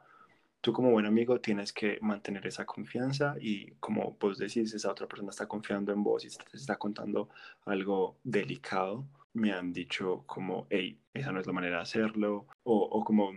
Tú 0.61 0.72
como 0.72 0.93
buen 0.93 1.07
amigo 1.07 1.40
tienes 1.40 1.72
que 1.72 1.99
mantener 2.03 2.47
esa 2.47 2.64
confianza 2.64 3.34
y 3.40 3.72
como 3.80 4.16
vos 4.20 4.38
decís, 4.38 4.72
esa 4.72 4.93
otra 4.93 5.09
persona 5.09 5.30
está 5.30 5.49
confiando 5.49 5.93
en 5.93 6.05
vos 6.05 6.24
y 6.24 6.28
está 6.28 6.76
contando 6.76 7.30
algo 7.64 8.18
delicado. 8.22 9.05
Me 9.32 9.53
han 9.53 9.72
dicho 9.72 10.22
como, 10.26 10.68
hey, 10.70 11.01
esa 11.14 11.32
no 11.32 11.40
es 11.40 11.47
la 11.47 11.53
manera 11.53 11.76
de 11.76 11.82
hacerlo. 11.82 12.47
O, 12.62 12.76
o 12.76 13.05
como, 13.05 13.32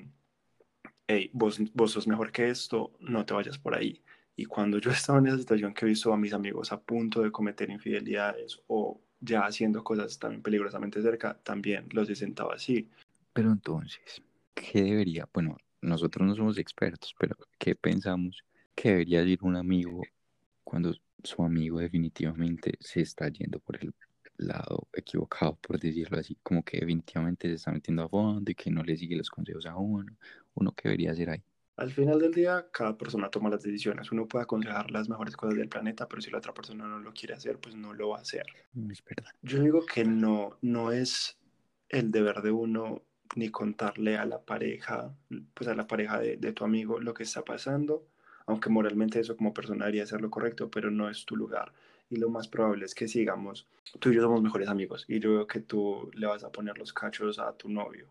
hey, 1.07 1.31
vos, 1.33 1.59
vos 1.73 1.91
sos 1.91 2.07
mejor 2.07 2.31
que 2.31 2.49
esto, 2.49 2.91
no 2.99 3.25
te 3.25 3.33
vayas 3.33 3.57
por 3.57 3.75
ahí. 3.75 4.03
Y 4.35 4.45
cuando 4.45 4.77
yo 4.77 4.91
estaba 4.91 5.19
en 5.19 5.27
esa 5.27 5.37
situación 5.37 5.73
que 5.73 5.85
he 5.85 5.89
visto 5.89 6.13
a 6.13 6.17
mis 6.17 6.33
amigos 6.33 6.71
a 6.71 6.79
punto 6.79 7.21
de 7.21 7.31
cometer 7.31 7.69
infidelidades 7.69 8.61
o 8.67 9.01
ya 9.19 9.45
haciendo 9.45 9.83
cosas 9.83 10.19
también 10.19 10.43
peligrosamente 10.43 11.01
cerca, 11.01 11.39
también 11.41 11.87
los 11.91 12.09
he 12.09 12.15
sentado 12.15 12.51
así. 12.51 12.89
Pero 13.33 13.51
entonces, 13.51 14.21
¿qué 14.55 14.83
debería? 14.83 15.29
Bueno, 15.33 15.57
nosotros 15.81 16.27
no 16.27 16.35
somos 16.35 16.59
expertos, 16.59 17.15
pero 17.19 17.37
¿qué 17.59 17.75
pensamos 17.75 18.43
que 18.75 18.91
debería 18.91 19.21
decir 19.21 19.39
un 19.43 19.57
amigo 19.57 20.01
cuando 20.63 20.93
su 21.23 21.43
amigo 21.43 21.79
definitivamente 21.79 22.77
se 22.81 23.01
está 23.01 23.29
yendo 23.29 23.59
por 23.61 23.77
el 23.83 23.93
lado 24.37 24.89
equivocado, 24.93 25.55
por 25.57 25.79
decirlo 25.79 26.19
así, 26.19 26.37
como 26.43 26.63
que 26.63 26.79
definitivamente 26.79 27.49
se 27.49 27.55
está 27.55 27.71
metiendo 27.71 28.03
a 28.03 28.09
fondo 28.09 28.51
y 28.51 28.55
que 28.55 28.71
no 28.71 28.83
le 28.83 28.97
sigue 28.97 29.17
los 29.17 29.29
consejos 29.31 29.65
a 29.67 29.77
uno, 29.77 30.17
uno 30.55 30.73
qué 30.73 30.89
debería 30.89 31.11
hacer 31.11 31.31
ahí. 31.31 31.43
Al 31.77 31.91
final 31.91 32.19
del 32.19 32.33
día, 32.33 32.69
cada 32.71 32.97
persona 32.97 33.29
toma 33.29 33.49
las 33.49 33.61
decisiones. 33.63 34.11
Uno 34.11 34.27
puede 34.27 34.43
aconsejar 34.43 34.91
las 34.91 35.09
mejores 35.09 35.35
cosas 35.35 35.57
del 35.57 35.69
planeta, 35.69 36.07
pero 36.07 36.21
si 36.21 36.31
la 36.31 36.37
otra 36.37 36.53
persona 36.53 36.87
no 36.87 36.99
lo 36.99 37.13
quiere 37.13 37.33
hacer, 37.33 37.59
pues 37.59 37.75
no 37.75 37.93
lo 37.93 38.09
va 38.09 38.19
a 38.19 38.21
hacer. 38.21 38.45
Mm, 38.73 38.91
Es 38.91 39.03
verdad. 39.03 39.31
Yo 39.41 39.59
digo 39.59 39.85
que 39.85 40.05
no, 40.05 40.57
no 40.61 40.91
es 40.91 41.37
el 41.89 42.11
deber 42.11 42.41
de 42.41 42.51
uno 42.51 43.03
ni 43.35 43.49
contarle 43.49 44.17
a 44.17 44.25
la 44.25 44.41
pareja, 44.41 45.13
pues 45.53 45.67
a 45.67 45.75
la 45.75 45.87
pareja 45.87 46.19
de, 46.19 46.37
de 46.37 46.53
tu 46.53 46.63
amigo 46.63 46.99
lo 46.99 47.13
que 47.13 47.23
está 47.23 47.43
pasando, 47.43 48.07
aunque 48.45 48.69
moralmente 48.69 49.19
eso 49.19 49.35
como 49.35 49.53
persona 49.53 49.85
debería 49.85 50.05
ser 50.05 50.21
lo 50.21 50.29
correcto, 50.29 50.69
pero 50.69 50.91
no 50.91 51.09
es 51.09 51.25
tu 51.25 51.35
lugar. 51.35 51.73
Y 52.09 52.17
lo 52.17 52.29
más 52.29 52.47
probable 52.47 52.85
es 52.85 52.93
que 52.93 53.07
sigamos, 53.07 53.67
tú 53.99 54.11
y 54.11 54.15
yo 54.15 54.21
somos 54.21 54.41
mejores 54.41 54.69
amigos 54.69 55.05
y 55.07 55.19
yo 55.19 55.31
veo 55.31 55.47
que 55.47 55.59
tú 55.59 56.09
le 56.13 56.27
vas 56.27 56.43
a 56.43 56.51
poner 56.51 56.77
los 56.77 56.93
cachos 56.93 57.39
a 57.39 57.51
tu 57.53 57.69
novio 57.69 58.07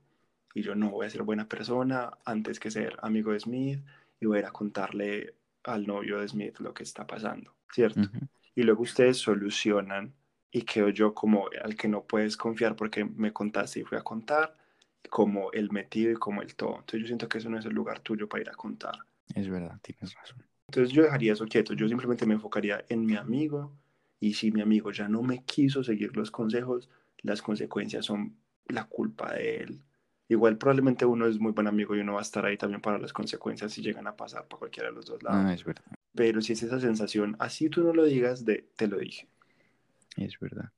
y 0.55 0.63
yo 0.63 0.75
no 0.75 0.91
voy 0.91 1.07
a 1.07 1.11
ser 1.11 1.23
buena 1.23 1.49
persona 1.49 2.19
antes 2.25 2.59
que 2.59 2.71
ser 2.71 2.97
amigo 3.03 3.33
de 3.33 3.41
Smith 3.41 3.81
y 4.21 4.27
voy 4.27 4.39
a 4.39 4.41
ir 4.41 4.47
a 4.47 4.53
contarle 4.53 5.35
al 5.65 5.87
novio 5.87 6.21
de 6.21 6.29
Smith 6.29 6.59
lo 6.59 6.73
que 6.73 6.83
está 6.83 7.07
pasando, 7.07 7.55
¿cierto? 7.73 8.01
Ujú. 8.01 8.27
Y 8.55 8.63
luego 8.63 8.83
ustedes 8.83 9.19
solucionan 9.19 10.15
y 10.51 10.63
quedo 10.63 10.89
yo 10.89 11.15
como 11.15 11.49
al 11.63 11.77
que 11.77 11.89
no 11.89 12.05
puedes 12.05 12.37
confiar 12.37 12.77
porque 12.77 13.05
me 13.05 13.33
contaste 13.33 13.81
y 13.81 13.85
fui 13.85 13.99
a 13.99 14.03
contar, 14.03 14.57
como 15.11 15.53
el 15.53 15.71
metido 15.71 16.11
y 16.13 16.15
como 16.15 16.43
el 16.43 16.55
todo. 16.55 16.77
Entonces 16.77 17.01
yo 17.01 17.07
siento 17.07 17.29
que 17.29 17.39
eso 17.39 17.49
no 17.51 17.59
es 17.59 17.65
el 17.65 17.73
lugar 17.73 18.01
tuyo 18.01 18.29
para 18.29 18.43
ir 18.43 18.51
a 18.51 18.55
contar. 18.55 18.97
Es 19.35 19.49
verdad, 19.49 19.79
tienes 19.83 20.15
razón. 20.15 20.43
Entonces 20.69 20.93
yo 20.93 21.03
dejaría 21.03 21.33
eso 21.33 21.47
quieto, 21.47 21.75
yo 21.75 21.89
simplemente 21.89 22.27
me 22.27 22.35
enfocaría 22.35 22.85
en 22.89 23.05
mi 23.05 23.17
amigo 23.17 23.73
y 24.21 24.35
si 24.35 24.51
mi 24.51 24.61
amigo 24.61 24.91
ya 24.93 25.09
no 25.09 25.23
me 25.23 25.45
quiso 25.45 25.85
seguir 25.85 26.17
los 26.17 26.31
consejos, 26.31 26.89
las 27.23 27.43
consecuencias 27.43 28.07
son 28.07 28.37
la 28.69 28.85
culpa 28.85 29.35
de 29.35 29.59
él. 29.59 29.83
Igual 30.29 30.57
probablemente 30.57 31.05
uno 31.05 31.27
es 31.27 31.39
muy 31.39 31.53
buen 31.53 31.67
amigo 31.67 31.95
y 31.95 32.01
uno 32.01 32.15
va 32.15 32.21
a 32.21 32.23
estar 32.23 32.47
ahí 32.47 32.57
también 32.57 32.81
para 32.81 32.99
las 32.99 33.13
consecuencias 33.13 33.73
si 33.73 33.83
llegan 33.83 34.07
a 34.07 34.17
pasar 34.17 34.47
por 34.49 34.59
cualquiera 34.59 34.89
de 34.89 34.95
los 34.95 35.07
dos 35.07 35.23
lados. 35.23 35.45
Ah, 35.45 35.53
es 35.53 35.65
verdad, 35.65 35.85
Pero 36.15 36.41
si 36.41 36.55
es 36.55 36.63
esa 36.63 36.81
sensación, 36.81 37.37
así 37.39 37.69
tú 37.69 37.83
no 37.85 37.93
lo 37.93 38.05
digas 38.05 38.45
de 38.45 38.67
te 38.77 38.89
lo 38.89 38.99
dije. 38.99 39.29
es 40.17 40.39
verdad. 40.41 40.71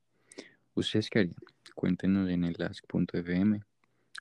¿Ustedes 0.75 1.09
qué 1.09 1.21
harían? 1.21 1.37
Cuéntenos 1.75 2.29
en 2.29 2.45
el 2.45 2.61
ask.fm 2.61 3.63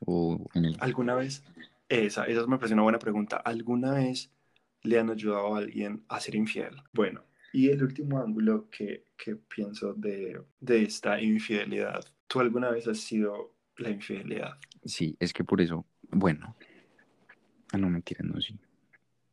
o 0.06 0.46
en 0.54 0.66
el... 0.66 0.78
¿Alguna 0.80 1.16
vez? 1.16 1.44
Esa, 1.88 2.26
esa 2.26 2.48
me 2.48 2.58
parece 2.58 2.74
una 2.74 2.84
buena 2.84 3.00
pregunta. 3.00 3.38
¿Alguna 3.38 3.94
vez 3.94 4.32
le 4.84 5.00
han 5.00 5.10
ayudado 5.10 5.56
a 5.56 5.60
alguien 5.60 6.04
a 6.08 6.20
ser 6.20 6.36
infiel? 6.36 6.76
Bueno, 6.94 7.24
y 7.54 7.70
el 7.70 7.84
último 7.84 8.20
ángulo 8.20 8.70
que, 8.70 9.06
que 9.18 9.36
pienso 9.36 9.94
de, 9.94 10.42
de 10.60 10.84
esta 10.84 11.22
infidelidad. 11.22 12.04
¿Tú 12.28 12.40
alguna 12.40 12.70
vez 12.70 12.88
has 12.88 13.00
sido 13.00 13.56
la 13.78 13.90
infidelidad? 13.92 14.58
Sí, 14.84 15.16
es 15.20 15.32
que 15.32 15.44
por 15.44 15.62
eso, 15.62 15.86
bueno, 16.10 16.56
ah, 17.72 17.78
no 17.78 17.90
mentiras, 17.90 18.26
no, 18.26 18.42
sí. 18.42 18.60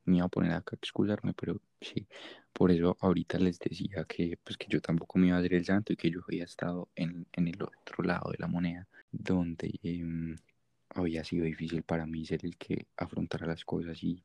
Me 0.04 0.18
iba 0.18 0.26
a 0.26 0.28
poner 0.28 0.52
acá 0.52 0.76
a 0.76 0.78
excusarme, 0.80 1.32
pero 1.34 1.60
sí. 1.80 2.06
Por 2.52 2.70
eso 2.70 2.96
ahorita 3.00 3.38
les 3.38 3.58
decía 3.58 4.04
que, 4.04 4.38
pues, 4.44 4.56
que 4.56 4.66
yo 4.68 4.80
tampoco 4.80 5.18
me 5.18 5.28
iba 5.28 5.36
a 5.36 5.40
hacer 5.40 5.54
el 5.54 5.64
santo 5.64 5.92
y 5.92 5.96
que 5.96 6.10
yo 6.10 6.20
había 6.28 6.44
estado 6.44 6.90
en, 6.94 7.26
en 7.32 7.48
el 7.48 7.62
otro 7.62 8.04
lado 8.04 8.30
de 8.30 8.38
la 8.38 8.46
moneda, 8.46 8.86
donde 9.10 9.78
em, 9.82 10.36
había 10.95 11.24
sido 11.24 11.45
difícil 11.45 11.82
para 11.82 12.07
mí 12.07 12.24
ser 12.26 12.45
el 12.45 12.57
que 12.57 12.86
afrontara 12.97 13.47
las 13.47 13.64
cosas 13.64 14.03
y, 14.03 14.22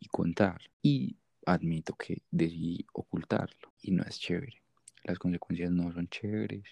y 0.00 0.06
contar. 0.08 0.60
Y 0.82 1.16
admito 1.46 1.94
que 1.94 2.22
decidí 2.30 2.84
ocultarlo 2.92 3.72
y 3.82 3.92
no 3.92 4.02
es 4.02 4.18
chévere. 4.18 4.60
Las 5.04 5.18
consecuencias 5.18 5.70
no 5.70 5.92
son 5.92 6.08
chéveres. 6.08 6.64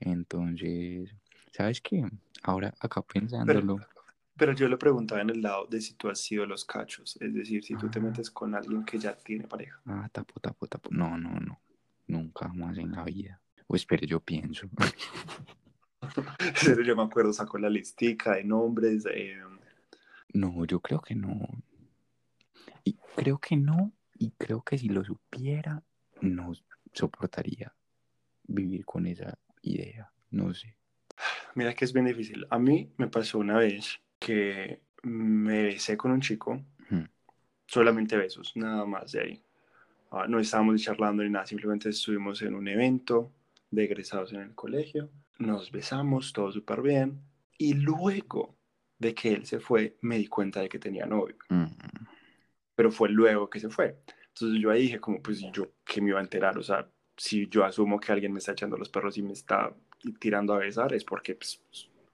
Entonces, 0.00 1.14
¿sabes 1.52 1.80
qué? 1.80 2.04
Ahora 2.42 2.74
acá 2.80 3.00
pensándolo, 3.02 3.78
Pero 4.36 4.52
yo 4.52 4.68
le 4.68 4.76
preguntaba 4.76 5.22
en 5.22 5.30
el 5.30 5.40
lado 5.40 5.66
de 5.66 5.80
si 5.80 5.94
tú 5.94 6.08
has 6.10 6.20
sido 6.20 6.44
los 6.44 6.64
cachos. 6.64 7.16
Es 7.20 7.32
decir, 7.32 7.62
si 7.64 7.74
tú 7.76 7.88
te 7.88 8.00
Ah. 8.00 8.02
metes 8.02 8.30
con 8.30 8.54
alguien 8.54 8.84
que 8.84 8.98
ya 8.98 9.14
tiene 9.16 9.46
pareja. 9.46 9.80
ah, 9.86 10.08
tapo, 10.12 10.40
tapo, 10.40 10.66
tapo. 10.66 10.90
No, 10.92 11.16
no, 11.16 11.30
no. 11.40 11.60
Nunca 12.08 12.48
más 12.48 12.76
en 12.76 12.90
la 12.92 13.04
vida. 13.04 13.40
O 13.66 13.76
espere, 13.76 14.06
yo 14.06 14.20
pienso. 14.20 14.68
yo 16.84 16.96
me 16.96 17.02
acuerdo, 17.02 17.32
sacó 17.32 17.58
la 17.58 17.68
listica 17.70 18.34
de 18.36 18.44
nombres. 18.44 19.06
eh, 19.10 19.40
No, 20.32 20.64
yo 20.64 20.80
creo 20.80 21.00
que 21.00 21.14
no. 21.14 21.48
Y 22.84 22.96
creo 23.16 23.38
que 23.38 23.56
no. 23.56 23.92
Y 24.18 24.30
creo 24.32 24.62
que 24.62 24.78
si 24.78 24.88
lo 24.88 25.04
supiera, 25.04 25.82
no 26.20 26.52
soportaría 26.92 27.74
vivir 28.46 28.84
con 28.84 29.06
esa 29.06 29.38
idea. 29.62 30.10
No 30.30 30.52
sé. 30.54 30.76
Mira 31.54 31.74
que 31.74 31.84
es 31.84 31.92
bien 31.92 32.06
difícil. 32.06 32.46
A 32.50 32.58
mí 32.58 32.90
me 32.96 33.08
pasó 33.08 33.38
una 33.38 33.58
vez 33.58 34.00
que 34.18 34.80
me 35.02 35.62
besé 35.64 35.96
con 35.96 36.10
un 36.12 36.20
chico, 36.20 36.60
solamente 37.66 38.16
besos, 38.16 38.52
nada 38.56 38.84
más 38.84 39.12
de 39.12 39.20
ahí. 39.20 39.42
Ah, 40.10 40.26
no 40.28 40.38
estábamos 40.38 40.80
charlando 40.82 41.22
ni 41.22 41.30
nada, 41.30 41.46
simplemente 41.46 41.88
estuvimos 41.88 42.40
en 42.42 42.54
un 42.54 42.68
evento 42.68 43.32
de 43.70 43.84
egresados 43.84 44.32
en 44.32 44.40
el 44.40 44.54
colegio, 44.54 45.10
nos 45.38 45.70
besamos, 45.70 46.32
todo 46.32 46.52
súper 46.52 46.82
bien, 46.82 47.20
y 47.58 47.74
luego 47.74 48.56
de 48.98 49.14
que 49.14 49.32
él 49.32 49.46
se 49.46 49.60
fue, 49.60 49.96
me 50.00 50.18
di 50.18 50.26
cuenta 50.26 50.60
de 50.60 50.68
que 50.68 50.78
tenía 50.78 51.06
novio, 51.06 51.36
Mm, 51.48 51.66
pero 52.74 52.90
fue 52.90 53.08
luego 53.08 53.48
que 53.48 53.60
se 53.60 53.68
fue. 53.68 53.98
Entonces 54.28 54.60
yo 54.60 54.70
ahí 54.70 54.82
dije 54.82 55.00
como, 55.00 55.22
pues 55.22 55.40
yo, 55.52 55.72
¿qué 55.84 56.00
me 56.00 56.10
iba 56.10 56.18
a 56.18 56.22
enterar? 56.22 56.58
O 56.58 56.62
sea, 56.62 56.88
si 57.16 57.48
yo 57.48 57.64
asumo 57.64 58.00
que 58.00 58.12
alguien 58.12 58.32
me 58.32 58.38
está 58.38 58.52
echando 58.52 58.76
los 58.76 58.88
perros 58.88 59.16
y 59.16 59.22
me 59.22 59.32
está 59.32 59.72
tirando 60.18 60.54
a 60.54 60.58
besar, 60.58 60.92
es 60.92 61.04
porque 61.04 61.36
pues, 61.36 61.62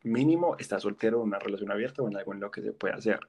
mínimo 0.02 0.56
está 0.58 0.78
soltero 0.78 1.18
en 1.18 1.28
una 1.28 1.38
relación 1.38 1.70
abierta 1.70 2.02
o 2.02 2.08
en 2.08 2.16
algo 2.16 2.34
en 2.34 2.40
lo 2.40 2.50
que 2.50 2.62
se 2.62 2.72
puede 2.72 2.94
hacer. 2.94 3.20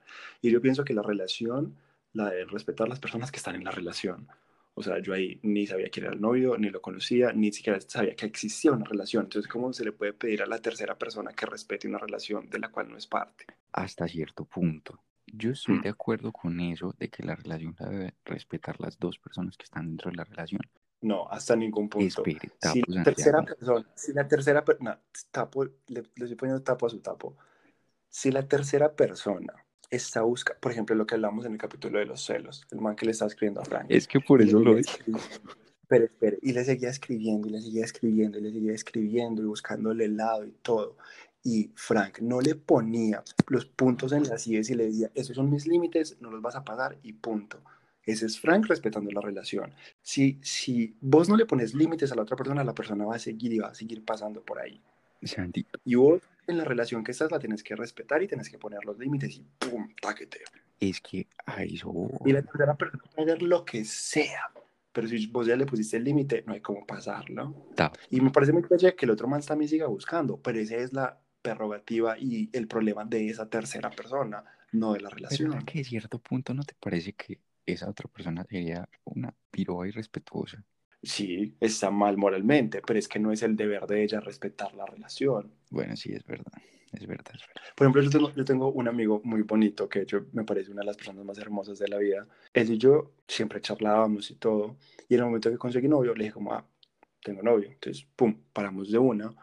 Y 0.42 0.52
yo 0.52 0.62
pienso 0.62 0.84
que 0.84 0.94
la 0.94 1.02
relación, 1.02 1.78
la 2.14 2.30
de 2.30 2.46
respetar 2.46 2.90
las 2.90 3.00
personas 3.00 3.32
que 3.32 3.38
están 3.38 3.56
en 3.56 3.64
la 3.64 3.72
relación. 3.72 4.28
O 4.74 4.82
sea, 4.84 5.00
yo 5.00 5.14
ahí 5.14 5.40
ni 5.44 5.68
sabía 5.68 5.90
quién 5.90 6.06
era 6.06 6.14
el 6.16 6.22
novio, 6.22 6.58
ni 6.58 6.70
lo 6.70 6.82
conocía, 6.82 7.34
ni 7.34 7.52
siquiera 7.52 7.80
sabía 7.82 8.16
que 8.16 8.26
existía 8.26 8.72
una 8.72 8.86
relación. 8.86 9.26
Entonces, 9.26 9.52
¿cómo 9.52 9.74
se 9.74 9.84
le 9.84 9.92
puede 9.92 10.14
pedir 10.14 10.42
a 10.42 10.46
la 10.46 10.60
tercera 10.60 10.98
persona 10.98 11.34
que 11.34 11.46
respete 11.46 11.88
una 11.88 11.98
relación 11.98 12.50
de 12.50 12.60
la 12.60 12.70
cual 12.70 12.90
no 12.90 12.98
es 12.98 13.08
parte? 13.08 13.46
hasta 13.74 14.08
cierto 14.08 14.44
punto. 14.46 15.00
Yo 15.28 15.52
estoy 15.52 15.76
Mm. 15.76 15.82
de 15.82 15.90
acuerdo 15.90 16.32
con 16.34 16.60
eso 16.60 16.94
de 17.00 17.10
que 17.10 17.24
la 17.24 17.36
relación 17.36 17.74
la 17.80 17.90
debe 17.90 18.14
respetar 18.26 18.80
las 18.82 19.00
dos 19.00 19.18
personas 19.18 19.56
que 19.58 19.64
están 19.64 19.88
dentro 19.88 20.12
de 20.12 20.18
la 20.18 20.24
relación. 20.26 20.62
No, 21.02 21.28
hasta 21.30 21.56
ningún 21.56 21.88
punto. 21.90 22.06
Espere, 22.26 22.52
Si 22.62 22.82
la 22.88 23.04
tercera 23.04 23.38
Santiago. 23.38 23.58
persona, 23.58 23.88
si 23.96 24.14
la 24.14 24.28
tercera 24.28 24.66
persona, 24.66 25.00
tapo, 25.32 25.64
le, 25.64 25.74
le 25.88 26.02
estoy 26.18 26.36
poniendo 26.36 26.62
tapo 26.64 26.86
a 26.86 26.90
su 26.90 27.00
tapo. 27.00 27.38
Si 28.10 28.30
la 28.32 28.46
tercera 28.48 28.94
persona 28.94 29.54
está 29.92 30.22
buscando, 30.22 30.60
por 30.60 30.72
ejemplo, 30.72 30.96
lo 30.96 31.06
que 31.06 31.16
hablamos 31.16 31.46
en 31.46 31.52
el 31.52 31.58
capítulo 31.58 32.00
de 32.00 32.06
los 32.06 32.26
celos, 32.26 32.66
el 32.72 32.80
man 32.80 32.96
que 32.96 33.06
le 33.06 33.12
está 33.12 33.26
escribiendo 33.26 33.62
a 33.62 33.66
Frank. 33.66 33.86
Es 33.90 34.08
que 34.08 34.20
por 34.20 34.42
eso 34.42 34.60
lo 34.60 34.78
es. 34.78 34.88
Espere, 35.82 36.06
espere, 36.06 36.40
y 36.42 36.54
le 36.54 36.64
seguía 36.64 36.90
escribiendo, 36.90 37.50
y 37.50 37.52
le 37.52 37.62
seguía 37.62 37.84
escribiendo, 37.84 38.40
y 38.40 38.42
le 38.42 38.52
seguía 38.54 38.74
escribiendo, 38.74 39.42
y 39.42 39.46
buscándole 39.46 40.06
el 40.06 40.16
lado 40.16 40.46
y 40.46 40.52
todo. 40.62 40.96
Y 41.44 41.72
Frank 41.76 42.20
no 42.20 42.40
le 42.40 42.56
ponía 42.56 43.24
los 43.48 43.66
puntos 43.66 44.14
en 44.14 44.24
las 44.24 44.48
IES 44.48 44.70
y 44.70 44.76
le 44.76 44.86
decía, 44.86 45.12
esos 45.14 45.36
son 45.36 45.50
mis 45.50 45.68
límites, 45.68 46.18
no 46.22 46.32
los 46.32 46.42
vas 46.42 46.56
a 46.56 46.64
pasar 46.64 46.98
y 47.04 47.14
punto. 47.14 47.62
Ese 48.06 48.26
es 48.26 48.40
Frank 48.40 48.68
respetando 48.68 49.12
la 49.12 49.22
relación. 49.22 49.74
Si, 50.02 50.40
si 50.42 50.96
vos 51.02 51.30
no 51.30 51.36
le 51.36 51.46
pones 51.46 51.74
límites 51.74 52.12
a 52.12 52.16
la 52.16 52.24
otra 52.24 52.38
persona, 52.38 52.64
la 52.64 52.74
persona 52.74 53.06
va 53.06 53.16
a 53.16 53.20
seguir 53.20 53.54
y 53.54 53.60
va 53.60 53.70
a 53.70 53.76
seguir 53.76 54.06
pasando 54.06 54.42
por 54.42 54.60
ahí. 54.60 54.82
Santi, 55.24 55.66
Y 55.86 55.96
vos 55.96 56.22
en 56.48 56.58
la 56.58 56.64
relación 56.66 57.04
que 57.04 57.12
estás 57.12 57.32
la 57.32 57.40
tienes 57.40 57.64
que 57.64 57.76
respetar 57.76 58.22
y 58.24 58.28
tienes 58.28 58.50
que 58.50 58.58
poner 58.58 58.84
los 58.86 58.98
límites 58.98 59.36
y 59.36 59.46
¡pum! 59.60 59.90
¡Táquete! 60.02 60.40
es 60.80 61.00
que 61.00 61.28
a 61.46 61.64
eso. 61.64 61.94
Y 62.26 62.34
la 62.34 62.42
tercera 62.42 62.76
persona 62.76 63.04
puede 63.16 63.32
hacer 63.32 63.44
lo 63.44 63.64
que 63.64 63.86
sea. 63.86 64.50
Pero 64.92 65.08
si 65.08 65.28
vos 65.28 65.46
ya 65.46 65.56
le 65.56 65.66
pusiste 65.66 65.96
el 65.98 66.04
límite, 66.04 66.44
no 66.48 66.54
hay 66.54 66.60
cómo 66.60 66.86
pasarlo. 66.86 67.68
Tapo. 67.76 68.00
Y 68.10 68.20
me 68.20 68.32
parece 68.32 68.52
muy 68.52 68.64
calle 68.64 68.96
que 68.96 69.06
el 69.06 69.12
otro 69.12 69.28
man 69.28 69.42
también 69.42 69.70
siga 69.70 69.86
buscando, 69.88 70.38
pero 70.42 70.60
esa 70.60 70.76
es 70.76 70.92
la 70.92 71.20
prerrogativa 71.42 72.18
y 72.18 72.50
el 72.52 72.68
problema 72.68 73.06
de 73.06 73.30
esa 73.30 73.48
tercera 73.50 73.90
persona, 73.92 74.44
no 74.74 74.94
de 74.94 75.02
la 75.02 75.10
Pero 75.10 75.18
relación. 75.28 75.54
es 75.60 75.64
que 75.66 75.78
de 75.80 75.84
cierto 75.86 76.20
punto 76.20 76.54
no 76.54 76.64
te 76.64 76.74
parece 76.80 77.14
que 77.14 77.40
esa 77.66 77.90
otra 77.90 78.10
persona 78.10 78.44
sería 78.50 78.90
una 79.06 79.34
piroa 79.52 79.88
irrespetuosa. 79.88 80.64
Sí, 81.04 81.56
está 81.60 81.90
mal 81.90 82.18
moralmente, 82.18 82.82
pero 82.86 83.00
es 83.00 83.08
que 83.08 83.20
no 83.20 83.32
es 83.32 83.42
el 83.42 83.56
deber 83.56 83.88
de 83.88 84.04
ella 84.04 84.20
respetar 84.20 84.74
la 84.76 84.86
relación. 84.86 85.52
Bueno, 85.70 85.96
sí, 85.96 86.14
es 86.14 86.24
verdad. 86.26 86.54
Es 86.92 87.08
verdad, 87.08 87.34
es 87.34 87.48
verdad. 87.48 87.72
Por 87.76 87.86
ejemplo, 87.86 88.02
yo 88.02 88.10
tengo, 88.10 88.34
yo 88.36 88.46
tengo 88.46 88.72
un 88.72 88.88
amigo 88.88 89.22
muy 89.24 89.44
bonito 89.44 89.88
que 89.88 90.02
hecho 90.02 90.28
me 90.34 90.44
parece 90.44 90.72
una 90.72 90.82
de 90.82 90.88
las 90.88 90.98
personas 90.98 91.24
más 91.24 91.38
hermosas 91.38 91.80
de 91.80 91.88
la 91.88 91.98
vida. 91.98 92.28
Él 92.54 92.70
y 92.70 92.78
yo 92.78 93.14
siempre 93.28 93.62
charlábamos 93.62 94.30
y 94.30 94.36
todo. 94.36 94.78
Y 95.08 95.14
en 95.14 95.22
el 95.22 95.26
momento 95.28 95.50
que 95.50 95.58
conseguí 95.58 95.88
novio, 95.88 96.14
le 96.14 96.26
dije 96.26 96.34
como, 96.34 96.54
ah, 96.54 96.66
tengo 97.24 97.42
novio. 97.42 97.70
Entonces, 97.72 98.06
pum, 98.16 98.36
paramos 98.52 98.92
de 98.92 98.98
una. 98.98 99.34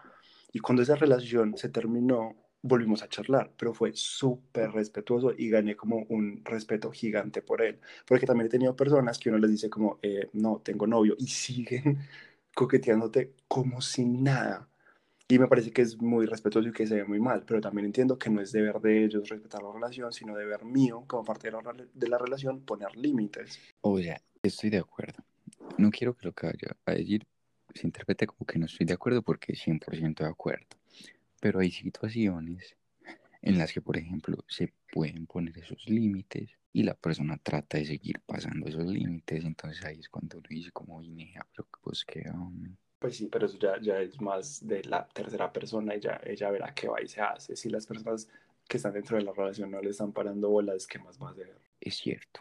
Y 0.52 0.58
cuando 0.58 0.82
esa 0.82 0.96
relación 0.96 1.56
se 1.56 1.70
terminó, 1.70 2.36
volvimos 2.62 3.02
a 3.02 3.08
charlar, 3.08 3.52
pero 3.56 3.72
fue 3.72 3.92
súper 3.94 4.72
respetuoso 4.72 5.32
y 5.36 5.48
gané 5.48 5.76
como 5.76 6.04
un 6.08 6.42
respeto 6.44 6.90
gigante 6.90 7.42
por 7.42 7.62
él, 7.62 7.78
porque 8.06 8.26
también 8.26 8.46
he 8.46 8.50
tenido 8.50 8.76
personas 8.76 9.18
que 9.18 9.28
uno 9.28 9.38
les 9.38 9.50
dice 9.50 9.70
como, 9.70 9.98
eh, 10.02 10.28
no, 10.32 10.60
tengo 10.62 10.86
novio 10.86 11.14
y 11.18 11.26
siguen 11.28 11.98
coqueteándote 12.54 13.34
como 13.46 13.80
si 13.80 14.04
nada. 14.04 14.68
Y 15.30 15.38
me 15.38 15.46
parece 15.46 15.72
que 15.72 15.82
es 15.82 16.00
muy 16.00 16.24
respetuoso 16.24 16.68
y 16.68 16.72
que 16.72 16.86
se 16.86 16.94
ve 16.94 17.04
muy 17.04 17.20
mal, 17.20 17.44
pero 17.46 17.60
también 17.60 17.84
entiendo 17.84 18.18
que 18.18 18.30
no 18.30 18.40
es 18.40 18.50
deber 18.50 18.80
de 18.80 19.04
ellos 19.04 19.28
respetar 19.28 19.62
la 19.62 19.70
relación, 19.70 20.10
sino 20.10 20.34
deber 20.34 20.64
mío, 20.64 21.04
como 21.06 21.22
parte 21.22 21.50
de 21.50 21.52
la, 21.52 21.74
de 21.92 22.08
la 22.08 22.16
relación, 22.16 22.60
poner 22.60 22.96
límites. 22.96 23.58
O 23.82 23.98
sea, 23.98 24.22
estoy 24.42 24.70
de 24.70 24.78
acuerdo. 24.78 25.22
No 25.76 25.90
quiero 25.90 26.14
que 26.14 26.26
lo 26.26 26.32
que 26.32 26.46
vaya 26.46 26.76
a 26.86 26.92
decir 26.92 27.26
se 27.74 27.86
interprete 27.86 28.26
como 28.26 28.46
que 28.46 28.58
no 28.58 28.64
estoy 28.64 28.86
de 28.86 28.94
acuerdo 28.94 29.20
porque 29.20 29.52
100% 29.52 30.24
de 30.24 30.30
acuerdo. 30.30 30.77
Pero 31.40 31.60
hay 31.60 31.70
situaciones 31.70 32.76
en 33.42 33.58
las 33.58 33.72
que, 33.72 33.80
por 33.80 33.96
ejemplo, 33.96 34.44
se 34.48 34.72
pueden 34.92 35.26
poner 35.26 35.56
esos 35.58 35.88
límites 35.88 36.50
y 36.72 36.82
la 36.82 36.94
persona 36.94 37.38
trata 37.38 37.78
de 37.78 37.86
seguir 37.86 38.20
pasando 38.20 38.66
esos 38.66 38.86
límites. 38.86 39.44
Entonces 39.44 39.84
ahí 39.84 40.00
es 40.00 40.08
cuando 40.08 40.38
uno 40.38 40.46
dice 40.48 40.70
como, 40.72 41.02
Inea, 41.02 41.46
pero 41.50 41.68
pues 41.80 42.04
qué 42.04 42.30
Pues 42.98 43.16
sí, 43.16 43.28
pero 43.30 43.46
eso 43.46 43.58
ya, 43.58 43.80
ya 43.80 44.00
es 44.00 44.20
más 44.20 44.66
de 44.66 44.82
la 44.84 45.06
tercera 45.08 45.52
persona 45.52 45.94
y 45.94 46.00
ya 46.00 46.20
ella 46.24 46.50
verá 46.50 46.74
qué 46.74 46.88
va 46.88 47.00
y 47.00 47.08
se 47.08 47.20
hace. 47.20 47.56
Si 47.56 47.68
las 47.70 47.86
personas 47.86 48.28
que 48.68 48.76
están 48.76 48.92
dentro 48.92 49.16
de 49.16 49.24
la 49.24 49.32
relación 49.32 49.70
no 49.70 49.80
le 49.80 49.90
están 49.90 50.12
parando 50.12 50.50
bolas, 50.50 50.86
¿qué 50.86 50.98
más 50.98 51.18
va 51.20 51.28
a 51.28 51.32
hacer? 51.32 51.54
Es 51.80 51.96
cierto. 51.96 52.40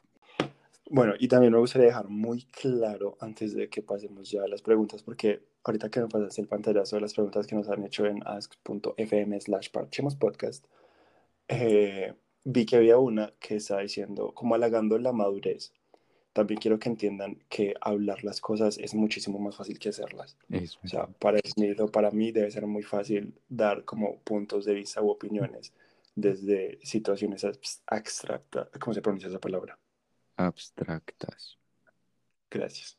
Bueno, 0.90 1.14
y 1.20 1.28
también 1.28 1.52
me 1.52 1.60
gustaría 1.60 1.88
dejar 1.88 2.08
muy 2.08 2.44
claro 2.46 3.18
antes 3.20 3.54
de 3.54 3.70
que 3.70 3.82
pasemos 3.82 4.32
ya 4.32 4.44
a 4.44 4.48
las 4.48 4.62
preguntas, 4.62 5.04
porque 5.04 5.42
ahorita 5.64 5.90
que 5.90 6.00
me 6.02 6.08
pasaste 6.08 6.42
el 6.42 6.48
pantallazo 6.48 6.96
de 6.96 7.02
las 7.02 7.14
preguntas 7.14 7.46
que 7.46 7.56
nos 7.56 7.70
han 7.70 7.84
hecho 7.84 8.06
en 8.06 8.26
ask.fm 8.26 9.42
slash 9.42 9.70
podcast, 10.18 10.66
eh, 11.50 12.14
vi 12.44 12.66
que 12.66 12.78
había 12.78 12.98
una 12.98 13.34
que 13.40 13.58
estaba 13.58 13.82
diciendo, 13.82 14.34
como 14.34 14.56
halagando 14.56 14.98
la 14.98 15.12
madurez. 15.12 15.74
También 16.32 16.60
quiero 16.60 16.80
que 16.80 16.90
entiendan 16.90 17.44
que 17.50 17.74
hablar 17.82 18.24
las 18.24 18.40
cosas 18.40 18.78
es 18.78 18.94
muchísimo 18.94 19.40
más 19.40 19.56
fácil 19.58 19.80
que 19.80 19.90
hacerlas. 19.90 20.38
o 20.84 20.88
sea, 20.88 21.08
para, 21.20 21.40
para 21.92 22.12
mí 22.12 22.32
debe 22.32 22.52
ser 22.52 22.68
muy 22.68 22.84
fácil 22.84 23.34
dar 23.50 23.84
como 23.84 24.20
puntos 24.20 24.64
de 24.66 24.76
vista 24.76 25.02
u 25.02 25.10
opiniones 25.10 25.74
desde 26.16 26.80
situaciones 26.84 27.46
abstractas. 27.88 28.70
¿Cómo 28.80 28.94
se 28.94 29.02
pronuncia 29.02 29.30
esa 29.30 29.40
palabra? 29.40 29.78
Abstractas. 30.38 31.58
Gracias. 32.50 32.98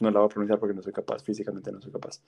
No 0.00 0.10
la 0.10 0.20
voy 0.20 0.26
a 0.26 0.28
pronunciar 0.28 0.58
porque 0.58 0.74
no 0.74 0.82
soy 0.82 0.92
capaz, 0.92 1.22
físicamente 1.22 1.72
no 1.72 1.80
soy 1.80 1.92
capaz. 1.92 2.20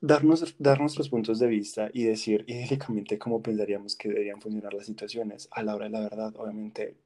Darnos, 0.00 0.54
dar 0.58 0.80
nuestros 0.80 1.08
puntos 1.08 1.38
de 1.38 1.46
vista 1.46 1.90
y 1.92 2.04
decir 2.04 2.44
idénticamente 2.46 3.18
cómo 3.18 3.42
pensaríamos 3.42 3.96
que 3.96 4.08
deberían 4.08 4.40
funcionar 4.40 4.74
las 4.74 4.86
situaciones 4.86 5.48
a 5.50 5.62
la 5.62 5.74
hora 5.74 5.86
de 5.86 5.90
la 5.90 6.00
verdad, 6.00 6.34
obviamente 6.36 6.98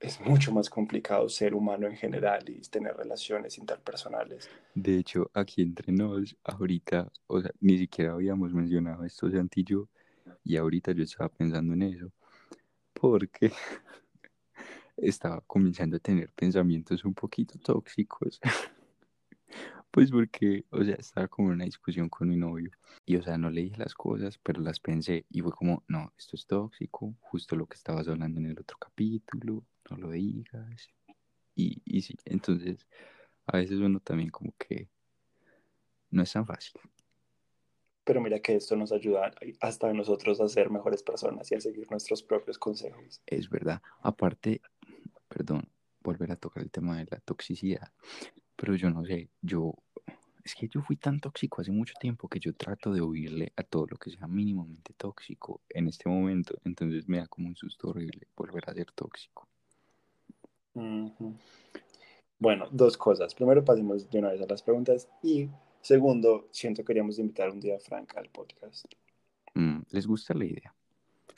es 0.00 0.18
mucho 0.20 0.50
más 0.50 0.70
complicado 0.70 1.28
ser 1.28 1.54
humano 1.54 1.86
en 1.86 1.94
general 1.94 2.48
y 2.48 2.62
tener 2.62 2.96
relaciones 2.96 3.58
interpersonales. 3.58 4.48
De 4.74 4.96
hecho, 4.96 5.30
aquí 5.34 5.60
entre 5.60 5.92
nos, 5.92 6.34
ahorita, 6.42 7.12
o 7.26 7.42
sea, 7.42 7.50
ni 7.60 7.76
siquiera 7.76 8.14
habíamos 8.14 8.54
mencionado 8.54 9.04
esto, 9.04 9.30
Santi 9.30 9.60
y 9.60 9.64
yo, 9.64 9.88
y 10.42 10.56
ahorita 10.56 10.92
yo 10.92 11.02
estaba 11.02 11.28
pensando 11.28 11.74
en 11.74 11.82
eso, 11.82 12.10
porque 12.94 13.52
estaba 15.02 15.40
comenzando 15.46 15.96
a 15.96 16.00
tener 16.00 16.32
pensamientos 16.32 17.04
un 17.04 17.14
poquito 17.14 17.58
tóxicos. 17.58 18.40
pues 19.90 20.10
porque, 20.10 20.64
o 20.70 20.84
sea, 20.84 20.94
estaba 20.94 21.28
como 21.28 21.48
en 21.48 21.54
una 21.54 21.64
discusión 21.64 22.08
con 22.08 22.28
mi 22.28 22.36
novio 22.36 22.70
y, 23.04 23.16
o 23.16 23.22
sea, 23.22 23.36
no 23.36 23.50
le 23.50 23.62
dije 23.62 23.76
las 23.78 23.94
cosas, 23.94 24.38
pero 24.38 24.60
las 24.60 24.78
pensé 24.80 25.26
y 25.30 25.40
fue 25.40 25.52
como, 25.52 25.84
no, 25.88 26.12
esto 26.18 26.36
es 26.36 26.46
tóxico, 26.46 27.14
justo 27.20 27.56
lo 27.56 27.66
que 27.66 27.76
estabas 27.76 28.08
hablando 28.08 28.40
en 28.40 28.46
el 28.46 28.58
otro 28.58 28.76
capítulo, 28.78 29.64
no 29.90 29.96
lo 29.96 30.10
digas. 30.10 30.88
Y, 31.54 31.82
y 31.84 32.02
sí, 32.02 32.14
entonces, 32.24 32.86
a 33.46 33.56
veces 33.56 33.78
uno 33.78 34.00
también 34.00 34.30
como 34.30 34.54
que 34.56 34.88
no 36.10 36.22
es 36.22 36.32
tan 36.32 36.46
fácil. 36.46 36.80
Pero 38.04 38.20
mira 38.20 38.40
que 38.40 38.56
esto 38.56 38.76
nos 38.76 38.92
ayuda 38.92 39.30
hasta 39.60 39.88
a 39.88 39.92
nosotros 39.92 40.40
a 40.40 40.48
ser 40.48 40.70
mejores 40.70 41.02
personas 41.02 41.50
y 41.52 41.54
a 41.54 41.60
seguir 41.60 41.88
nuestros 41.90 42.22
propios 42.22 42.58
consejos. 42.58 43.22
Es 43.26 43.48
verdad. 43.48 43.82
Aparte, 44.00 44.60
perdón, 45.30 45.68
volver 46.02 46.32
a 46.32 46.36
tocar 46.36 46.62
el 46.62 46.70
tema 46.70 46.98
de 46.98 47.06
la 47.10 47.20
toxicidad, 47.20 47.92
pero 48.56 48.74
yo 48.74 48.90
no 48.90 49.04
sé, 49.04 49.30
yo, 49.40 49.74
es 50.44 50.54
que 50.54 50.68
yo 50.68 50.82
fui 50.82 50.96
tan 50.96 51.20
tóxico 51.20 51.60
hace 51.62 51.70
mucho 51.70 51.94
tiempo 52.00 52.28
que 52.28 52.40
yo 52.40 52.52
trato 52.52 52.92
de 52.92 53.00
huirle 53.00 53.52
a 53.56 53.62
todo 53.62 53.86
lo 53.86 53.96
que 53.96 54.10
sea 54.10 54.26
mínimamente 54.26 54.92
tóxico 54.94 55.60
en 55.68 55.88
este 55.88 56.08
momento, 56.08 56.58
entonces 56.64 57.08
me 57.08 57.18
da 57.18 57.26
como 57.26 57.48
un 57.48 57.56
susto 57.56 57.88
horrible 57.88 58.26
volver 58.36 58.68
a 58.68 58.74
ser 58.74 58.90
tóxico. 58.92 59.48
Bueno, 62.38 62.68
dos 62.70 62.96
cosas. 62.96 63.34
Primero, 63.34 63.64
pasemos 63.64 64.08
de 64.08 64.18
una 64.18 64.30
vez 64.30 64.40
a 64.40 64.46
las 64.46 64.62
preguntas 64.62 65.08
y 65.22 65.48
segundo, 65.80 66.48
siento 66.52 66.82
que 66.82 66.86
queríamos 66.86 67.18
invitar 67.18 67.50
un 67.50 67.60
día 67.60 67.76
a 67.76 67.80
Frank 67.80 68.16
al 68.16 68.28
podcast. 68.30 68.86
Mm, 69.54 69.80
¿Les 69.90 70.06
gusta 70.06 70.34
la 70.34 70.44
idea? 70.44 70.74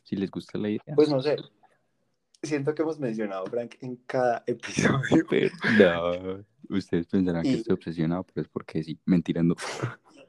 Si 0.04 0.16
les 0.16 0.30
gusta 0.30 0.58
la 0.58 0.68
idea. 0.68 0.94
Pues 0.94 1.08
no 1.08 1.20
sé, 1.20 1.36
siento 2.42 2.74
que 2.74 2.82
hemos 2.82 2.98
mencionado 2.98 3.46
Frank 3.46 3.76
en 3.80 3.96
cada 4.06 4.42
episodio. 4.46 5.26
no, 5.78 6.44
ustedes 6.76 7.06
pensarán 7.06 7.42
que 7.42 7.54
estoy 7.54 7.74
obsesionado, 7.74 8.24
pero 8.24 8.42
es 8.42 8.48
porque 8.48 8.82
sí, 8.82 8.98
mentirando. 9.04 9.56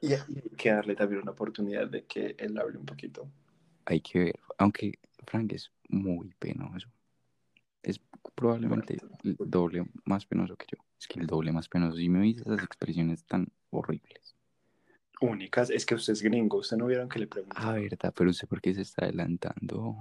Y 0.00 0.12
hay 0.12 0.20
que 0.56 0.70
darle 0.70 0.94
también 0.94 1.22
una 1.22 1.32
oportunidad 1.32 1.88
de 1.88 2.04
que 2.04 2.36
él 2.38 2.58
hable 2.58 2.78
un 2.78 2.86
poquito. 2.86 3.30
Hay 3.86 4.00
que 4.00 4.18
ver, 4.18 4.40
aunque 4.58 4.92
Frank 5.26 5.52
es 5.52 5.70
muy 5.88 6.32
penoso. 6.38 6.88
Es 7.82 8.00
probablemente 8.34 8.96
el 9.24 9.36
doble 9.38 9.84
más 10.04 10.24
penoso 10.24 10.56
que 10.56 10.66
yo. 10.72 10.82
Es 10.98 11.06
que 11.06 11.20
el 11.20 11.26
doble 11.26 11.52
más 11.52 11.68
penoso. 11.68 11.96
Si 11.96 12.08
me 12.08 12.20
oís 12.20 12.40
esas 12.40 12.62
expresiones 12.62 13.24
tan 13.24 13.48
horribles 13.70 14.34
únicas 15.24 15.70
es 15.70 15.86
que 15.86 15.94
usted 15.94 16.12
es 16.12 16.22
gringo, 16.22 16.58
usted 16.58 16.76
no 16.76 16.86
vieron 16.86 17.08
que 17.08 17.18
le 17.18 17.26
preguntó. 17.26 17.56
Ah, 17.58 17.72
verdad, 17.72 18.12
pero 18.16 18.30
usted 18.30 18.46
por 18.46 18.60
qué 18.60 18.74
se 18.74 18.82
está 18.82 19.04
adelantando, 19.04 19.96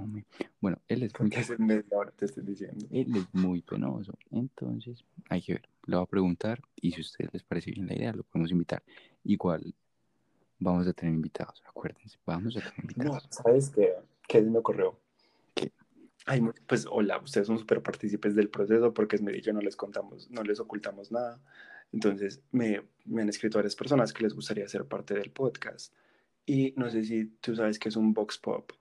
Bueno, 0.59 0.79
él 0.87 1.03
es 1.03 1.13
muy... 1.19 1.83
Ahora 1.93 2.11
te 2.11 2.25
estoy 2.25 2.43
diciendo. 2.43 2.85
Él 2.91 3.15
es 3.15 3.33
muy 3.33 3.61
penoso, 3.61 4.13
entonces 4.31 5.03
hay 5.29 5.41
que 5.41 5.53
ver, 5.53 5.69
le 5.85 5.95
voy 5.95 6.03
a 6.03 6.07
preguntar 6.07 6.61
y 6.75 6.91
si 6.91 6.99
a 6.99 7.01
ustedes 7.01 7.33
les 7.33 7.43
parece 7.43 7.71
bien 7.71 7.87
la 7.87 7.95
idea, 7.95 8.13
lo 8.13 8.23
podemos 8.23 8.51
invitar. 8.51 8.83
Igual 9.23 9.73
vamos 10.59 10.87
a 10.87 10.93
tener 10.93 11.13
invitados, 11.13 11.61
acuérdense, 11.65 12.17
vamos 12.25 12.55
a 12.57 12.59
tener 12.59 12.79
invitados. 12.79 13.23
No, 13.23 13.31
¿sabes 13.31 13.69
qué? 13.69 13.93
¿Qué 14.27 14.41
me 14.41 14.59
ocurrió? 14.59 14.99
¿Qué? 15.53 15.71
Ay, 16.25 16.41
pues 16.67 16.85
hola, 16.89 17.17
ustedes 17.17 17.47
son 17.47 17.59
súper 17.59 17.81
partícipes 17.81 18.35
del 18.35 18.49
proceso 18.49 18.93
porque 18.93 19.15
es 19.15 19.21
y 19.21 19.41
yo 19.41 19.53
no 19.53 19.61
les 19.61 19.75
contamos, 19.75 20.29
no 20.29 20.43
les 20.43 20.59
ocultamos 20.59 21.11
nada. 21.11 21.39
Entonces, 21.93 22.41
me, 22.51 22.81
han 23.15 23.29
escrito 23.29 23.59
varias 23.59 23.75
personas 23.75 24.11
que 24.11 24.23
les 24.23 24.33
gustaría 24.33 24.67
ser 24.67 24.85
parte 24.85 25.13
del 25.13 25.31
podcast. 25.31 25.93
Y 26.45 26.73
no 26.75 26.89
sé 26.89 27.05
si 27.05 27.25
tú 27.39 27.55
sabes 27.55 27.79
qué 27.79 27.89
es 27.89 27.95
un 27.95 28.13
Vox 28.13 28.37
Pop. 28.37 28.71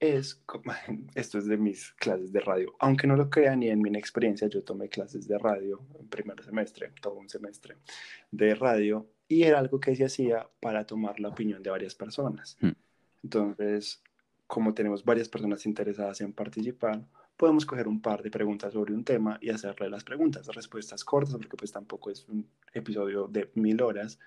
Es, 0.00 0.42
esto 1.14 1.38
es 1.38 1.46
de 1.46 1.58
mis 1.58 1.92
clases 1.92 2.32
de 2.32 2.40
radio. 2.40 2.74
Aunque 2.80 3.06
no 3.06 3.16
lo 3.16 3.28
crean, 3.28 3.60
ni 3.60 3.68
en 3.68 3.80
mi 3.80 3.96
experiencia, 3.96 4.48
yo 4.48 4.64
tomé 4.64 4.88
clases 4.88 5.28
de 5.28 5.38
radio 5.38 5.84
en 6.00 6.08
primer 6.08 6.42
semestre, 6.42 6.92
todo 7.00 7.14
un 7.14 7.28
semestre 7.28 7.76
de 8.30 8.54
radio, 8.54 9.06
y 9.28 9.42
era 9.42 9.58
algo 9.58 9.78
que 9.78 9.94
se 9.94 10.04
hacía 10.04 10.48
para 10.60 10.86
tomar 10.86 11.20
la 11.20 11.28
opinión 11.28 11.62
de 11.62 11.70
varias 11.70 11.94
personas. 11.94 12.56
Mm. 12.60 12.70
Entonces, 13.24 14.02
como 14.46 14.72
tenemos 14.72 15.04
varias 15.04 15.28
personas 15.28 15.66
interesadas 15.66 16.20
en 16.22 16.32
participar, 16.32 17.04
podemos 17.36 17.66
coger 17.66 17.86
un 17.86 18.00
par 18.00 18.22
de 18.22 18.30
preguntas 18.30 18.72
sobre 18.72 18.94
un 18.94 19.04
tema 19.04 19.38
y 19.40 19.50
hacerle 19.50 19.90
las 19.90 20.04
preguntas, 20.04 20.46
respuestas 20.48 21.04
cortas, 21.04 21.36
porque 21.36 21.56
pues 21.56 21.70
tampoco 21.70 22.10
es 22.10 22.26
un 22.28 22.46
episodio 22.72 23.28
de 23.28 23.50
mil 23.54 23.80
horas, 23.82 24.18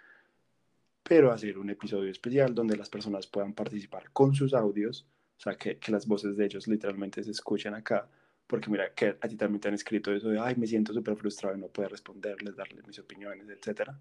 pero 1.04 1.32
hacer 1.32 1.58
un 1.58 1.70
episodio 1.70 2.12
especial 2.12 2.54
donde 2.54 2.78
las 2.78 2.90
personas 2.90 3.26
puedan 3.26 3.54
participar 3.54 4.12
con 4.12 4.36
sus 4.36 4.54
audios, 4.54 5.08
o 5.38 5.42
sea, 5.42 5.56
que, 5.56 5.78
que 5.78 5.92
las 5.92 6.06
voces 6.06 6.38
de 6.38 6.46
ellos 6.46 6.68
literalmente 6.68 7.24
se 7.24 7.32
escuchen 7.32 7.74
acá, 7.74 8.08
porque 8.46 8.70
mira, 8.70 8.94
que 8.94 9.18
a 9.22 9.28
ti 9.28 9.36
también 9.36 9.62
te 9.62 9.68
han 9.68 9.74
escrito 9.74 10.12
eso 10.12 10.30
de, 10.30 10.40
ay, 10.40 10.56
me 10.56 10.68
siento 10.68 10.94
súper 10.94 11.16
frustrado 11.16 11.56
y 11.56 11.60
no 11.60 11.68
puedo 11.68 11.90
responderles, 11.90 12.56
darles 12.56 12.86
mis 12.86 13.00
opiniones, 13.00 13.48
etc. 13.50 13.92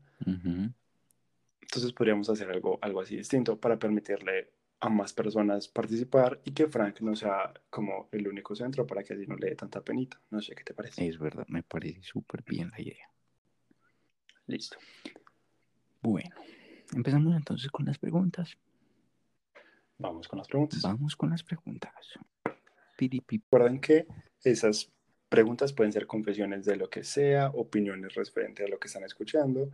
Entonces 1.61 1.93
podríamos 1.93 2.29
hacer 2.31 2.51
algo, 2.51 2.79
algo 2.81 3.01
así 3.01 3.17
distinto 3.17 3.59
para 3.59 3.79
permitirle 3.79 4.51
a 4.81 4.89
más 4.89 5.13
personas 5.13 5.69
participar 5.69 6.41
y 6.45 6.53
que 6.53 6.69
Frank 6.69 7.01
no 7.01 7.17
sea 7.17 7.53
como 7.69 8.09
el 8.13 8.29
único 8.29 8.55
centro 8.55 8.87
para 8.87 9.03
que 9.03 9.15
así 9.15 9.27
no 9.27 9.37
le 9.37 9.51
dé 9.51 9.57
tanta 9.57 9.83
penita. 9.83 10.21
No 10.31 10.41
sé 10.41 10.55
qué 10.55 10.65
te 10.65 10.75
parece. 10.75 11.07
Es 11.07 11.19
verdad, 11.19 11.47
me 11.49 11.63
parece 11.63 12.03
súper 12.03 12.45
bien 12.45 12.71
la 12.71 12.81
idea. 12.81 13.11
Listo. 14.47 14.79
Bueno, 16.01 16.35
empezamos 16.95 17.37
entonces 17.37 17.71
con 17.71 17.87
las 17.87 17.99
preguntas. 17.99 18.57
Vamos 19.99 20.29
con 20.29 20.39
las 20.39 20.47
preguntas. 20.47 20.81
Vamos 20.83 21.17
con 21.17 21.31
las 21.31 21.43
preguntas. 21.43 21.93
Recuerden 22.97 23.81
que 23.81 24.07
esas 24.43 24.91
preguntas 25.29 25.73
pueden 25.73 25.93
ser 25.93 26.07
confesiones 26.07 26.65
de 26.65 26.77
lo 26.77 26.89
que 26.89 27.05
sea, 27.05 27.51
opiniones 27.51 28.15
referentes 28.15 28.67
a 28.67 28.69
lo 28.69 28.79
que 28.79 28.87
están 28.87 29.05
escuchando, 29.05 29.71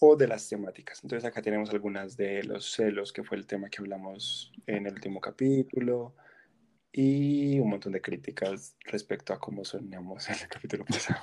o 0.00 0.16
de 0.16 0.26
las 0.28 0.48
temáticas. 0.48 1.02
Entonces 1.02 1.24
acá 1.28 1.40
tenemos 1.42 1.70
algunas 1.70 2.16
de 2.16 2.42
los 2.44 2.70
celos, 2.72 3.12
que 3.12 3.22
fue 3.24 3.36
el 3.36 3.46
tema 3.46 3.68
que 3.70 3.78
hablamos 3.80 4.52
en 4.66 4.86
el 4.86 4.94
último 4.94 5.20
capítulo, 5.20 6.14
y 6.92 7.58
un 7.58 7.70
montón 7.70 7.92
de 7.92 8.00
críticas 8.00 8.76
respecto 8.84 9.32
a 9.32 9.40
cómo 9.40 9.64
soñamos 9.64 10.28
en 10.28 10.36
el 10.40 10.48
capítulo 10.48 10.84
pasado. 10.86 11.20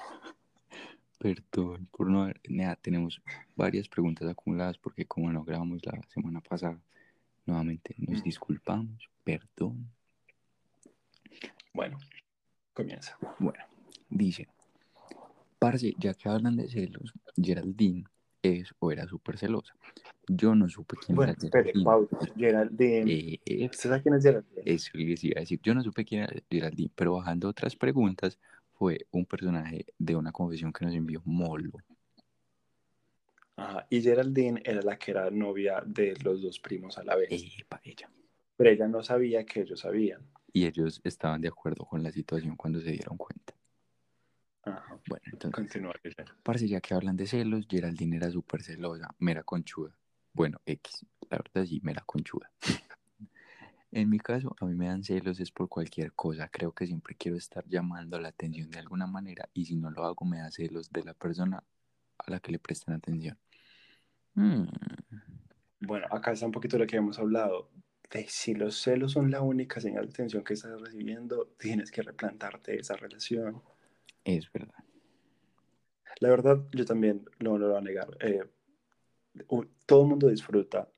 Perdón 1.18 1.88
por 1.92 2.10
no 2.10 2.24
haber... 2.24 2.42
Nea, 2.50 2.76
tenemos 2.76 3.22
varias 3.56 3.88
preguntas 3.88 4.28
acumuladas 4.28 4.78
porque 4.78 5.06
como 5.06 5.32
no 5.32 5.44
grabamos 5.44 5.86
la 5.86 6.02
semana 6.10 6.42
pasada, 6.42 6.78
nuevamente 7.46 7.94
nos 7.98 8.20
Mm. 8.20 8.24
disculpamos. 8.24 9.10
Perdón. 9.24 9.90
Bueno, 11.74 11.98
comienza. 12.74 13.18
Bueno, 13.40 13.64
dice, 14.10 14.48
parce, 15.60 15.94
ya 15.98 16.14
que 16.14 16.28
hablan 16.28 16.58
de 16.58 16.68
celos, 16.70 17.14
Geraldine 17.38 18.04
es 18.42 18.74
o 18.80 18.92
era 18.92 19.08
súper 19.08 19.38
celosa. 19.38 19.74
Yo 20.28 20.56
no 20.56 20.68
supe 20.70 20.96
quién 21.06 21.16
Bueno, 21.16 21.34
era 21.34 21.42
Geraldine. 21.42 21.86
pausa. 21.86 22.18
Geraldine. 22.38 23.40
Eh, 23.46 23.66
¿Usted 23.66 23.90
sabe 23.90 24.02
quién 24.02 24.16
es 24.16 24.24
Geraldine? 24.24 24.62
eso 24.66 24.92
les 24.98 25.24
iba 25.24 25.40
a 25.40 25.42
decir. 25.42 25.60
Yo 25.62 25.74
no 25.74 25.84
supe 25.84 26.06
quién 26.06 26.24
era 26.24 26.34
Geraldine, 26.50 26.92
pero 26.96 27.14
bajando 27.16 27.50
otras 27.50 27.76
preguntas, 27.76 28.40
fue 28.74 29.06
un 29.12 29.26
personaje 29.26 29.86
de 29.98 30.16
una 30.16 30.32
confesión 30.32 30.72
que 30.74 30.86
nos 30.86 30.94
envió 30.96 31.22
Molo. 31.26 31.72
Ajá, 33.58 33.86
Y 33.90 34.02
Geraldine 34.02 34.62
era 34.66 34.82
la 34.82 34.98
que 34.98 35.12
era 35.12 35.30
novia 35.30 35.84
de 35.86 36.16
los 36.24 36.42
dos 36.42 36.60
primos 36.60 36.98
a 36.98 37.04
la 37.04 37.16
vez. 37.16 37.30
Epa, 37.60 37.80
ella. 37.84 38.10
Pero 38.58 38.70
ella 38.70 38.88
no 38.88 39.04
sabía 39.04 39.46
que 39.46 39.62
ellos 39.62 39.82
sabían. 39.82 40.22
Y 40.54 40.66
ellos 40.66 41.00
estaban 41.04 41.42
de 41.42 41.48
acuerdo 41.48 41.86
con 41.86 42.02
la 42.04 42.12
situación 42.12 42.56
cuando 42.56 42.80
se 42.82 42.92
dieron 42.92 43.18
cuenta. 43.18 43.54
Ajá. 44.64 45.00
Bueno, 45.08 45.24
entonces, 45.32 45.56
Continúa. 45.56 45.94
Parce, 46.44 46.68
ya 46.68 46.82
que 46.82 46.94
hablan 46.94 47.18
de 47.18 47.28
celos, 47.28 47.66
Geraldine 47.70 48.18
era 48.18 48.30
súper 48.30 48.62
celosa, 48.62 49.14
mera 49.20 49.44
conchuda. 49.44 49.96
Bueno, 50.34 50.62
X, 50.66 51.06
la 51.30 51.38
verdad 51.38 51.66
sí, 51.66 51.80
mera 51.84 52.04
conchuda. 52.06 52.52
En 53.94 54.10
mi 54.10 54.20
caso, 54.20 54.56
a 54.62 54.66
mí 54.66 54.74
me 54.74 54.88
dan 54.88 55.04
celos 55.04 55.42
es 55.42 55.52
por 55.52 55.68
cualquier 55.68 56.14
cosa. 56.14 56.48
Creo 56.48 56.72
que 56.72 56.88
siempre 56.88 57.14
quiero 57.16 57.38
estar 57.38 57.66
llamando 57.68 58.18
la 58.20 58.30
atención 58.30 58.72
de 58.72 58.80
alguna 58.80 59.06
manera 59.06 59.50
y 59.54 59.66
si 59.66 59.76
no 59.76 59.92
lo 59.92 60.06
hago 60.06 60.24
me 60.26 60.38
da 60.40 60.50
celos 60.50 60.90
de 60.92 61.04
la 61.04 61.14
persona 61.14 61.62
a 62.18 62.32
la 62.32 62.40
que 62.40 62.54
le 62.54 62.60
prestan 62.60 62.96
atención. 62.96 63.38
Mm, 64.36 64.64
Bueno, 65.82 66.08
acá 66.10 66.32
está 66.32 66.46
un 66.46 66.54
poquito 66.54 66.78
lo 66.78 66.88
que 66.88 66.96
hemos 66.96 67.20
hablado. 67.20 67.70
De 68.10 68.26
si 68.30 68.54
los 68.54 68.82
celos 68.82 69.12
son 69.12 69.30
la 69.30 69.42
única 69.42 69.82
señal 69.82 70.06
de 70.06 70.12
atención 70.12 70.44
que 70.44 70.54
estás 70.54 70.80
recibiendo, 70.80 71.48
tienes 71.58 71.92
que 71.92 72.02
replantarte 72.02 72.80
esa 72.80 72.96
relación. 72.96 73.62
Es 74.24 74.52
verdad. 74.52 74.84
La 76.20 76.30
verdad, 76.30 76.64
yo 76.72 76.86
también 76.86 77.26
no 77.40 77.58
lo 77.58 77.70
voy 77.70 77.78
a 77.78 77.82
negar. 77.82 78.18
eh, 78.20 78.44
todo 79.86 80.02
el 80.04 80.08
mundo 80.08 80.28
disfruta 80.28 80.90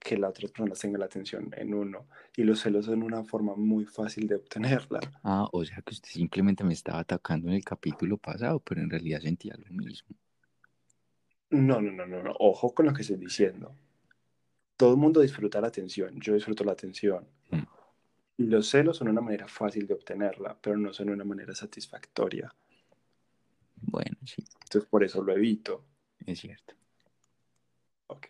que 0.00 0.16
la 0.16 0.28
otra 0.28 0.48
persona 0.48 0.74
tenga 0.74 0.98
la 0.98 1.06
atención 1.06 1.50
en 1.56 1.74
uno 1.74 2.08
y 2.36 2.44
los 2.44 2.60
celos 2.60 2.86
son 2.86 3.02
una 3.02 3.24
forma 3.24 3.54
muy 3.56 3.84
fácil 3.84 4.26
de 4.26 4.36
obtenerla. 4.36 5.00
Ah, 5.22 5.48
o 5.52 5.64
sea 5.64 5.82
que 5.82 5.94
usted 5.94 6.10
simplemente 6.10 6.64
me 6.64 6.72
estaba 6.72 7.00
atacando 7.00 7.48
en 7.48 7.54
el 7.54 7.64
capítulo 7.64 8.16
pasado, 8.16 8.60
pero 8.60 8.80
en 8.80 8.90
realidad 8.90 9.20
sentía 9.20 9.54
lo 9.56 9.72
mismo. 9.72 10.16
No, 11.50 11.80
no, 11.80 11.90
no, 11.90 12.06
no, 12.06 12.22
no. 12.22 12.34
Ojo 12.38 12.74
con 12.74 12.86
lo 12.86 12.92
que 12.92 13.02
estoy 13.02 13.16
diciendo. 13.16 13.74
Todo 14.76 14.92
el 14.92 14.98
mundo 14.98 15.20
disfruta 15.20 15.60
la 15.60 15.68
atención. 15.68 16.20
Yo 16.20 16.34
disfruto 16.34 16.62
la 16.62 16.72
atención. 16.72 17.26
Mm. 17.50 17.62
Los 18.38 18.68
celos 18.68 18.96
son 18.96 19.08
una 19.08 19.20
manera 19.20 19.48
fácil 19.48 19.86
de 19.86 19.94
obtenerla, 19.94 20.56
pero 20.60 20.76
no 20.76 20.92
son 20.92 21.10
una 21.10 21.24
manera 21.24 21.54
satisfactoria. 21.54 22.52
Bueno, 23.82 24.16
sí, 24.24 24.44
Entonces, 24.62 24.88
por 24.88 25.04
eso 25.04 25.22
lo 25.22 25.32
evito. 25.32 25.84
es 26.24 26.40
cierto. 26.40 26.74
Ok. 28.06 28.26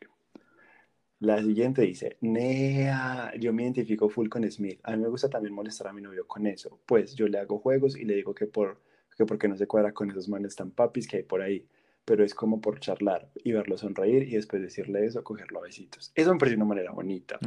La 1.21 1.43
siguiente 1.43 1.83
dice, 1.83 2.17
Nea, 2.21 3.33
yo 3.39 3.53
me 3.53 3.65
identifico 3.65 4.09
full 4.09 4.29
con 4.29 4.51
Smith. 4.51 4.81
A 4.85 4.93
mí 4.93 5.03
me 5.03 5.09
gusta 5.09 5.29
también 5.29 5.55
molestar 5.55 5.89
a 5.89 5.93
mi 5.93 6.01
novio 6.01 6.27
con 6.27 6.47
eso. 6.47 6.81
Pues 6.87 7.15
yo 7.15 7.27
le 7.27 7.39
hago 7.39 7.59
juegos 7.59 7.97
y 7.97 8.05
le 8.05 8.15
digo 8.15 8.35
que 8.35 8.47
por 8.47 8.81
que 9.19 9.27
porque 9.27 9.49
no 9.49 9.57
se 9.57 9.67
cuadra 9.67 9.93
con 9.93 10.09
esos 10.11 10.29
manes 10.29 10.55
tan 10.55 10.71
papis 10.71 11.09
que 11.09 11.17
hay 11.19 11.23
por 11.25 11.43
ahí. 11.43 11.67
Pero 12.09 12.25
es 12.25 12.35
como 12.35 12.59
por 12.59 12.81
charlar 12.81 13.31
y 13.45 13.53
verlo 13.53 13.77
sonreír 13.77 14.23
y 14.23 14.37
después 14.37 14.63
decirle 14.63 15.05
eso, 15.05 15.23
cogerlo 15.23 15.59
a 15.59 15.65
besitos. 15.65 16.11
Eso 16.15 16.33
me 16.33 16.39
parece 16.39 16.57
una 16.57 16.65
manera 16.65 16.91
bonita. 16.91 17.39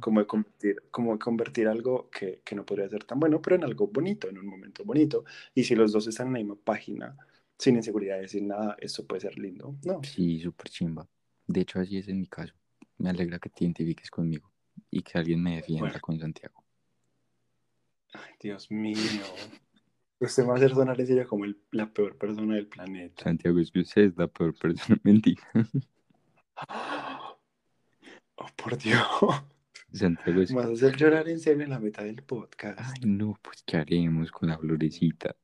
Como 0.00 0.20
de 0.20 0.26
convertir, 0.26 0.82
como 0.90 1.12
de 1.12 1.18
convertir 1.18 1.68
algo 1.68 2.08
que, 2.08 2.40
que 2.42 2.54
no 2.54 2.64
podría 2.64 2.88
ser 2.88 3.04
tan 3.04 3.20
bueno, 3.20 3.42
pero 3.42 3.56
en 3.56 3.64
algo 3.64 3.88
bonito, 3.88 4.26
en 4.30 4.38
un 4.38 4.46
momento 4.46 4.84
bonito. 4.84 5.26
Y 5.54 5.64
si 5.64 5.74
los 5.74 5.92
dos 5.92 6.06
están 6.06 6.28
en 6.28 6.32
la 6.32 6.38
misma 6.38 6.56
página, 6.56 7.14
sin 7.58 7.76
inseguridades, 7.76 8.30
sin 8.30 8.48
nada, 8.48 8.74
eso 8.80 9.06
puede 9.06 9.20
ser 9.20 9.38
lindo. 9.38 9.76
No. 9.84 10.00
Sí, 10.02 10.40
súper 10.40 10.70
chimba. 10.70 11.06
De 11.46 11.60
hecho, 11.60 11.78
así 11.78 11.98
es 11.98 12.08
en 12.08 12.18
mi 12.20 12.26
caso. 12.26 12.54
Me 12.96 13.10
alegra 13.10 13.38
que 13.38 13.50
te 13.50 13.64
identifiques 13.64 14.10
conmigo 14.10 14.50
y 14.90 15.02
que 15.02 15.18
alguien 15.18 15.42
me 15.42 15.56
defienda 15.56 15.82
Bueno. 15.88 16.00
con 16.00 16.18
Santiago. 16.18 16.64
Ay, 18.14 18.32
Dios 18.40 18.70
mío. 18.70 18.96
Usted 20.18 20.42
me 20.44 20.48
va 20.48 20.54
a 20.54 20.56
hacer 20.56 20.74
sonar 20.74 20.98
en 21.00 21.06
serio 21.06 21.26
como 21.28 21.44
el- 21.44 21.58
la 21.72 21.92
peor 21.92 22.16
persona 22.16 22.54
del 22.54 22.66
planeta. 22.66 23.22
Santiago, 23.24 23.58
es 23.60 23.70
que 23.70 23.80
usted 23.80 24.02
es 24.02 24.16
la 24.16 24.26
peor 24.28 24.54
persona. 24.54 24.98
Mentira. 25.04 25.42
Oh, 28.38 28.46
por 28.54 28.76
Dios. 28.76 29.00
Santiago 29.92 30.42
es... 30.42 30.50
Me 30.50 30.58
vas 30.58 30.66
a 30.66 30.72
hacer 30.72 30.94
llorar 30.96 31.26
en 31.28 31.40
serio 31.40 31.64
en 31.64 31.70
la 31.70 31.78
mitad 31.78 32.04
del 32.04 32.22
podcast. 32.22 32.78
Ay, 32.78 33.00
no, 33.06 33.34
pues, 33.40 33.62
¿qué 33.64 33.78
haremos 33.78 34.30
con 34.30 34.50
la 34.50 34.58
florecita? 34.58 35.34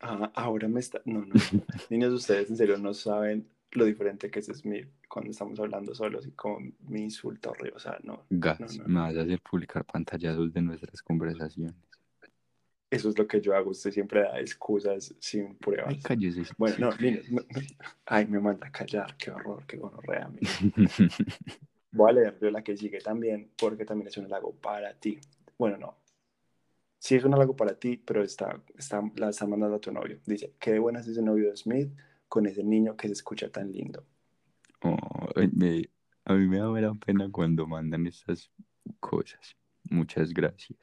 Ah, 0.00 0.32
ahora 0.34 0.66
me 0.66 0.80
está... 0.80 1.00
No, 1.04 1.24
no. 1.24 1.34
Niños, 1.90 2.12
ustedes 2.12 2.50
en 2.50 2.56
serio 2.56 2.76
no 2.78 2.92
saben 2.92 3.48
lo 3.72 3.84
diferente 3.84 4.30
que 4.30 4.40
es 4.40 4.46
Smith 4.46 4.88
cuando 5.08 5.30
estamos 5.30 5.60
hablando 5.60 5.94
solos 5.94 6.26
y 6.26 6.32
como 6.32 6.58
me 6.88 7.00
insulta 7.00 7.50
horrible. 7.50 7.74
O 7.76 7.78
sea, 7.78 7.98
no. 8.02 8.24
Gas, 8.30 8.58
No, 8.58 8.66
no, 8.66 8.88
me 8.88 9.00
vas 9.00 9.16
a 9.16 9.20
hacer 9.22 9.40
publicar 9.40 9.84
pantallazos 9.84 10.52
de 10.52 10.62
nuestras 10.62 11.02
conversaciones. 11.02 11.74
Eso 12.90 13.10
es 13.10 13.18
lo 13.18 13.26
que 13.26 13.40
yo 13.40 13.54
hago. 13.54 13.70
Usted 13.70 13.90
siempre 13.90 14.22
da 14.22 14.40
excusas 14.40 15.14
sin 15.18 15.56
pruebas. 15.56 15.94
Ay, 15.94 16.00
cállese. 16.02 16.42
Bueno, 16.56 16.76
no, 16.78 16.90
no. 17.30 17.42
Ay, 18.06 18.26
me 18.26 18.40
manda 18.40 18.66
a 18.66 18.72
callar. 18.72 19.16
Qué 19.16 19.30
horror, 19.30 19.66
qué 19.66 19.76
gonorrea. 19.76 20.30
Voy 21.92 22.10
a 22.10 22.12
leer 22.12 22.38
yo 22.40 22.50
la 22.50 22.62
que 22.62 22.76
sigue 22.76 23.00
también, 23.00 23.50
porque 23.58 23.84
también 23.84 24.08
es 24.08 24.16
un 24.16 24.26
halago 24.26 24.54
para 24.54 24.94
ti. 24.94 25.18
Bueno, 25.58 25.76
no. 25.76 25.98
Sí 26.98 27.14
es 27.14 27.24
un 27.24 27.34
halago 27.34 27.54
para 27.54 27.78
ti, 27.78 27.96
pero 27.96 28.22
está, 28.22 28.62
está, 28.76 29.02
la 29.16 29.30
está 29.30 29.46
mandando 29.46 29.76
a 29.76 29.80
tu 29.80 29.92
novio. 29.92 30.18
Dice, 30.26 30.54
qué 30.58 30.72
de 30.72 30.78
buenas 30.78 31.02
es 31.06 31.12
ese 31.12 31.22
novio 31.22 31.50
de 31.50 31.56
Smith 31.56 31.92
con 32.26 32.46
ese 32.46 32.64
niño 32.64 32.96
que 32.96 33.06
se 33.08 33.12
escucha 33.14 33.50
tan 33.50 33.70
lindo. 33.70 34.04
Me- 35.52 35.88
a 36.24 36.34
mí 36.34 36.46
me 36.46 36.58
da 36.58 36.94
pena 36.94 37.30
cuando 37.30 37.66
mandan 37.66 38.06
estas 38.06 38.50
cosas. 39.00 39.56
Muchas 39.90 40.32
gracias. 40.32 40.78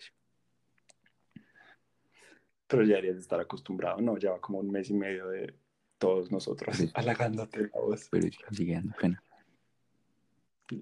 Pero 2.76 2.88
ya 2.88 2.96
deberías 2.96 3.16
de 3.16 3.22
estar 3.22 3.40
acostumbrado, 3.40 4.02
¿no? 4.02 4.18
Lleva 4.18 4.40
como 4.40 4.60
un 4.60 4.70
mes 4.70 4.90
y 4.90 4.94
medio 4.94 5.28
de 5.30 5.54
todos 5.98 6.32
nosotros 6.32 6.76
Sí. 6.76 6.92
halagándote 6.94 7.62
la 7.62 7.80
voz. 7.80 8.08
Pero 8.12 8.28
sigue 8.52 8.74
dando 8.74 8.94
pena. 9.00 9.24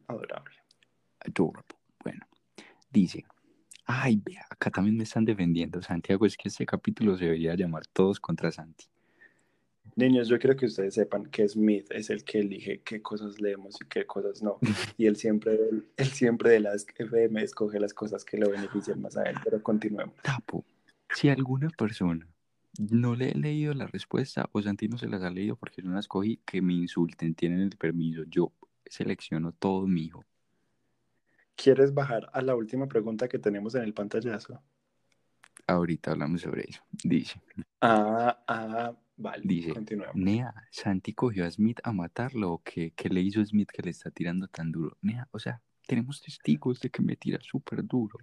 Adorable. 0.07 0.55
Adorable. 1.19 1.75
Bueno, 2.03 2.25
dice, 2.89 3.25
ay, 3.85 4.21
vea, 4.23 4.45
acá 4.49 4.69
también 4.71 4.97
me 4.97 5.03
están 5.03 5.25
defendiendo. 5.25 5.81
Santiago, 5.81 6.25
es 6.25 6.37
que 6.37 6.49
este 6.49 6.65
capítulo 6.65 7.17
se 7.17 7.25
debería 7.25 7.55
llamar 7.55 7.85
Todos 7.87 8.19
contra 8.19 8.51
Santi. 8.51 8.85
Niños, 9.95 10.27
yo 10.27 10.39
quiero 10.39 10.55
que 10.55 10.65
ustedes 10.65 10.95
sepan 10.95 11.25
que 11.27 11.47
Smith 11.47 11.85
es 11.91 12.09
el 12.09 12.23
que 12.23 12.39
elige 12.39 12.81
qué 12.81 13.01
cosas 13.01 13.39
leemos 13.39 13.79
y 13.79 13.85
qué 13.87 14.05
cosas 14.07 14.41
no. 14.41 14.57
Y 14.97 15.05
él 15.05 15.17
siempre, 15.17 15.59
él 15.97 16.07
siempre 16.07 16.49
de 16.51 16.61
las 16.61 16.87
FM 16.97 17.43
escoge 17.43 17.79
las 17.79 17.93
cosas 17.93 18.25
que 18.25 18.37
lo 18.37 18.49
benefician 18.49 19.01
más 19.01 19.17
a 19.17 19.23
él. 19.23 19.35
Pero 19.43 19.61
continuemos. 19.61 20.15
Tapo, 20.23 20.65
si 21.13 21.29
alguna 21.29 21.69
persona 21.69 22.27
no 22.79 23.15
le 23.15 23.31
he 23.31 23.35
leído 23.35 23.73
la 23.73 23.87
respuesta 23.87 24.49
o 24.51 24.61
Santi 24.61 24.87
no 24.87 24.97
se 24.97 25.07
las 25.07 25.21
ha 25.23 25.29
leído 25.29 25.55
porque 25.55 25.81
yo 25.81 25.89
no 25.89 25.95
las 25.95 26.07
cogí, 26.07 26.37
que 26.45 26.61
me 26.61 26.73
insulten, 26.73 27.35
tienen 27.35 27.61
el 27.61 27.69
permiso. 27.77 28.23
Yo 28.27 28.51
selecciono 28.85 29.51
todo, 29.51 29.87
mijo. 29.87 30.23
¿Quieres 31.55 31.93
bajar 31.93 32.29
a 32.33 32.41
la 32.41 32.55
última 32.55 32.87
pregunta 32.87 33.27
que 33.27 33.37
tenemos 33.37 33.75
en 33.75 33.83
el 33.83 33.93
pantallazo? 33.93 34.59
Ahorita 35.67 36.11
hablamos 36.11 36.41
sobre 36.41 36.65
eso. 36.67 36.81
Dice, 37.03 37.39
Ah, 37.79 38.43
ah, 38.47 38.93
vale. 39.17 39.43
Dice, 39.45 39.73
Continuemos. 39.73 40.15
Nea, 40.15 40.53
Santi 40.71 41.13
cogió 41.13 41.45
a 41.45 41.51
Smith 41.51 41.79
a 41.83 41.93
matarlo 41.93 42.53
o 42.53 42.63
qué, 42.63 42.91
¿Qué 42.95 43.09
le 43.09 43.21
hizo 43.21 43.45
Smith 43.45 43.69
que 43.71 43.83
le 43.83 43.91
está 43.91 44.09
tirando 44.09 44.47
tan 44.47 44.71
duro? 44.71 44.97
Nea, 45.01 45.27
o 45.31 45.39
sea, 45.39 45.61
tenemos 45.85 46.21
testigos 46.21 46.79
de 46.79 46.89
que 46.89 47.01
me 47.01 47.15
tira 47.15 47.39
súper 47.41 47.85
duro. 47.85 48.17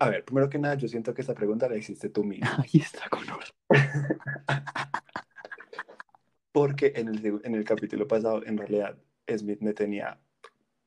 A 0.00 0.10
ver, 0.10 0.24
primero 0.24 0.48
que 0.48 0.58
nada, 0.58 0.74
yo 0.76 0.86
siento 0.88 1.12
que 1.14 1.22
esta 1.22 1.34
pregunta 1.34 1.68
la 1.68 1.76
hiciste 1.76 2.08
tú 2.10 2.24
mismo. 2.24 2.46
Ahí 2.58 2.80
está 2.80 3.08
con 3.08 3.28
oro. 3.30 3.46
Porque 6.52 6.92
en 6.96 7.08
el, 7.08 7.40
en 7.44 7.54
el 7.54 7.64
capítulo 7.64 8.06
pasado, 8.08 8.44
en 8.44 8.56
realidad, 8.58 8.96
Smith 9.36 9.60
me 9.60 9.74
tenía, 9.74 10.18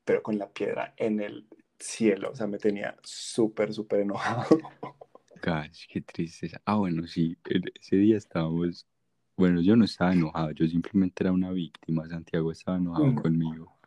pero 0.03 0.21
con 0.23 0.37
la 0.37 0.49
piedra 0.51 0.93
en 0.97 1.19
el 1.21 1.47
cielo. 1.79 2.31
O 2.31 2.35
sea, 2.35 2.47
me 2.47 2.57
tenía 2.57 2.97
súper, 3.03 3.73
súper 3.73 4.01
enojado. 4.01 4.45
Gosh, 5.43 5.87
qué 5.89 6.01
tristeza. 6.01 6.61
Ah, 6.65 6.75
bueno, 6.75 7.07
sí, 7.07 7.37
ese 7.79 7.95
día 7.95 8.17
estábamos 8.17 8.85
Bueno, 9.37 9.61
yo 9.61 9.75
no 9.75 9.85
estaba 9.85 10.13
enojado, 10.13 10.51
yo 10.51 10.67
simplemente 10.67 11.23
era 11.23 11.31
una 11.31 11.51
víctima. 11.51 12.07
Santiago 12.07 12.51
estaba 12.51 12.77
enojado 12.77 13.07
Mm. 13.07 13.15
conmigo. 13.15 13.77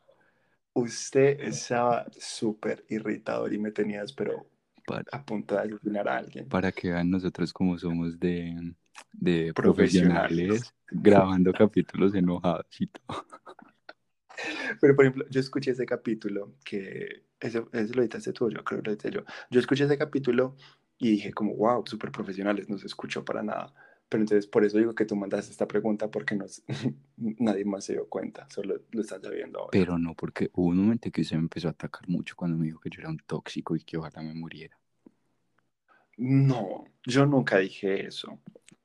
Usted 0.73 1.39
estaba 1.41 2.07
súper 2.19 2.85
irritador 2.89 3.53
y 3.53 3.59
me 3.59 3.71
tenías, 3.71 4.13
pero 4.13 4.47
Para, 4.87 5.05
a 5.13 5.25
punto 5.25 5.55
de 5.55 5.63
asesinar 5.63 6.09
a 6.09 6.19
alguien. 6.19 6.49
para 6.49 6.71
que 6.71 6.91
vean 6.91 7.11
nosotros 7.11 7.53
como 7.53 7.79
somos 7.79 8.19
de, 8.21 8.75
de 9.13 9.53
Profesionales. 9.55 10.29
profesionales, 10.29 10.75
grabando 10.91 11.53
capítulos 11.53 12.15
enojados 12.15 12.67
y 12.79 12.87
todo. 12.89 13.25
Pero, 14.81 14.97
por 14.97 15.05
ejemplo, 15.05 15.25
yo 15.31 15.41
escuché 15.41 15.71
ese 15.71 15.87
capítulo 15.87 16.55
que, 16.65 17.25
ese, 17.41 17.65
ese 17.73 17.95
lo 17.95 18.03
editaste 18.03 18.33
tú, 18.33 18.51
yo 18.51 18.63
creo 18.65 18.83
que 18.83 18.89
lo 18.89 18.93
edité 18.93 19.11
yo. 19.11 19.25
Yo 19.51 19.61
escuché 19.61 19.85
ese 19.85 19.97
capítulo 19.97 20.57
y 20.99 21.13
dije 21.13 21.33
como, 21.33 21.55
wow, 21.57 21.87
súper 21.87 22.11
profesionales, 22.11 22.69
no 22.69 22.79
se 22.79 22.87
escuchó 22.87 23.25
para 23.25 23.43
nada. 23.43 23.73
Pero 24.09 24.23
entonces, 24.23 24.47
por 24.47 24.65
eso 24.65 24.79
digo 24.79 24.95
que 24.95 25.05
tú 25.05 25.17
mandaste 25.17 25.51
esta 25.51 25.67
pregunta 25.67 26.11
porque 26.11 26.37
no, 26.37 26.45
nadie 27.17 27.65
más 27.65 27.85
se 27.85 27.95
dio 27.95 28.09
cuenta, 28.09 28.47
solo 28.51 28.81
lo 28.91 29.01
estás 29.01 29.23
sabiendo 29.23 29.61
ahora. 29.61 29.71
Pero 29.73 29.99
no, 29.99 30.15
porque 30.15 30.51
hubo 30.55 30.69
un 30.69 30.79
momento 30.79 31.11
que 31.11 31.23
usted 31.23 31.37
me 31.37 31.43
empezó 31.43 31.69
a 31.69 31.73
atacar 31.73 32.09
mucho 32.09 32.37
cuando 32.37 32.57
me 32.57 32.67
dijo 32.67 32.81
que 32.81 32.91
yo 32.91 33.01
era 33.01 33.11
un 33.11 33.19
tóxico 33.19 33.75
y 33.77 33.81
que 33.81 33.97
ojalá 33.97 34.23
me 34.23 34.35
muriera. 34.35 34.79
No, 36.17 36.85
yo 37.05 37.27
nunca 37.27 37.59
dije 37.59 38.07
eso. 38.07 38.39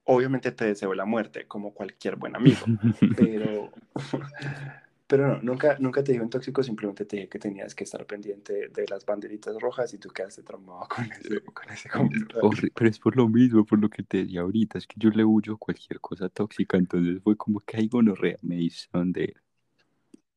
Obviamente 0.05 0.51
te 0.51 0.65
deseo 0.65 0.93
la 0.95 1.05
muerte, 1.05 1.47
como 1.47 1.73
cualquier 1.73 2.15
buen 2.15 2.35
amigo, 2.35 2.65
pero, 3.15 3.71
pero 5.09 5.27
no, 5.27 5.41
nunca, 5.43 5.77
nunca 5.79 6.03
te 6.03 6.13
dije 6.13 6.23
un 6.23 6.29
tóxico, 6.31 6.63
simplemente 6.63 7.05
te 7.05 7.17
dije 7.17 7.29
que 7.29 7.39
tenías 7.39 7.75
que 7.75 7.83
estar 7.85 8.05
pendiente 8.07 8.69
de 8.69 8.85
las 8.89 9.05
banderitas 9.05 9.59
rojas 9.59 9.93
y 9.93 9.97
tú 9.99 10.09
quedaste 10.09 10.43
traumado 10.43 10.87
con 10.89 11.11
ese, 11.11 11.41
con 11.53 11.69
ese 11.71 11.89
comentario. 11.89 12.49
Pero 12.75 12.89
es 12.89 12.99
por 12.99 13.15
lo 13.17 13.27
mismo, 13.27 13.65
por 13.65 13.79
lo 13.79 13.89
que 13.89 14.03
te 14.03 14.19
decía 14.19 14.41
ahorita, 14.41 14.77
es 14.77 14.87
que 14.87 14.95
yo 14.97 15.09
le 15.09 15.23
huyo 15.25 15.57
cualquier 15.57 15.99
cosa 15.99 16.29
tóxica, 16.29 16.77
entonces 16.77 17.21
fue 17.23 17.35
como 17.37 17.59
que 17.61 17.77
hay 17.77 17.87
gonorrea, 17.87 18.37
me 18.41 18.61
hizo 18.61 18.87
donde 18.93 19.35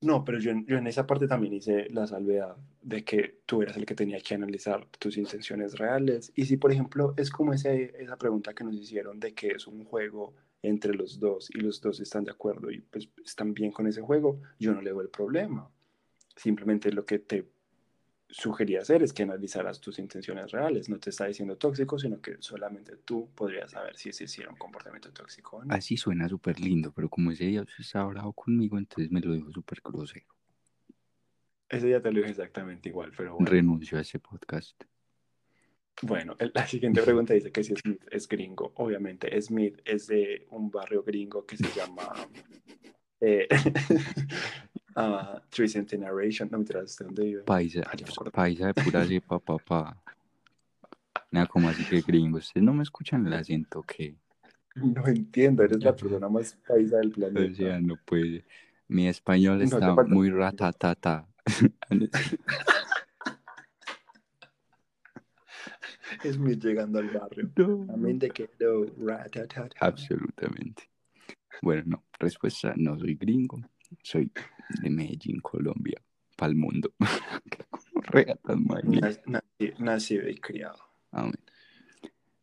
No, 0.01 0.25
pero 0.25 0.39
yo, 0.41 0.51
en- 0.51 0.67
yo 0.67 0.77
en 0.79 0.87
esa 0.89 1.07
parte 1.07 1.29
también 1.29 1.53
hice 1.55 1.89
la 1.91 2.07
salvedad 2.09 2.57
de 2.83 3.05
que 3.05 3.41
tú 3.47 3.63
eras 3.63 3.77
el 3.77 3.87
que 3.87 3.95
tenía 3.95 4.21
que 4.21 4.35
analizar 4.35 4.87
tus 4.99 5.17
intenciones 5.17 5.79
reales. 5.79 6.33
Y 6.35 6.47
si, 6.47 6.57
por 6.57 6.73
ejemplo, 6.73 7.15
es 7.17 7.31
como 7.31 7.53
ese, 7.55 7.93
esa 8.03 8.17
pregunta 8.19 8.53
que 8.55 8.65
nos 8.65 8.75
hicieron 8.75 9.21
de 9.21 9.33
que 9.35 9.49
es 9.53 9.67
un 9.69 9.85
juego 9.85 10.35
entre 10.63 10.95
los 10.95 11.19
dos 11.19 11.51
y 11.53 11.59
los 11.59 11.81
dos 11.81 12.01
están 12.01 12.25
de 12.25 12.31
acuerdo 12.31 12.71
y 12.71 12.81
pues 12.81 13.09
están 13.25 13.53
bien 13.53 13.73
con 13.73 13.87
ese 13.87 14.01
juego, 14.01 14.41
yo 14.59 14.73
no 14.73 14.81
le 14.81 14.93
veo 14.93 15.03
el 15.03 15.11
problema. 15.11 15.69
Simplemente 16.37 16.93
lo 16.93 17.05
que 17.05 17.19
te 17.19 17.51
sugería 18.33 18.81
hacer 18.81 19.03
es 19.03 19.13
que 19.13 19.25
analizaras 19.25 19.81
tus 19.81 19.99
intenciones 19.99 20.51
reales. 20.51 20.89
No 20.89 20.99
te 20.99 21.11
está 21.11 21.27
diciendo 21.27 21.57
tóxico, 21.57 21.99
sino 21.99 22.21
que 22.21 22.37
solamente 22.41 22.97
tú 23.05 23.29
podrías 23.35 23.73
saber 23.73 23.97
si 23.97 24.09
ese 24.09 24.25
hiciera 24.25 24.51
un 24.51 24.57
comportamiento 24.57 25.13
tóxico 25.13 25.59
o 25.59 25.65
no. 25.65 25.75
así 25.75 25.97
suena 25.97 26.29
súper 26.29 26.59
lindo, 26.59 26.93
pero 26.93 27.11
como 27.11 27.31
ese 27.31 27.45
día 27.45 27.61
usted 27.61 27.81
estaba 27.81 28.07
bravo 28.07 28.33
conmigo, 28.33 28.79
entonces 28.79 29.11
me 29.11 29.21
lo 29.21 29.35
dijo 29.35 29.53
súper 29.53 29.81
grosero. 29.85 30.27
Ese 31.69 31.91
ya 31.91 32.01
te 32.01 32.11
lo 32.11 32.19
dije 32.19 32.31
exactamente 32.31 32.89
igual, 32.89 33.13
pero 33.17 33.35
bueno. 33.35 33.51
Renuncio 33.51 33.99
a 33.99 34.01
ese 34.01 34.19
podcast. 34.19 34.83
Bueno, 36.01 36.37
la 36.55 36.67
siguiente 36.67 37.03
pregunta 37.03 37.35
dice 37.35 37.53
que 37.53 37.63
si 37.63 37.75
Smith 37.77 38.03
es 38.11 38.27
gringo. 38.27 38.73
Obviamente, 38.77 39.41
Smith 39.41 39.81
es 39.85 40.07
de 40.07 40.47
un 40.51 40.71
barrio 40.71 41.03
gringo 41.03 41.45
que 41.45 41.57
se 41.57 41.69
llama 41.77 42.13
eh, 43.21 43.47
ah, 44.97 45.41
Three. 45.51 45.69
No 46.51 46.59
me 46.59 46.65
de 46.65 46.85
dónde 47.05 47.25
vive. 47.25 47.43
Paisa, 47.43 47.83
Ah, 47.87 48.31
paisa 48.33 48.67
de 48.69 48.75
pura 48.75 49.05
cepa, 49.07 49.39
papá. 49.39 50.03
Nada, 51.31 51.47
como 51.47 51.69
así 51.69 51.85
que 51.85 52.01
gringo. 52.01 52.39
Ustedes 52.39 52.65
no 52.65 52.75
me 52.75 52.83
escuchan 52.83 53.27
el 53.27 53.35
acento 53.35 53.83
que, 53.83 54.17
No 54.75 55.07
entiendo, 55.07 55.63
eres 55.63 55.83
la 55.85 55.95
persona 55.95 56.29
más 56.29 56.59
paisa 56.67 56.97
del 56.99 57.09
o 57.09 57.13
planeta. 57.13 57.55
sea, 57.55 57.81
no 57.81 57.97
puede. 58.05 58.45
Mi 58.89 59.09
español 59.09 59.63
está 59.63 59.95
muy 60.07 60.31
ratatata. 60.31 61.27
Smith 66.33 66.63
llegando 66.63 66.99
al 66.99 67.09
barrio. 67.09 67.51
No. 67.57 67.87
También 67.87 68.19
de 68.19 68.31
que 68.31 68.51
no, 68.61 68.85
ratatata. 69.07 69.77
Absolutamente. 69.81 70.89
Bueno, 71.61 71.83
no, 71.87 72.05
respuesta, 72.19 72.75
no 72.77 72.99
soy 72.99 73.15
gringo, 73.15 73.61
soy 74.03 74.31
de 74.83 74.91
Medellín, 74.91 75.41
Colombia, 75.41 76.01
pa'l 76.37 76.55
mundo. 76.55 76.93
Qué 78.13 78.37
tan 78.43 78.67
Nacido 79.79 80.29
y 80.29 80.37
criado. 80.37 80.79
Amén. 81.13 81.35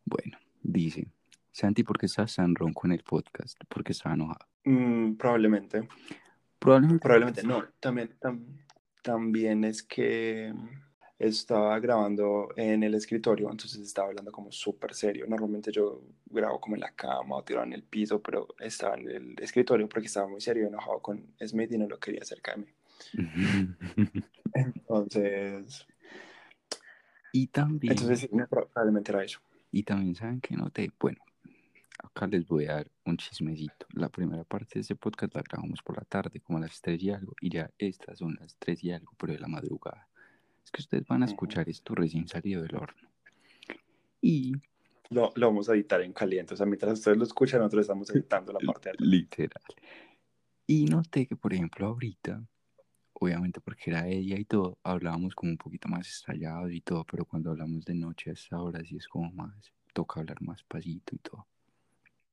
Bueno, 0.06 0.38
dice, 0.62 1.08
Santi, 1.52 1.84
¿por 1.84 1.98
qué 1.98 2.06
estás 2.06 2.36
tan 2.36 2.56
ronco 2.56 2.88
en 2.88 2.94
el 2.94 3.04
podcast? 3.04 3.60
Porque 3.68 3.92
estaba 3.92 4.16
enojado. 4.16 4.48
Mm, 4.64 5.14
probablemente. 5.16 5.88
Probablemente. 6.58 7.02
Probablemente 7.02 7.44
no. 7.44 7.64
También, 7.80 8.16
tam- 8.20 8.46
también 9.02 9.64
es 9.64 9.84
que 9.84 10.54
estaba 11.20 11.78
grabando 11.80 12.50
en 12.56 12.82
el 12.82 12.96
escritorio, 12.96 13.52
entonces 13.52 13.82
estaba 13.82 14.08
hablando 14.08 14.32
como 14.32 14.52
súper 14.52 14.94
serio. 14.96 15.26
Normalmente 15.28 15.72
yo 15.72 16.02
grabo 16.26 16.62
como 16.62 16.76
en 16.76 16.82
la 16.82 16.92
cama 16.92 17.36
o 17.36 17.44
tirado 17.44 17.66
en 17.66 17.74
el 17.74 17.84
piso, 17.84 18.22
pero 18.22 18.48
estaba 18.58 18.96
en 18.96 19.10
el 19.10 19.36
escritorio 19.40 19.90
porque 19.90 20.08
estaba 20.08 20.28
muy 20.28 20.40
serio, 20.40 20.68
enojado 20.68 21.02
con 21.02 21.22
Smith 21.46 21.72
y 21.74 21.78
no 21.78 21.88
lo 21.88 22.00
quería 22.00 22.24
cerca 22.24 22.56
de 22.56 22.58
mí. 22.58 22.68
Entonces, 24.54 25.86
y 27.32 27.48
también, 27.48 27.94
entonces 27.94 28.22
sí, 28.22 28.30
probablemente 28.50 29.12
era 29.12 29.24
eso. 29.24 29.40
y 29.72 29.84
también 29.84 30.16
saben 30.16 30.42
que 30.42 30.56
noté, 30.56 30.92
bueno, 31.00 31.20
acá 32.00 32.26
les 32.26 32.48
voy 32.48 32.66
a 32.66 32.74
dar 32.74 32.92
un 33.06 33.18
chismecito. 33.18 33.86
La 33.94 34.10
primera 34.10 34.44
parte 34.44 34.76
de 34.76 34.82
este 34.82 34.96
podcast 34.96 35.36
la 35.36 35.44
grabamos 35.44 35.82
por 35.84 35.98
la 35.98 36.06
tarde, 36.06 36.40
como 36.40 36.58
a 36.58 36.62
las 36.62 36.82
3 36.82 37.04
y 37.04 37.12
algo, 37.12 37.36
y 37.40 37.50
ya 37.52 37.70
estas 37.78 38.18
son 38.18 38.36
las 38.40 38.56
3 38.58 38.84
y 38.84 38.92
algo, 38.92 39.14
pero 39.18 39.34
de 39.34 39.40
la 39.40 39.48
madrugada. 39.48 40.09
Es 40.64 40.72
que 40.72 40.82
ustedes 40.82 41.06
van 41.08 41.24
a 41.24 41.26
escuchar 41.26 41.70
esto 41.70 41.96
recién 41.96 42.28
salido 42.28 42.62
del 42.62 42.76
horno. 42.76 43.10
Y 44.22 44.54
Lo, 45.10 45.32
lo 45.36 45.48
vamos 45.48 45.70
a 45.70 45.74
editar 45.74 46.02
en 46.02 46.14
caliente. 46.14 46.54
O 46.54 46.58
sea, 46.58 46.66
mientras 46.66 46.94
ustedes 46.94 47.18
lo 47.18 47.24
escuchan, 47.24 47.60
nosotros 47.60 47.82
estamos 47.82 48.10
editando 48.16 48.54
la 48.54 48.60
parte 48.60 48.90
de 48.90 48.94
atrás. 48.94 49.08
Literal. 49.08 49.64
Y 50.68 50.86
noté 50.86 51.26
que, 51.26 51.36
por 51.36 51.54
ejemplo, 51.54 51.88
ahorita, 51.88 52.44
obviamente 53.14 53.60
porque 53.60 53.90
era 53.90 54.08
ella 54.08 54.38
y 54.38 54.46
todo, 54.46 54.78
hablábamos 54.84 55.34
como 55.34 55.52
un 55.52 55.58
poquito 55.58 55.88
más 55.88 56.08
estallados 56.08 56.72
y 56.72 56.82
todo, 56.82 57.04
pero 57.06 57.26
cuando 57.26 57.50
hablamos 57.50 57.86
de 57.86 57.96
noche 57.96 58.30
a 58.30 58.34
esta 58.34 58.62
hora 58.62 58.84
sí 58.84 58.98
es 58.98 59.08
como 59.08 59.32
más, 59.32 59.74
toca 59.94 60.20
hablar 60.20 60.42
más 60.42 60.64
pasito 60.64 61.16
y 61.16 61.20
todo. 61.20 61.48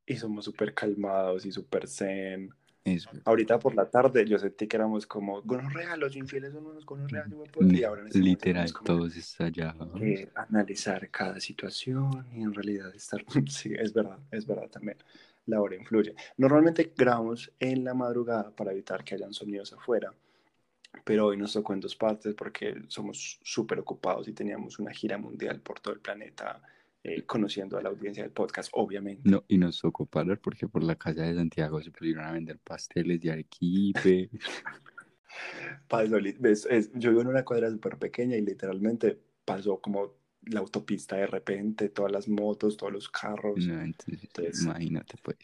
Y 0.06 0.16
somos 0.16 0.44
súper 0.44 0.74
calmados 0.74 1.46
y 1.46 1.52
súper 1.52 1.88
zen. 1.88 2.50
Eso. 2.86 3.10
Ahorita 3.24 3.58
por 3.58 3.74
la 3.74 3.90
tarde 3.90 4.24
yo 4.24 4.38
sentí 4.38 4.68
que 4.68 4.76
éramos 4.76 5.08
como 5.08 5.42
gonorrea, 5.42 5.96
los 5.96 6.14
infieles 6.14 6.52
son 6.52 6.66
unos 6.66 6.84
puedo-". 6.84 7.72
y 7.72 7.82
ahora 7.82 8.06
este 8.06 8.20
Literal, 8.20 8.72
como 8.72 8.84
todos 8.84 9.16
estallados. 9.16 9.90
que 9.98 10.30
analizar 10.36 11.10
cada 11.10 11.40
situación 11.40 12.26
y 12.32 12.42
en 12.42 12.54
realidad 12.54 12.94
estar, 12.94 13.24
sí, 13.50 13.72
es 13.76 13.92
verdad, 13.92 14.20
es 14.30 14.46
verdad 14.46 14.68
también, 14.70 14.98
la 15.46 15.60
hora 15.60 15.74
influye. 15.74 16.14
Normalmente 16.36 16.92
grabamos 16.96 17.50
en 17.58 17.82
la 17.82 17.92
madrugada 17.92 18.54
para 18.54 18.70
evitar 18.70 19.02
que 19.02 19.16
hayan 19.16 19.34
sonidos 19.34 19.72
afuera, 19.72 20.14
pero 21.04 21.26
hoy 21.26 21.36
nos 21.36 21.54
tocó 21.54 21.72
en 21.72 21.80
dos 21.80 21.96
partes 21.96 22.36
porque 22.36 22.82
somos 22.86 23.40
súper 23.42 23.80
ocupados 23.80 24.28
y 24.28 24.32
teníamos 24.32 24.78
una 24.78 24.92
gira 24.92 25.18
mundial 25.18 25.60
por 25.60 25.80
todo 25.80 25.92
el 25.92 26.00
planeta, 26.00 26.62
eh, 27.08 27.22
conociendo 27.24 27.78
a 27.78 27.82
la 27.82 27.88
audiencia 27.90 28.22
del 28.24 28.32
podcast, 28.32 28.68
obviamente. 28.72 29.28
No, 29.30 29.44
y 29.48 29.58
nos 29.58 29.80
tocó 29.80 30.06
parar 30.06 30.40
porque 30.40 30.66
por 30.66 30.82
la 30.82 30.96
casa 30.96 31.22
de 31.22 31.34
Santiago 31.34 31.80
se 31.82 31.90
pusieron 31.90 32.24
a 32.24 32.32
vender 32.32 32.58
pasteles 32.58 33.20
de 33.20 33.30
arequipe. 33.32 34.30
Pasó 35.88 36.18
li- 36.18 36.36
ves, 36.38 36.66
es- 36.70 36.90
yo 36.94 37.10
vivo 37.10 37.22
en 37.22 37.28
una 37.28 37.44
cuadra 37.44 37.70
súper 37.70 37.98
pequeña 37.98 38.36
y 38.36 38.42
literalmente 38.42 39.18
pasó 39.44 39.80
como 39.80 40.14
la 40.42 40.60
autopista 40.60 41.16
de 41.16 41.26
repente, 41.26 41.88
todas 41.90 42.10
las 42.12 42.28
motos, 42.28 42.76
todos 42.76 42.92
los 42.92 43.08
carros. 43.08 43.66
No, 43.66 43.80
entonces, 43.82 44.24
Entonces- 44.24 44.62
imagínate 44.64 45.16
pues. 45.22 45.36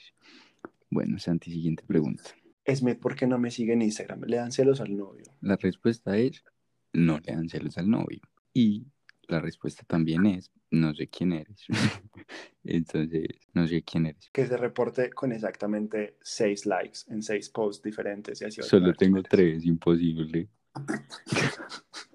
Bueno, 0.90 1.18
Santi, 1.18 1.50
siguiente 1.50 1.84
pregunta. 1.86 2.22
Smith, 2.66 2.98
¿por 3.00 3.14
qué 3.16 3.26
no 3.26 3.38
me 3.38 3.50
sigue 3.50 3.72
en 3.72 3.82
Instagram? 3.82 4.22
Le 4.26 4.36
dan 4.36 4.52
celos 4.52 4.80
al 4.80 4.96
novio. 4.96 5.24
La 5.40 5.56
respuesta 5.56 6.16
es, 6.16 6.44
no 6.92 7.18
le 7.18 7.32
dan 7.34 7.48
celos 7.48 7.76
al 7.78 7.88
novio. 7.90 8.20
Y 8.54 8.86
la 9.28 9.40
respuesta 9.40 9.84
también 9.86 10.26
es, 10.26 10.50
no 10.70 10.94
sé 10.94 11.08
quién 11.08 11.32
eres. 11.32 11.66
Entonces, 12.64 13.28
no 13.54 13.66
sé 13.66 13.82
quién 13.82 14.06
eres. 14.06 14.30
Que 14.32 14.46
se 14.46 14.56
reporte 14.56 15.10
con 15.10 15.32
exactamente 15.32 16.16
seis 16.22 16.66
likes 16.66 17.00
en 17.08 17.22
seis 17.22 17.50
posts 17.50 17.82
diferentes 17.82 18.40
y 18.40 18.44
así 18.44 18.62
Solo 18.62 18.92
tengo 18.94 19.22
tres, 19.22 19.64
imposible. 19.64 20.48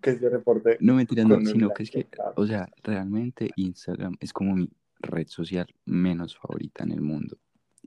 Que 0.00 0.16
se 0.16 0.28
reporte. 0.30 0.78
No 0.80 0.94
Con 1.06 1.32
un 1.32 1.46
sino 1.46 1.70
que 1.70 1.82
es 1.82 1.90
que, 1.90 2.08
o 2.36 2.46
sea, 2.46 2.66
realmente 2.82 3.50
Instagram 3.56 4.16
es 4.20 4.32
como 4.32 4.54
mi 4.54 4.70
red 5.00 5.26
social 5.26 5.66
menos 5.84 6.36
favorita 6.36 6.84
en 6.84 6.92
el 6.92 7.02
mundo. 7.02 7.36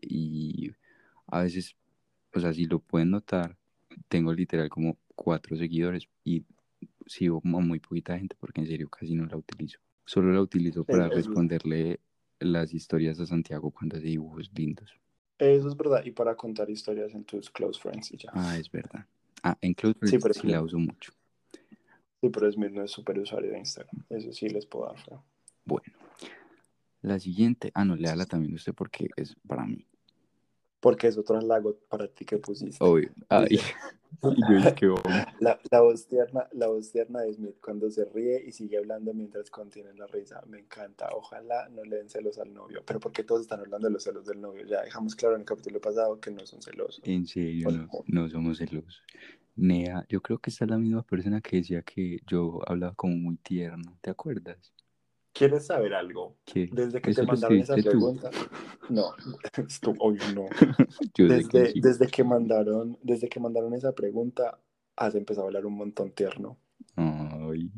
Y 0.01 0.71
a 1.27 1.41
veces, 1.41 1.75
o 2.33 2.39
sea, 2.39 2.53
si 2.53 2.65
lo 2.65 2.79
pueden 2.79 3.11
notar, 3.11 3.57
tengo 4.07 4.33
literal 4.33 4.69
como 4.69 4.99
cuatro 5.15 5.55
seguidores 5.55 6.07
y 6.23 6.43
sigo 7.05 7.41
como 7.41 7.57
a 7.57 7.61
muy 7.61 7.79
poquita 7.79 8.17
gente 8.17 8.35
porque 8.39 8.61
en 8.61 8.67
serio 8.67 8.89
casi 8.89 9.15
no 9.15 9.25
la 9.25 9.37
utilizo. 9.37 9.79
Solo 10.05 10.31
la 10.33 10.41
utilizo 10.41 10.83
Sí, 10.83 10.91
para 10.91 11.07
es- 11.07 11.15
responderle 11.15 11.99
las 12.39 12.73
historias 12.73 13.17
de 13.17 13.25
Santiago 13.25 13.71
cuando 13.71 13.97
hace 13.97 14.05
dibujos 14.07 14.51
lindos. 14.53 14.91
Eso 15.37 15.67
es 15.67 15.75
verdad. 15.75 16.03
Y 16.05 16.11
para 16.11 16.35
contar 16.35 16.69
historias 16.69 17.13
en 17.13 17.23
tus 17.25 17.49
close 17.49 17.79
friends 17.79 18.11
y 18.13 18.17
ya. 18.17 18.29
Ah, 18.33 18.57
es 18.57 18.69
verdad. 18.71 19.05
Ah, 19.43 19.57
en 19.61 19.73
Close 19.73 19.93
Sí, 19.95 19.99
Friends 20.17 20.23
pero 20.23 20.33
sí, 20.33 20.39
sí. 20.41 20.47
la 20.47 20.61
uso 20.61 20.77
mucho. 20.79 21.11
Sí, 22.21 22.29
pero 22.29 22.51
Smith 22.51 22.71
no 22.71 22.83
es 22.83 22.91
super 22.91 23.19
usuario 23.19 23.51
de 23.51 23.59
Instagram. 23.59 23.95
Eso 24.09 24.31
sí 24.31 24.49
les 24.49 24.65
puedo 24.65 24.85
dar. 24.87 25.21
Bueno. 25.65 25.93
La 27.01 27.19
siguiente, 27.19 27.71
ah, 27.75 27.85
no, 27.85 27.95
léala 27.95 28.25
también 28.25 28.53
usted 28.55 28.73
porque 28.73 29.09
es 29.15 29.35
para 29.47 29.65
mí. 29.65 29.85
Porque 30.85 31.07
es 31.07 31.17
otro 31.17 31.39
halago 31.39 31.75
para 31.89 32.07
ti 32.07 32.25
que 32.25 32.37
pusiste. 32.37 32.77
Obvio. 32.79 33.09
Ay, 33.27 33.57
bobo. 34.21 35.01
La, 35.39 35.59
la, 35.71 35.81
voz 35.81 36.05
tierna, 36.05 36.47
la 36.51 36.67
voz 36.67 36.91
tierna 36.91 37.21
de 37.21 37.33
Smith 37.33 37.55
cuando 37.59 37.89
se 37.89 38.05
ríe 38.05 38.43
y 38.45 38.51
sigue 38.51 38.77
hablando 38.77 39.11
mientras 39.11 39.49
contiene 39.49 39.95
la 39.95 40.05
risa. 40.05 40.43
Me 40.45 40.59
encanta. 40.59 41.09
Ojalá 41.15 41.69
no 41.69 41.83
le 41.83 41.95
den 41.95 42.09
celos 42.09 42.37
al 42.37 42.53
novio. 42.53 42.83
Pero 42.85 42.99
porque 42.99 43.23
todos 43.23 43.41
están 43.41 43.61
hablando 43.61 43.87
de 43.87 43.93
los 43.93 44.03
celos 44.03 44.27
del 44.27 44.39
novio. 44.39 44.63
Ya 44.67 44.83
dejamos 44.83 45.15
claro 45.15 45.33
en 45.33 45.41
el 45.41 45.47
capítulo 45.47 45.81
pasado 45.81 46.19
que 46.19 46.29
no 46.29 46.45
son 46.45 46.61
celosos. 46.61 47.01
En 47.03 47.25
serio, 47.25 47.71
no, 47.71 47.87
no 48.05 48.29
somos 48.29 48.59
celosos. 48.59 49.01
Nea, 49.55 50.05
yo 50.07 50.21
creo 50.21 50.37
que 50.37 50.51
esta 50.51 50.65
es 50.65 50.69
la 50.69 50.77
misma 50.77 51.01
persona 51.01 51.41
que 51.41 51.57
decía 51.57 51.81
que 51.81 52.19
yo 52.27 52.59
hablaba 52.67 52.93
como 52.93 53.15
muy 53.15 53.37
tierno. 53.37 53.97
¿Te 54.01 54.11
acuerdas? 54.11 54.74
¿Quieres 55.35 55.65
saber 55.65 55.93
algo? 55.93 56.37
Que 56.45 56.69
Desde 56.71 57.01
que 57.01 57.13
te 57.13 57.23
mandaron 57.23 57.59
esa 57.59 57.75
tú. 57.75 57.83
pregunta. 57.83 58.31
No, 58.89 59.13
tú, 59.81 59.93
hoy 59.99 60.17
no. 60.33 60.45
Yo 61.13 61.27
sé 61.27 61.43
que 61.49 61.59
Desde, 61.59 61.73
desde 61.81 62.07
que 62.07 62.23
mandaron, 62.23 62.97
desde 63.03 63.27
que 63.27 63.41
mandaron 63.41 63.73
esa 63.73 63.91
pregunta, 63.91 64.57
has 64.95 65.13
empezado 65.13 65.45
a 65.45 65.49
hablar 65.49 65.65
un 65.65 65.75
montón 65.75 66.11
tierno. 66.11 66.57
Ay, 66.95 67.69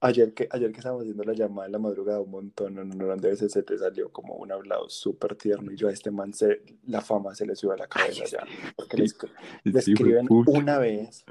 Ayer 0.00 0.34
que, 0.34 0.48
ayer 0.50 0.70
que 0.70 0.78
estábamos 0.78 1.02
haciendo 1.02 1.24
la 1.24 1.32
llamada 1.32 1.66
en 1.66 1.72
la 1.72 1.78
madrugada, 1.78 2.20
un 2.20 2.30
montón, 2.30 2.78
en 2.78 3.02
un 3.02 3.16
de 3.18 3.28
veces 3.30 3.52
se 3.52 3.62
te 3.62 3.78
salió 3.78 4.10
como 4.10 4.34
un 4.34 4.52
hablado 4.52 4.88
súper 4.90 5.34
tierno 5.34 5.72
y 5.72 5.76
yo 5.76 5.88
a 5.88 5.92
este 5.92 6.10
man 6.10 6.32
se, 6.34 6.62
la 6.86 7.00
fama 7.00 7.34
se 7.34 7.46
le 7.46 7.56
sube 7.56 7.72
a 7.72 7.78
la 7.78 7.86
cabeza 7.86 8.24
ya. 8.26 8.44
Porque 8.76 8.98
le, 8.98 9.04
este 9.04 9.28
escriben 9.78 10.26
una 10.28 10.78
vez, 10.78 11.24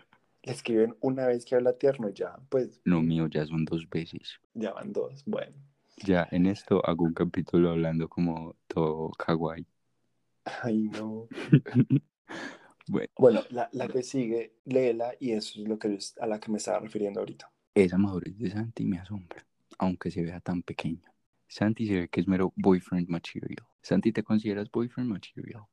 le 0.44 0.52
escriben 0.54 0.96
una 1.02 1.28
vez 1.28 1.46
que 1.46 1.56
habla 1.56 1.74
tierno 1.78 2.10
y 2.10 2.14
ya, 2.14 2.36
pues 2.50 2.82
No 2.86 3.02
mío, 3.02 3.28
ya 3.28 3.46
son 3.46 3.66
dos 3.66 3.90
veces. 3.90 4.40
ya 4.54 4.72
van 4.74 4.92
dos. 4.94 5.24
Bueno, 5.26 5.56
Ya 5.98 6.28
en 6.32 6.46
esto 6.48 6.86
hago 6.86 7.06
un 7.06 7.14
capítulo 7.14 7.72
hablando 7.72 8.08
como 8.10 8.56
todo 8.68 9.12
kawaii. 9.12 9.66
ay 10.64 10.84
no. 10.90 11.28
Bueno, 12.88 13.08
Bueno, 13.18 13.42
la, 13.50 13.70
la 13.72 13.88
que 13.88 14.04
sigue, 14.04 14.56
léela 14.66 15.14
y 15.20 15.32
eso 15.32 15.62
es 15.62 15.68
lo 15.70 15.80
que 15.80 15.98
a 16.20 16.28
la 16.28 16.40
que 16.42 16.52
me 16.52 16.58
estaba 16.58 16.80
refiriendo 16.80 17.22
ahorita. 17.22 17.50
esa 17.76 17.98
madurez 17.98 18.38
de 18.38 18.52
Santi 18.52 18.86
me 18.86 19.00
asombra, 19.00 19.46
aunque 19.78 20.12
se 20.12 20.22
vea 20.22 20.42
tan 20.42 20.62
pequeño. 20.64 21.02
Santi 21.48 21.88
se 21.88 21.94
ve 21.94 22.08
que 22.10 22.20
es 22.20 22.28
mero 22.28 22.52
boyfriend 22.58 23.08
material. 23.08 23.66
Santi, 23.82 24.12
¿te 24.12 24.22
consideras 24.24 24.70
boyfriend 24.70 25.10
material? 25.12 25.64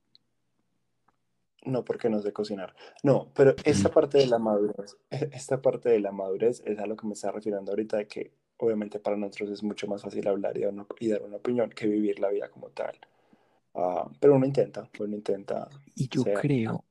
No, 1.65 1.85
porque 1.85 2.09
no 2.09 2.21
sé 2.21 2.33
cocinar. 2.33 2.75
No, 3.03 3.31
pero 3.35 3.55
esta 3.65 3.91
parte 3.91 4.19
de 4.19 4.27
la 4.27 4.39
madurez, 4.39 4.97
esta 5.11 5.61
parte 5.61 5.91
de 5.91 6.01
la 6.01 6.13
madurez 6.13 6.63
es 6.65 6.79
a 6.79 6.87
lo 6.87 6.97
que 6.97 7.07
me 7.07 7.13
está 7.13 7.31
refiriendo 7.31 7.73
ahorita, 7.73 7.99
de 7.99 8.07
que 8.07 8.33
obviamente 8.57 8.99
para 8.99 9.17
nosotros 9.17 9.51
es 9.51 9.63
mucho 9.63 9.87
más 9.87 10.03
fácil 10.03 10.27
hablar 10.29 10.57
y 10.57 10.63
dar 10.63 10.73
una, 10.73 10.87
y 10.99 11.09
dar 11.09 11.23
una 11.23 11.37
opinión 11.37 11.71
que 11.71 11.87
vivir 11.87 12.19
la 12.19 12.31
vida 12.31 12.51
como 12.51 12.69
tal. 12.69 12.99
Ah, 13.75 14.11
pero 14.19 14.37
uno 14.37 14.47
intenta, 14.47 14.89
uno 14.99 15.15
intenta. 15.15 15.69
Y 15.95 16.09
yo 16.09 16.23
sea 16.23 16.35
creo, 16.35 16.85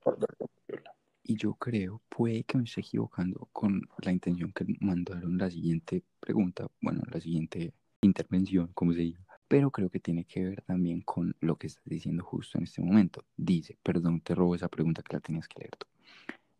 y 1.22 1.36
yo 1.36 1.54
creo, 1.54 2.00
puede 2.08 2.42
que 2.44 2.58
me 2.58 2.64
esté 2.64 2.80
equivocando 2.80 3.48
con 3.52 3.82
la 3.98 4.10
intención 4.10 4.52
que 4.52 4.64
mandaron 4.80 5.38
la 5.38 5.50
siguiente 5.50 6.02
pregunta, 6.18 6.66
bueno, 6.80 7.02
la 7.08 7.20
siguiente 7.20 7.72
intervención, 8.00 8.70
como 8.74 8.92
se 8.92 9.00
diga, 9.00 9.20
pero 9.50 9.72
creo 9.72 9.90
que 9.90 9.98
tiene 9.98 10.24
que 10.26 10.44
ver 10.44 10.62
también 10.62 11.00
con 11.00 11.34
lo 11.40 11.56
que 11.56 11.66
estás 11.66 11.82
diciendo 11.84 12.22
justo 12.22 12.56
en 12.56 12.62
este 12.62 12.80
momento. 12.80 13.24
Dice, 13.36 13.76
perdón, 13.82 14.20
te 14.20 14.32
robo 14.36 14.54
esa 14.54 14.68
pregunta 14.68 15.02
que 15.02 15.16
la 15.16 15.20
tenías 15.20 15.48
que 15.48 15.58
leer 15.58 15.72
tú. 15.76 15.88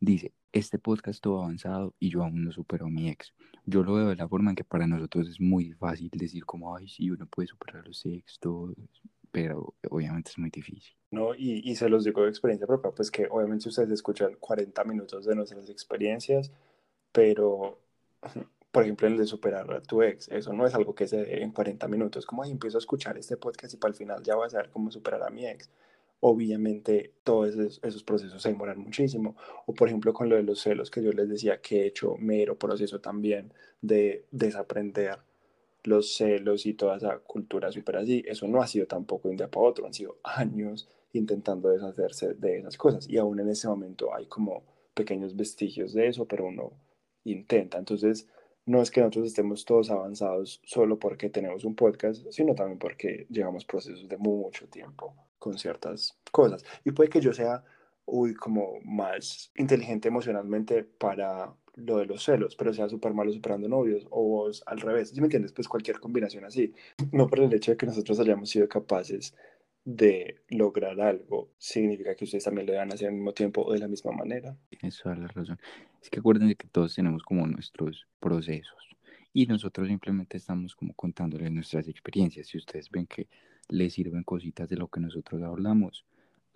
Dice, 0.01 0.33
este 0.51 0.81
podcast 0.81 1.23
todo 1.23 1.41
avanzado 1.41 1.95
y 2.01 2.11
yo 2.11 2.25
aún 2.25 2.45
no 2.45 2.51
supero 2.51 2.87
a 2.87 2.91
mi 2.91 3.09
ex. 3.09 3.33
Yo 3.65 3.85
lo 3.85 3.95
veo 3.95 4.09
de 4.09 4.17
la 4.17 4.27
forma 4.27 4.51
en 4.51 4.57
que 4.57 4.65
para 4.65 4.89
nosotros 4.89 5.29
es 5.29 5.41
muy 5.41 5.73
fácil 5.75 6.11
decir 6.13 6.45
como, 6.45 6.77
ay, 6.77 6.89
sí, 6.89 7.09
uno 7.09 7.27
puede 7.27 7.47
superar 7.47 7.87
los 7.87 8.05
ex, 8.07 8.41
todo, 8.41 8.75
pero 9.31 9.73
obviamente 9.89 10.33
es 10.33 10.39
muy 10.39 10.51
difícil. 10.51 10.93
¿no? 11.13 11.33
Y, 11.37 11.63
y 11.63 11.77
se 11.77 11.89
los 11.89 12.03
digo 12.03 12.25
de 12.25 12.31
experiencia 12.31 12.67
propia, 12.67 12.91
pues 12.91 13.09
que 13.13 13.29
obviamente 13.31 13.69
ustedes 13.69 13.93
escuchan 13.93 14.35
40 14.41 14.83
minutos 14.83 15.27
de 15.27 15.37
nuestras 15.37 15.71
experiencias, 15.71 16.51
pero, 17.13 17.79
por 18.73 18.85
ejemplo, 18.85 19.09
el 19.09 19.17
de 19.17 19.27
superar 19.27 19.71
a 19.73 19.83
tu 19.83 20.03
ex, 20.03 20.29
eso 20.29 20.53
no 20.53 20.67
es 20.67 20.75
algo 20.75 20.95
que 20.95 21.09
se 21.09 21.25
dé 21.25 21.43
en 21.43 21.53
40 21.53 21.89
minutos, 21.89 22.27
como 22.27 22.43
ahí 22.43 22.51
empiezo 22.51 22.79
a 22.79 22.81
escuchar 22.81 23.19
este 23.19 23.37
podcast 23.37 23.75
y 23.75 23.77
para 23.77 23.91
el 23.91 23.97
final 23.97 24.23
ya 24.23 24.37
voy 24.37 24.47
a 24.47 24.51
saber 24.51 24.71
cómo 24.71 24.91
superar 24.91 25.23
a 25.23 25.31
mi 25.31 25.47
ex. 25.47 25.71
Obviamente 26.21 27.15
todos 27.25 27.49
esos, 27.55 27.81
esos 27.83 28.05
procesos 28.05 28.43
se 28.43 28.51
demoran 28.51 28.79
muchísimo. 28.79 29.37
O 29.67 29.73
por 29.75 29.89
ejemplo 29.89 30.13
con 30.13 30.29
lo 30.29 30.37
de 30.37 30.43
los 30.43 30.61
celos 30.61 30.91
que 30.91 31.03
yo 31.03 31.13
les 31.13 31.29
decía 31.29 31.61
que 31.61 31.83
he 31.83 31.87
hecho 31.87 32.17
mero 32.19 32.59
proceso 32.59 33.01
también 33.01 33.53
de 33.81 34.27
desaprender 34.31 35.19
los 35.85 36.15
celos 36.15 36.67
y 36.67 36.75
toda 36.75 36.97
esa 36.97 37.19
cultura 37.19 37.73
súper 37.73 37.97
así, 37.97 38.23
eso 38.27 38.47
no 38.47 38.63
ha 38.63 38.67
sido 38.67 38.87
tampoco 38.87 39.29
de 39.29 39.33
un 39.33 39.37
día 39.39 39.51
para 39.51 39.67
otro, 39.67 39.87
han 39.87 39.95
sido 39.95 40.19
años 40.23 40.89
intentando 41.13 41.71
deshacerse 41.71 42.35
de 42.35 42.59
esas 42.59 42.77
cosas 42.77 43.09
y 43.09 43.19
aún 43.19 43.41
en 43.41 43.49
ese 43.49 43.69
momento 43.69 44.15
hay 44.15 44.27
como 44.27 44.63
pequeños 44.95 45.35
vestigios 45.35 45.93
de 45.95 46.09
eso, 46.09 46.27
pero 46.27 46.47
uno 46.47 46.73
intenta. 47.25 47.79
Entonces, 47.79 48.29
no 48.67 48.83
es 48.83 48.91
que 48.91 49.01
nosotros 49.01 49.27
estemos 49.27 49.65
todos 49.65 49.91
avanzados 49.91 50.61
solo 50.65 50.99
porque 50.99 51.31
tenemos 51.31 51.65
un 51.65 51.75
podcast, 51.75 52.25
sino 52.31 52.55
también 52.55 52.79
porque 52.79 53.27
llevamos 53.31 53.65
procesos 53.65 54.09
de 54.09 54.17
mucho 54.17 54.69
tiempo 54.69 55.15
con 55.39 55.59
ciertas 55.59 56.19
cosas. 56.31 56.65
Y 56.85 56.93
puede 56.93 57.11
que 57.11 57.21
yo 57.21 57.33
sea, 57.33 57.65
uy, 58.05 58.35
como 58.35 58.75
más 58.85 59.51
inteligente 59.57 60.09
emocionalmente 60.09 60.85
para 60.85 61.53
lo 61.75 61.99
de 61.99 62.07
los 62.07 62.25
celos, 62.25 62.57
pero 62.57 62.75
sea 62.75 62.89
súper 62.89 63.15
malo 63.15 63.33
superando 63.33 63.69
novios, 63.69 64.07
o 64.11 64.23
vos 64.23 64.63
al 64.67 64.81
revés, 64.81 65.11
¿sí 65.11 65.21
me 65.21 65.27
entiendes? 65.27 65.53
Pues 65.53 65.69
cualquier 65.69 65.99
combinación 65.99 66.45
así. 66.45 66.75
No 67.13 67.27
por 67.27 67.41
el 67.41 67.53
hecho 67.53 67.73
de 67.73 67.77
que 67.77 67.87
nosotros 67.87 68.21
hayamos 68.21 68.51
sido 68.51 68.69
capaces 68.69 69.35
de 69.85 70.43
lograr 70.49 71.01
algo, 71.01 71.51
significa 71.59 72.15
que 72.15 72.25
ustedes 72.25 72.45
también 72.45 72.67
lo 72.67 72.73
deban 72.73 72.93
hacer 72.93 73.09
al 73.09 73.15
mismo 73.15 73.33
tiempo 73.33 73.63
o 73.63 73.73
de 73.73 73.79
la 73.79 73.89
misma 73.89 74.13
manera. 74.13 74.57
Tienes 74.69 74.99
toda 74.99 75.17
la 75.17 75.27
razón. 75.29 75.59
Es 76.03 76.11
que 76.11 76.21
acuérdense 76.21 76.55
que 76.55 76.69
todos 76.69 76.95
tenemos 76.95 77.23
como 77.23 77.47
nuestros 77.47 78.07
procesos 78.21 78.91
y 79.33 79.47
nosotros 79.47 79.89
simplemente 79.89 80.37
estamos 80.37 80.75
como 80.75 80.93
contándoles 80.95 81.51
nuestras 81.51 81.89
experiencias. 81.89 82.49
Si 82.49 82.59
ustedes 82.59 82.91
ven 82.91 83.07
que 83.07 83.29
les 83.69 83.95
sirven 83.95 84.25
cositas 84.25 84.69
de 84.69 84.77
lo 84.77 84.89
que 84.89 85.01
nosotros 85.01 85.43
hablamos, 85.43 86.05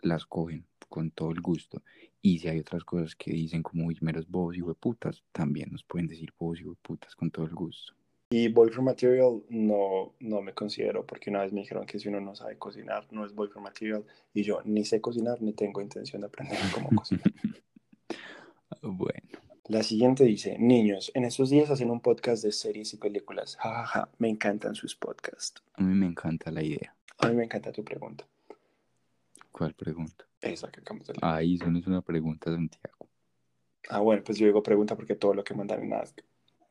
las 0.03 0.27
cogen 0.27 0.67
con 0.89 1.11
todo 1.11 1.31
el 1.31 1.41
gusto. 1.41 1.83
Y 2.21 2.39
si 2.39 2.49
hay 2.49 2.59
otras 2.61 2.85
cosas 2.85 3.15
que 3.15 3.33
dicen 3.33 3.63
como 3.63 3.87
uy, 3.87 3.97
meros 4.01 4.29
bobos 4.29 4.57
y 4.57 4.63
hueputas, 4.63 5.23
también 5.33 5.71
nos 5.71 5.85
pueden 5.85 6.09
decir 6.09 6.33
bobos 6.39 6.61
y 6.61 6.65
hueputas 6.65 7.15
con 7.15 7.31
todo 7.31 7.47
el 7.47 7.55
gusto. 7.55 7.95
Y 8.37 8.49
boyfriend 8.49 8.87
material 8.87 9.45
no, 9.49 10.13
no 10.19 10.43
me 10.43 10.53
considero, 10.55 11.07
porque 11.07 11.31
una 11.31 11.43
vez 11.43 11.53
me 11.53 11.61
dijeron 11.61 11.87
que 11.87 12.01
si 12.01 12.09
uno 12.09 12.21
no 12.21 12.35
sabe 12.35 12.59
cocinar, 12.59 13.07
no 13.13 13.25
es 13.25 13.33
boyfriend 13.33 13.63
material. 13.63 14.05
Y 14.33 14.43
yo 14.43 14.61
ni 14.65 14.85
sé 14.85 15.01
cocinar, 15.01 15.41
ni 15.41 15.53
tengo 15.53 15.81
intención 15.81 16.21
de 16.21 16.27
aprender 16.27 16.59
cómo 16.75 16.89
cocinar. 16.97 17.23
Bueno, 18.83 19.39
La 19.69 19.85
siguiente 19.85 20.25
dice, 20.25 20.59
niños, 20.59 21.13
en 21.15 21.25
estos 21.25 21.49
días 21.49 21.71
hacen 21.71 21.91
un 21.93 22.01
podcast 22.01 22.43
de 22.43 22.51
series 22.51 22.93
y 22.93 22.97
películas. 22.97 23.57
Ja, 23.61 23.73
ja, 23.73 23.87
ja, 23.87 24.09
me 24.19 24.29
encantan 24.29 24.75
sus 24.75 24.97
podcasts. 24.97 25.63
a 25.75 25.83
mí 25.83 25.95
me 25.95 26.07
encanta 26.07 26.51
la 26.51 26.63
idea. 26.63 26.93
A 27.19 27.29
mí 27.29 27.37
me 27.37 27.45
encanta 27.45 27.71
tu 27.71 27.85
pregunta. 27.85 28.27
¿Cuál 29.53 29.75
pregunta? 29.75 30.27
Esa 30.41 30.73
que 30.73 30.81
acabamos 30.81 31.07
de 31.07 31.13
leer. 31.15 31.25
Ahí 31.25 31.55
eso 31.55 31.71
no 31.71 31.79
es 31.79 31.87
una 31.87 32.03
pregunta, 32.03 32.53
Santiago. 32.53 33.09
Ah, 33.89 34.01
bueno, 34.01 34.25
pues 34.25 34.39
yo 34.39 34.47
digo 34.47 34.61
pregunta 34.61 34.97
porque 34.97 35.15
todo 35.15 35.35
lo 35.35 35.45
que 35.45 35.55
mandan 35.55 35.85
en 35.85 35.93
Ask. 35.93 36.21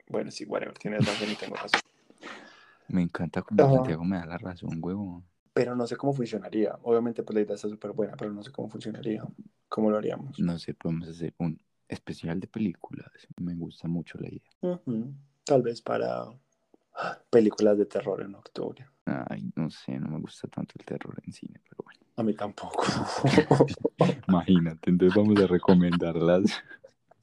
Bueno, 0.09 0.31
sí, 0.31 0.45
whatever, 0.45 0.77
tienes 0.77 1.05
razón 1.05 1.31
y 1.31 1.35
tengo 1.35 1.55
razón. 1.55 1.81
Me 2.87 3.01
encanta 3.01 3.41
cuando 3.41 3.63
Ajá. 3.63 3.75
Santiago 3.75 4.03
me 4.03 4.17
da 4.17 4.25
la 4.25 4.37
razón, 4.37 4.79
huevo. 4.81 5.23
Pero 5.53 5.75
no 5.75 5.87
sé 5.87 5.95
cómo 5.95 6.13
funcionaría. 6.13 6.77
Obviamente, 6.83 7.23
pues 7.23 7.35
la 7.35 7.41
idea 7.41 7.55
está 7.55 7.69
súper 7.69 7.91
buena, 7.91 8.15
pero 8.17 8.31
no 8.31 8.43
sé 8.43 8.51
cómo 8.51 8.69
funcionaría. 8.69 9.23
¿Cómo 9.69 9.89
lo 9.89 9.97
haríamos? 9.97 10.37
No 10.39 10.59
sé, 10.59 10.73
podemos 10.73 11.07
hacer 11.07 11.33
un 11.37 11.59
especial 11.87 12.39
de 12.39 12.47
películas. 12.47 13.09
Me 13.39 13.55
gusta 13.55 13.87
mucho 13.87 14.17
la 14.19 14.27
idea. 14.29 14.79
Tal 15.43 15.61
vez 15.61 15.81
para 15.81 16.25
películas 17.29 17.77
de 17.77 17.85
terror 17.85 18.21
en 18.21 18.35
octubre. 18.35 18.85
Ay, 19.05 19.51
no 19.55 19.69
sé, 19.69 19.99
no 19.99 20.09
me 20.09 20.19
gusta 20.19 20.47
tanto 20.47 20.73
el 20.77 20.85
terror 20.85 21.19
en 21.25 21.33
cine, 21.33 21.59
pero 21.63 21.83
bueno. 21.83 21.99
A 22.15 22.23
mí 22.23 22.33
tampoco. 22.33 22.85
Imagínate, 24.27 24.89
entonces 24.89 25.15
vamos 25.15 25.39
a 25.41 25.47
recomendarlas. 25.47 26.63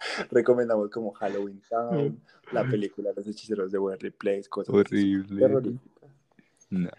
Recomendamos 0.30 0.90
como 0.90 1.12
Halloween 1.12 1.60
Town, 1.68 2.20
la 2.52 2.68
película 2.68 3.10
Los 3.14 3.26
Hechiceros 3.26 3.70
de 3.70 3.78
Waverly 3.78 4.10
Place, 4.10 4.48
cosas 4.48 4.74
Horrible. 4.74 5.78
No. 6.70 6.90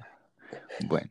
Bueno, 0.87 1.09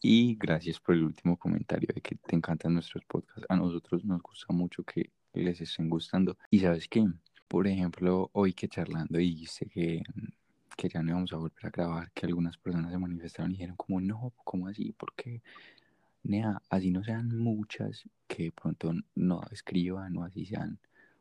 y 0.00 0.36
gracias 0.36 0.78
por 0.78 0.94
el 0.94 1.04
último 1.04 1.36
comentario 1.36 1.88
de 1.94 2.00
que 2.00 2.16
te 2.16 2.36
encantan 2.36 2.74
nuestros 2.74 3.04
podcasts. 3.04 3.46
A 3.48 3.56
nosotros 3.56 4.04
nos 4.04 4.22
gusta 4.22 4.52
mucho 4.52 4.82
que 4.84 5.10
les 5.32 5.60
estén 5.60 5.88
gustando. 5.88 6.36
Y 6.50 6.60
sabes 6.60 6.86
qué, 6.88 7.06
por 7.48 7.66
ejemplo, 7.66 8.30
hoy 8.32 8.52
que 8.52 8.68
charlando 8.68 9.18
dijiste 9.18 9.66
que, 9.66 10.02
que 10.76 10.88
ya 10.88 11.02
no 11.02 11.10
íbamos 11.10 11.32
a 11.32 11.36
volver 11.36 11.66
a 11.66 11.70
grabar, 11.70 12.10
que 12.12 12.26
algunas 12.26 12.56
personas 12.58 12.92
se 12.92 12.98
manifestaron 12.98 13.50
y 13.50 13.54
dijeron 13.54 13.76
como, 13.76 14.00
no, 14.00 14.32
¿cómo 14.44 14.68
así? 14.68 14.94
Porque, 14.96 15.42
nea, 16.22 16.60
así 16.68 16.90
no 16.90 17.02
sean 17.02 17.36
muchas, 17.36 18.04
que 18.26 18.44
de 18.44 18.52
pronto 18.52 18.92
no 19.14 19.40
escriban 19.50 20.16
o 20.16 20.24
así 20.24 20.44
sean 20.44 20.78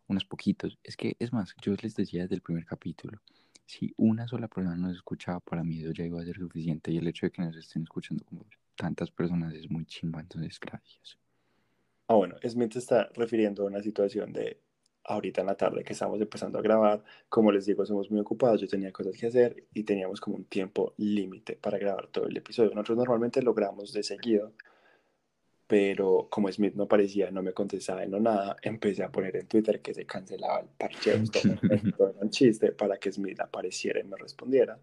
unos 0.08 0.26
poquitos. 0.26 0.78
Es 0.84 0.96
que, 0.96 1.16
es 1.20 1.34
más, 1.34 1.56
yo 1.62 1.74
les 1.82 1.96
decía 1.96 2.24
desde 2.24 2.36
el 2.36 2.42
primer 2.42 2.66
capítulo, 2.66 3.20
si 3.66 3.94
una 3.98 4.28
sola 4.28 4.48
persona 4.48 4.78
nos 4.78 4.96
escuchaba, 4.96 5.40
para 5.40 5.64
mí 5.64 5.80
eso 5.82 5.92
ya 5.92 6.06
iba 6.06 6.22
a 6.22 6.26
ser 6.26 6.38
suficiente 6.38 6.92
y 6.92 6.98
el 6.98 7.08
hecho 7.08 7.26
de 7.26 7.32
que 7.32 7.42
nos 7.42 7.56
estén 7.56 7.84
escuchando 7.84 8.24
como 8.26 8.46
tantas 8.76 9.12
personas 9.12 9.54
es 9.54 9.70
muy 9.70 9.86
chimba, 9.86 10.22
entonces 10.22 10.60
gracias. 10.60 11.18
Ah, 12.08 12.16
bueno, 12.16 12.36
Smith 12.48 12.72
se 12.72 12.80
está 12.80 13.10
refiriendo 13.16 13.64
a 13.64 13.68
una 13.68 13.82
situación 13.82 14.32
de 14.32 14.62
ahorita 15.04 15.42
en 15.42 15.48
la 15.48 15.56
tarde 15.56 15.84
que 15.84 15.94
estamos 15.94 16.22
empezando 16.22 16.60
a 16.60 16.62
grabar. 16.62 17.04
Como 17.28 17.52
les 17.52 17.66
digo, 17.66 17.86
somos 17.86 18.10
muy 18.12 18.22
ocupados, 18.22 18.62
yo 18.62 18.68
tenía 18.68 18.92
cosas 18.92 19.18
que 19.18 19.28
hacer 19.28 19.66
y 19.74 19.84
teníamos 19.84 20.22
como 20.22 20.38
un 20.38 20.46
tiempo 20.46 20.94
límite 20.98 21.58
para 21.58 21.78
grabar 21.78 22.08
todo 22.08 22.28
el 22.28 22.38
episodio. 22.38 22.70
Nosotros 22.70 22.98
normalmente 22.98 23.42
lo 23.42 23.54
grabamos 23.54 23.92
de 23.92 24.04
seguido, 24.04 24.54
pero 25.68 26.28
como 26.30 26.52
Smith 26.52 26.76
no 26.76 26.84
aparecía, 26.84 27.30
no 27.30 27.44
me 27.44 27.52
contestaba 27.52 28.06
no 28.06 28.20
nada, 28.20 28.56
empecé 28.62 29.04
a 29.04 29.12
poner 29.12 29.36
en 29.36 29.48
Twitter 29.48 29.82
que 29.82 29.94
se 29.94 30.06
cancelaba 30.06 30.62
el 30.62 30.68
parche, 30.68 31.12
era 31.12 31.20
un 32.22 32.30
chiste 32.30 32.72
para 32.72 32.98
que 32.98 33.12
Smith 33.12 33.40
apareciera 33.42 34.00
y 34.00 34.06
me 34.06 34.16
respondiera. 34.16 34.80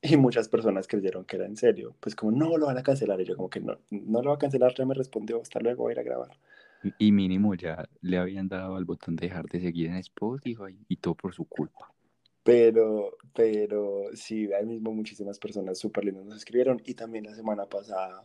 Y 0.00 0.16
muchas 0.16 0.48
personas 0.48 0.86
creyeron 0.86 1.24
que 1.24 1.36
era 1.36 1.46
en 1.46 1.56
serio, 1.56 1.96
pues 1.98 2.14
como 2.14 2.30
no 2.30 2.56
lo 2.56 2.66
van 2.66 2.78
a 2.78 2.82
cancelar, 2.82 3.20
y 3.20 3.24
yo 3.24 3.36
como 3.36 3.50
que 3.50 3.60
no, 3.60 3.78
no 3.90 4.22
lo 4.22 4.30
va 4.30 4.36
a 4.36 4.38
cancelar, 4.38 4.72
ya 4.74 4.84
me 4.84 4.94
respondió, 4.94 5.40
hasta 5.40 5.58
luego, 5.58 5.84
voy 5.84 5.90
a 5.90 5.94
ir 5.94 6.00
a 6.00 6.02
grabar. 6.04 6.38
Y 6.98 7.10
mínimo 7.10 7.54
ya 7.54 7.88
le 8.02 8.18
habían 8.18 8.48
dado 8.48 8.76
al 8.76 8.84
botón 8.84 9.16
de 9.16 9.26
dejar 9.26 9.46
de 9.46 9.58
seguir 9.58 9.88
en 9.88 9.96
Spotify 9.96 10.78
y 10.86 10.96
todo 10.96 11.14
por 11.14 11.34
su 11.34 11.44
culpa. 11.46 11.92
Pero, 12.44 13.16
pero 13.34 14.04
sí, 14.14 14.52
ahí 14.52 14.64
mismo 14.64 14.92
muchísimas 14.92 15.38
personas 15.40 15.78
súper 15.78 16.04
lindas 16.04 16.24
nos 16.26 16.36
escribieron 16.36 16.80
y 16.84 16.94
también 16.94 17.24
la 17.24 17.34
semana 17.34 17.66
pasada 17.66 18.24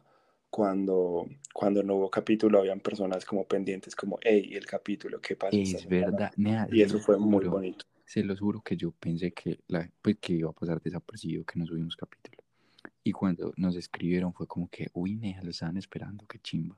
cuando, 0.54 1.28
cuando 1.52 1.82
no 1.82 1.96
hubo 1.96 2.12
capítulo, 2.12 2.60
habían 2.60 2.80
personas 2.80 3.26
como 3.26 3.44
pendientes, 3.44 3.96
como, 3.96 4.20
hey, 4.22 4.52
el 4.54 4.68
capítulo, 4.68 5.20
¿qué 5.20 5.36
pasa? 5.36 5.58
Es 5.58 5.88
verdad, 5.88 6.32
y 6.72 6.84
eso 6.84 7.00
fue 7.00 7.18
muy 7.18 7.48
bonito. 7.48 7.84
Se 8.06 8.24
lo 8.24 8.38
juro 8.38 8.62
que 8.62 8.78
yo 8.78 8.92
pensé 8.92 9.32
que, 9.32 9.62
la, 9.68 9.90
pues, 10.00 10.18
que 10.22 10.34
iba 10.34 10.52
a 10.52 10.54
pasar 10.54 10.80
desapercibido, 10.80 11.44
que 11.44 11.58
no 11.58 11.66
subimos 11.66 11.96
capítulo. 11.96 12.38
Y 13.04 13.12
cuando 13.14 13.52
nos 13.58 13.76
escribieron 13.76 14.32
fue 14.32 14.46
como 14.46 14.70
que, 14.70 14.90
uy, 14.94 15.16
Nea, 15.16 15.42
lo 15.42 15.50
estaban 15.50 15.78
esperando, 15.78 16.24
qué 16.28 16.38
chimba. 16.38 16.78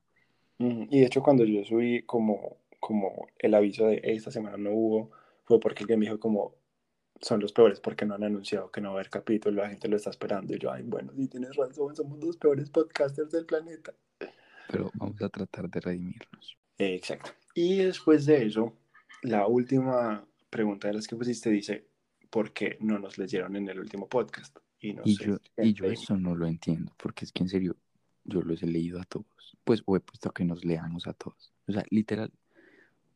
Y 0.58 1.02
de 1.02 1.06
hecho, 1.06 1.22
cuando 1.22 1.44
yo 1.44 1.62
subí 1.66 2.04
como, 2.04 2.60
como 2.80 3.28
el 3.38 3.56
aviso 3.56 3.88
de 3.88 4.00
esta 4.06 4.32
semana 4.32 4.56
no 4.56 4.72
hubo, 4.72 5.12
fue 5.44 5.60
porque 5.60 5.84
alguien 5.84 6.00
me 6.00 6.06
dijo 6.06 6.18
como, 6.18 6.56
son 7.22 7.40
los 7.40 7.54
peores 7.54 7.80
porque 7.80 8.06
no 8.06 8.16
han 8.16 8.24
anunciado 8.24 8.72
que 8.72 8.82
no 8.82 8.90
va 8.90 8.96
a 8.96 8.98
haber 9.00 9.10
capítulo, 9.10 9.62
la 9.62 9.70
gente 9.70 9.88
lo 9.88 9.98
está 9.98 10.10
esperando. 10.10 10.54
Y 10.54 10.60
yo, 10.60 10.72
ay, 10.72 10.84
bueno, 10.84 11.12
sí 11.16 11.28
tienes 11.28 11.56
razón, 11.56 11.96
somos 11.96 12.20
los 12.20 12.38
peores 12.38 12.70
podcasters 12.70 13.32
del 13.32 13.46
planeta. 13.46 13.94
Pero 14.70 14.92
vamos 14.96 15.22
a 15.22 15.30
tratar 15.30 15.70
de 15.70 15.80
redimirnos. 15.80 16.58
exacto. 16.78 17.32
Y 17.54 17.78
después 17.78 18.26
de 18.26 18.46
eso, 18.46 18.74
la 19.22 19.48
última 19.48 20.26
pregunta 20.50 20.88
de 20.88 20.96
las 20.96 21.08
que 21.08 21.16
pusiste 21.16 21.50
dice, 21.50 21.88
¿por 22.30 22.52
qué 22.52 22.78
no 22.82 23.00
nos 23.00 23.18
leyeron 23.18 23.56
en 23.56 23.70
el 23.70 23.80
último 23.80 24.10
podcast? 24.10 24.58
Y, 24.80 24.94
no 24.94 25.02
y 25.06 25.18
yo, 25.18 25.38
y 25.58 25.74
yo 25.74 25.86
eso 25.86 26.18
no 26.18 26.36
lo 26.36 26.46
entiendo, 26.46 26.94
porque 26.98 27.26
es 27.26 27.32
que 27.32 27.44
en 27.44 27.50
serio, 27.50 27.78
yo 28.24 28.42
los 28.42 28.62
he 28.62 28.68
leído 28.68 29.00
a 29.00 29.06
todos. 29.06 29.26
Pues 29.64 29.82
o 29.86 29.96
he 29.96 30.00
puesto 30.00 30.32
que 30.32 30.44
nos 30.44 30.66
leamos 30.66 31.08
a 31.08 31.14
todos. 31.14 31.54
O 31.68 31.72
sea, 31.72 31.84
literal, 31.90 32.32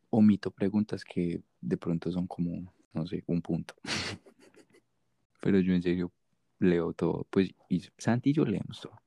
omito 0.09 0.51
preguntas 0.51 1.03
que 1.03 1.41
de 1.61 1.77
pronto 1.77 2.11
son 2.11 2.27
como 2.27 2.73
no 2.93 3.05
sé, 3.05 3.23
un 3.27 3.41
punto. 3.41 3.75
Pero 5.41 5.59
yo 5.59 5.73
en 5.73 5.81
serio 5.81 6.11
leo 6.59 6.93
todo. 6.93 7.25
Pues, 7.29 7.49
y 7.69 7.81
Santi 7.97 8.31
y 8.31 8.33
yo 8.33 8.45
leemos 8.45 8.81
todo. 8.81 8.99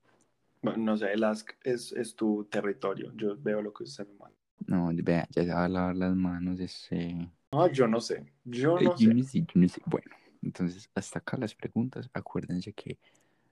Bueno, 0.61 0.83
no 0.83 0.97
sé, 0.97 1.11
el 1.11 1.23
Ask 1.23 1.51
es, 1.63 1.91
es 1.91 2.15
tu 2.15 2.45
territorio. 2.45 3.11
Yo 3.15 3.37
veo 3.37 3.61
lo 3.61 3.73
que 3.73 3.83
usted 3.83 4.07
me 4.07 4.13
manda. 4.15 4.37
No, 4.65 4.91
vea, 4.93 5.27
ya 5.29 5.43
se 5.43 5.53
va 5.53 5.65
a 5.65 5.69
lavar 5.69 5.95
las 5.95 6.15
manos 6.15 6.59
ese. 6.59 7.29
Ah, 7.51 7.69
yo 7.71 7.87
no 7.87 7.99
sé. 7.99 8.33
Yo 8.45 8.79
no 8.79 8.97
sé. 8.97 9.81
Bueno, 9.85 10.15
entonces 10.41 10.89
hasta 10.95 11.19
acá 11.19 11.37
las 11.37 11.53
preguntas. 11.53 12.09
Acuérdense 12.13 12.73
que 12.73 12.97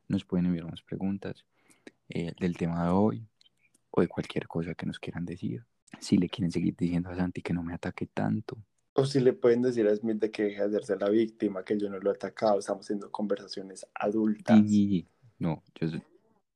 nos 0.07 0.23
pueden 0.23 0.45
enviar 0.47 0.69
más 0.69 0.82
preguntas 0.82 1.45
eh, 2.09 2.34
del 2.39 2.55
tema 2.57 2.86
de 2.86 2.91
hoy 2.91 3.27
o 3.91 4.01
de 4.01 4.07
cualquier 4.07 4.47
cosa 4.47 4.73
que 4.73 4.86
nos 4.86 4.99
quieran 4.99 5.25
decir. 5.25 5.65
Si 5.99 6.17
le 6.17 6.29
quieren 6.29 6.51
seguir 6.51 6.75
diciendo 6.75 7.09
a 7.09 7.15
Santi 7.15 7.41
que 7.41 7.53
no 7.53 7.61
me 7.61 7.73
ataque 7.73 8.07
tanto, 8.07 8.57
o 8.93 9.05
si 9.05 9.19
le 9.19 9.33
pueden 9.33 9.61
decir 9.61 9.87
a 9.87 9.95
Smith 9.95 10.17
de 10.17 10.31
que 10.31 10.43
deje 10.43 10.59
de 10.59 10.65
hacerse 10.65 10.97
la 10.97 11.09
víctima, 11.09 11.63
que 11.63 11.77
yo 11.77 11.89
no 11.89 11.99
lo 11.99 12.11
he 12.11 12.15
atacado, 12.15 12.59
estamos 12.59 12.85
haciendo 12.85 13.09
conversaciones 13.11 13.85
adultas. 13.93 14.61
No, 15.39 15.63
yo 15.79 15.89
soy, 15.89 16.03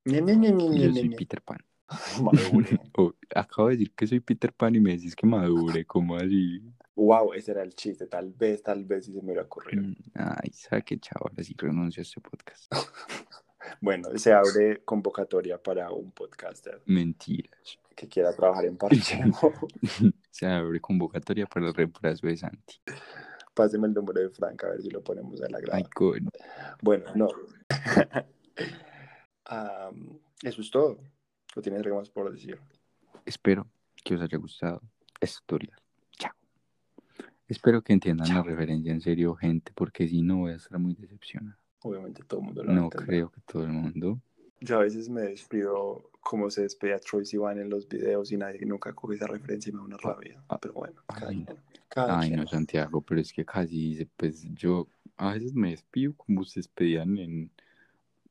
yo 0.04 0.92
soy 0.92 1.10
Peter 1.16 1.42
Pan. 1.42 1.58
Madure. 2.22 2.80
Oh, 2.96 3.14
acabo 3.34 3.68
de 3.68 3.76
decir 3.76 3.92
que 3.92 4.06
soy 4.06 4.20
Peter 4.20 4.52
Pan 4.52 4.74
y 4.74 4.80
me 4.80 4.92
decís 4.92 5.14
que 5.14 5.26
madure, 5.26 5.84
¿cómo 5.84 6.16
así? 6.16 6.62
Wow, 6.94 7.34
ese 7.34 7.50
era 7.52 7.62
el 7.62 7.74
chiste, 7.74 8.06
tal 8.06 8.32
vez, 8.32 8.62
tal 8.62 8.84
vez 8.84 9.04
si 9.04 9.12
se 9.12 9.18
me 9.18 9.26
hubiera 9.26 9.42
ocurrido. 9.42 9.82
Mm, 9.82 9.96
ay, 10.14 10.50
sabe 10.52 10.82
qué 10.82 10.98
chavo, 10.98 11.28
ahora 11.28 11.44
sí 11.44 11.54
renuncio 11.56 12.00
a 12.00 12.02
este 12.02 12.20
podcast. 12.20 12.72
bueno, 13.80 14.08
se 14.16 14.32
abre 14.32 14.82
convocatoria 14.84 15.62
para 15.62 15.90
un 15.90 16.12
podcaster. 16.12 16.80
Mentiras 16.86 17.78
que 17.96 18.06
quiera 18.06 18.32
trabajar 18.32 18.66
en 18.66 18.76
Parche. 18.76 19.18
Se 20.30 20.46
abre 20.46 20.80
convocatoria 20.80 21.46
para 21.46 21.68
el 21.68 21.74
reemplazo 21.74 22.26
de 22.26 22.36
Santi. 22.36 22.78
Páseme 23.54 23.88
el 23.88 23.94
número 23.94 24.20
de 24.20 24.28
Frank 24.28 24.62
a 24.64 24.68
ver 24.68 24.82
si 24.82 24.90
lo 24.90 25.02
ponemos 25.02 25.40
en 25.40 25.50
la 25.50 25.60
grada. 25.60 25.82
Bueno, 26.82 27.06
no. 27.14 27.28
eso 30.42 30.60
es 30.60 30.70
todo. 30.70 30.98
¿O 31.56 31.62
tienes 31.62 31.82
algo 31.82 31.96
más 31.96 32.10
por 32.10 32.30
decir? 32.30 32.60
Espero 33.24 33.66
que 34.04 34.14
os 34.14 34.20
haya 34.20 34.36
gustado 34.36 34.82
este 35.18 35.40
tutorial. 35.40 35.80
Chao. 36.18 36.32
Espero 37.48 37.80
que 37.80 37.94
entiendan 37.94 38.34
la 38.34 38.42
referencia 38.42 38.92
en 38.92 39.00
serio, 39.00 39.34
gente, 39.34 39.72
porque 39.74 40.06
si 40.06 40.20
no 40.20 40.36
voy 40.36 40.52
a 40.52 40.56
estar 40.56 40.78
muy 40.78 40.94
decepcionado. 40.94 41.56
Obviamente 41.86 42.22
todo 42.26 42.40
el 42.40 42.46
mundo 42.46 42.64
lo 42.64 42.72
No 42.72 42.90
creo 42.90 43.30
que 43.30 43.40
todo 43.42 43.62
el 43.62 43.72
mundo. 43.72 44.20
Yo 44.60 44.78
a 44.78 44.82
veces 44.82 45.08
me 45.08 45.22
despido 45.22 46.10
como 46.20 46.50
se 46.50 46.62
despide 46.62 46.94
a 46.94 46.98
Troy 46.98 47.24
Sivan 47.24 47.60
en 47.60 47.70
los 47.70 47.88
videos 47.88 48.32
y 48.32 48.36
nadie 48.36 48.66
nunca 48.66 48.92
coge 48.92 49.14
esa 49.14 49.28
referencia 49.28 49.70
y 49.70 49.72
me 49.72 49.78
da 49.78 49.84
una 49.84 49.96
rabia. 49.96 50.42
Ah, 50.48 50.58
pero 50.58 50.74
bueno, 50.74 51.00
cada 51.06 51.28
ay, 51.28 51.46
ay 51.96 52.30
no, 52.30 52.46
Santiago, 52.48 53.00
pero 53.00 53.20
es 53.20 53.32
que 53.32 53.44
casi, 53.44 54.08
pues 54.16 54.42
yo 54.54 54.88
a 55.16 55.34
veces 55.34 55.54
me 55.54 55.70
despido 55.70 56.14
como 56.14 56.42
se 56.42 56.58
despedían 56.58 57.16
en 57.18 57.50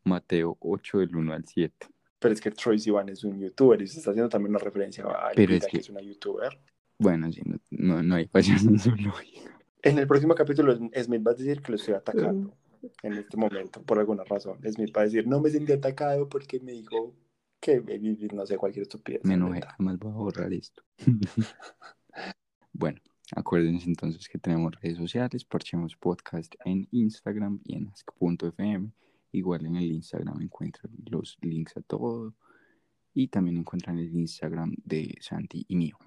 Mateo 0.03 0.57
8 0.59 0.99
del 0.99 1.15
1 1.15 1.33
al 1.33 1.45
7. 1.45 1.87
Pero 2.19 2.33
es 2.33 2.41
que 2.41 2.51
Troy 2.51 2.79
Sivan 2.79 3.07
es 3.07 3.23
un 3.23 3.39
youtuber 3.39 3.81
y 3.81 3.87
se 3.87 3.99
está 3.99 4.11
haciendo 4.11 4.27
también 4.27 4.49
una 4.49 4.59
referencia 4.59 5.05
a 5.05 5.31
pero 5.33 5.53
es 5.53 5.65
que... 5.65 5.77
es 5.77 5.89
una 5.89 6.01
youtuber. 6.01 6.59
Bueno, 6.97 7.31
sí, 7.31 7.41
no, 7.45 7.59
no, 7.71 8.03
no 8.03 8.15
hay 8.15 8.27
fallas 8.27 8.65
en 8.65 8.77
su 8.77 8.89
lógica. 8.97 9.57
En 9.81 9.99
el 9.99 10.07
próximo 10.07 10.35
capítulo 10.35 10.75
Smith 10.75 11.25
va 11.25 11.31
a 11.31 11.35
decir 11.35 11.61
que 11.61 11.71
lo 11.71 11.75
estoy 11.77 11.93
atacando 11.93 12.53
en 13.03 13.13
este 13.13 13.38
momento, 13.38 13.81
por 13.83 13.99
alguna 13.99 14.23
razón. 14.23 14.59
Smith 14.71 14.95
va 14.95 15.01
a 15.01 15.05
decir, 15.05 15.27
no 15.27 15.39
me 15.39 15.49
sentí 15.49 15.73
atacado 15.73 16.27
porque 16.29 16.59
me 16.59 16.71
dijo 16.71 17.15
que 17.59 17.81
no 18.33 18.45
sé, 18.45 18.57
cualquier 18.57 18.83
estupidez. 18.83 19.21
Me 19.23 19.33
enojé, 19.33 19.61
jamás 19.61 19.97
voy 19.97 20.11
a 20.11 20.15
borrar 20.15 20.53
esto. 20.53 20.83
bueno, 22.73 22.99
acuérdense 23.36 23.88
entonces 23.88 24.29
que 24.29 24.38
tenemos 24.38 24.73
redes 24.81 24.97
sociales, 24.97 25.45
Parchemos 25.45 25.95
Podcast 25.95 26.53
en 26.63 26.88
Instagram 26.91 27.59
y 27.63 27.75
en 27.77 27.88
ask.fm. 27.89 28.91
Igual 29.31 29.65
en 29.65 29.75
el 29.77 29.91
Instagram 29.91 30.41
encuentran 30.41 30.91
los 31.09 31.38
links 31.41 31.75
a 31.77 31.81
todo 31.81 32.36
y 33.13 33.27
también 33.29 33.57
encuentran 33.57 33.97
el 33.97 34.13
Instagram 34.15 34.75
de 34.83 35.15
Santi 35.19 35.65
y 35.67 35.75
mío. 35.75 35.97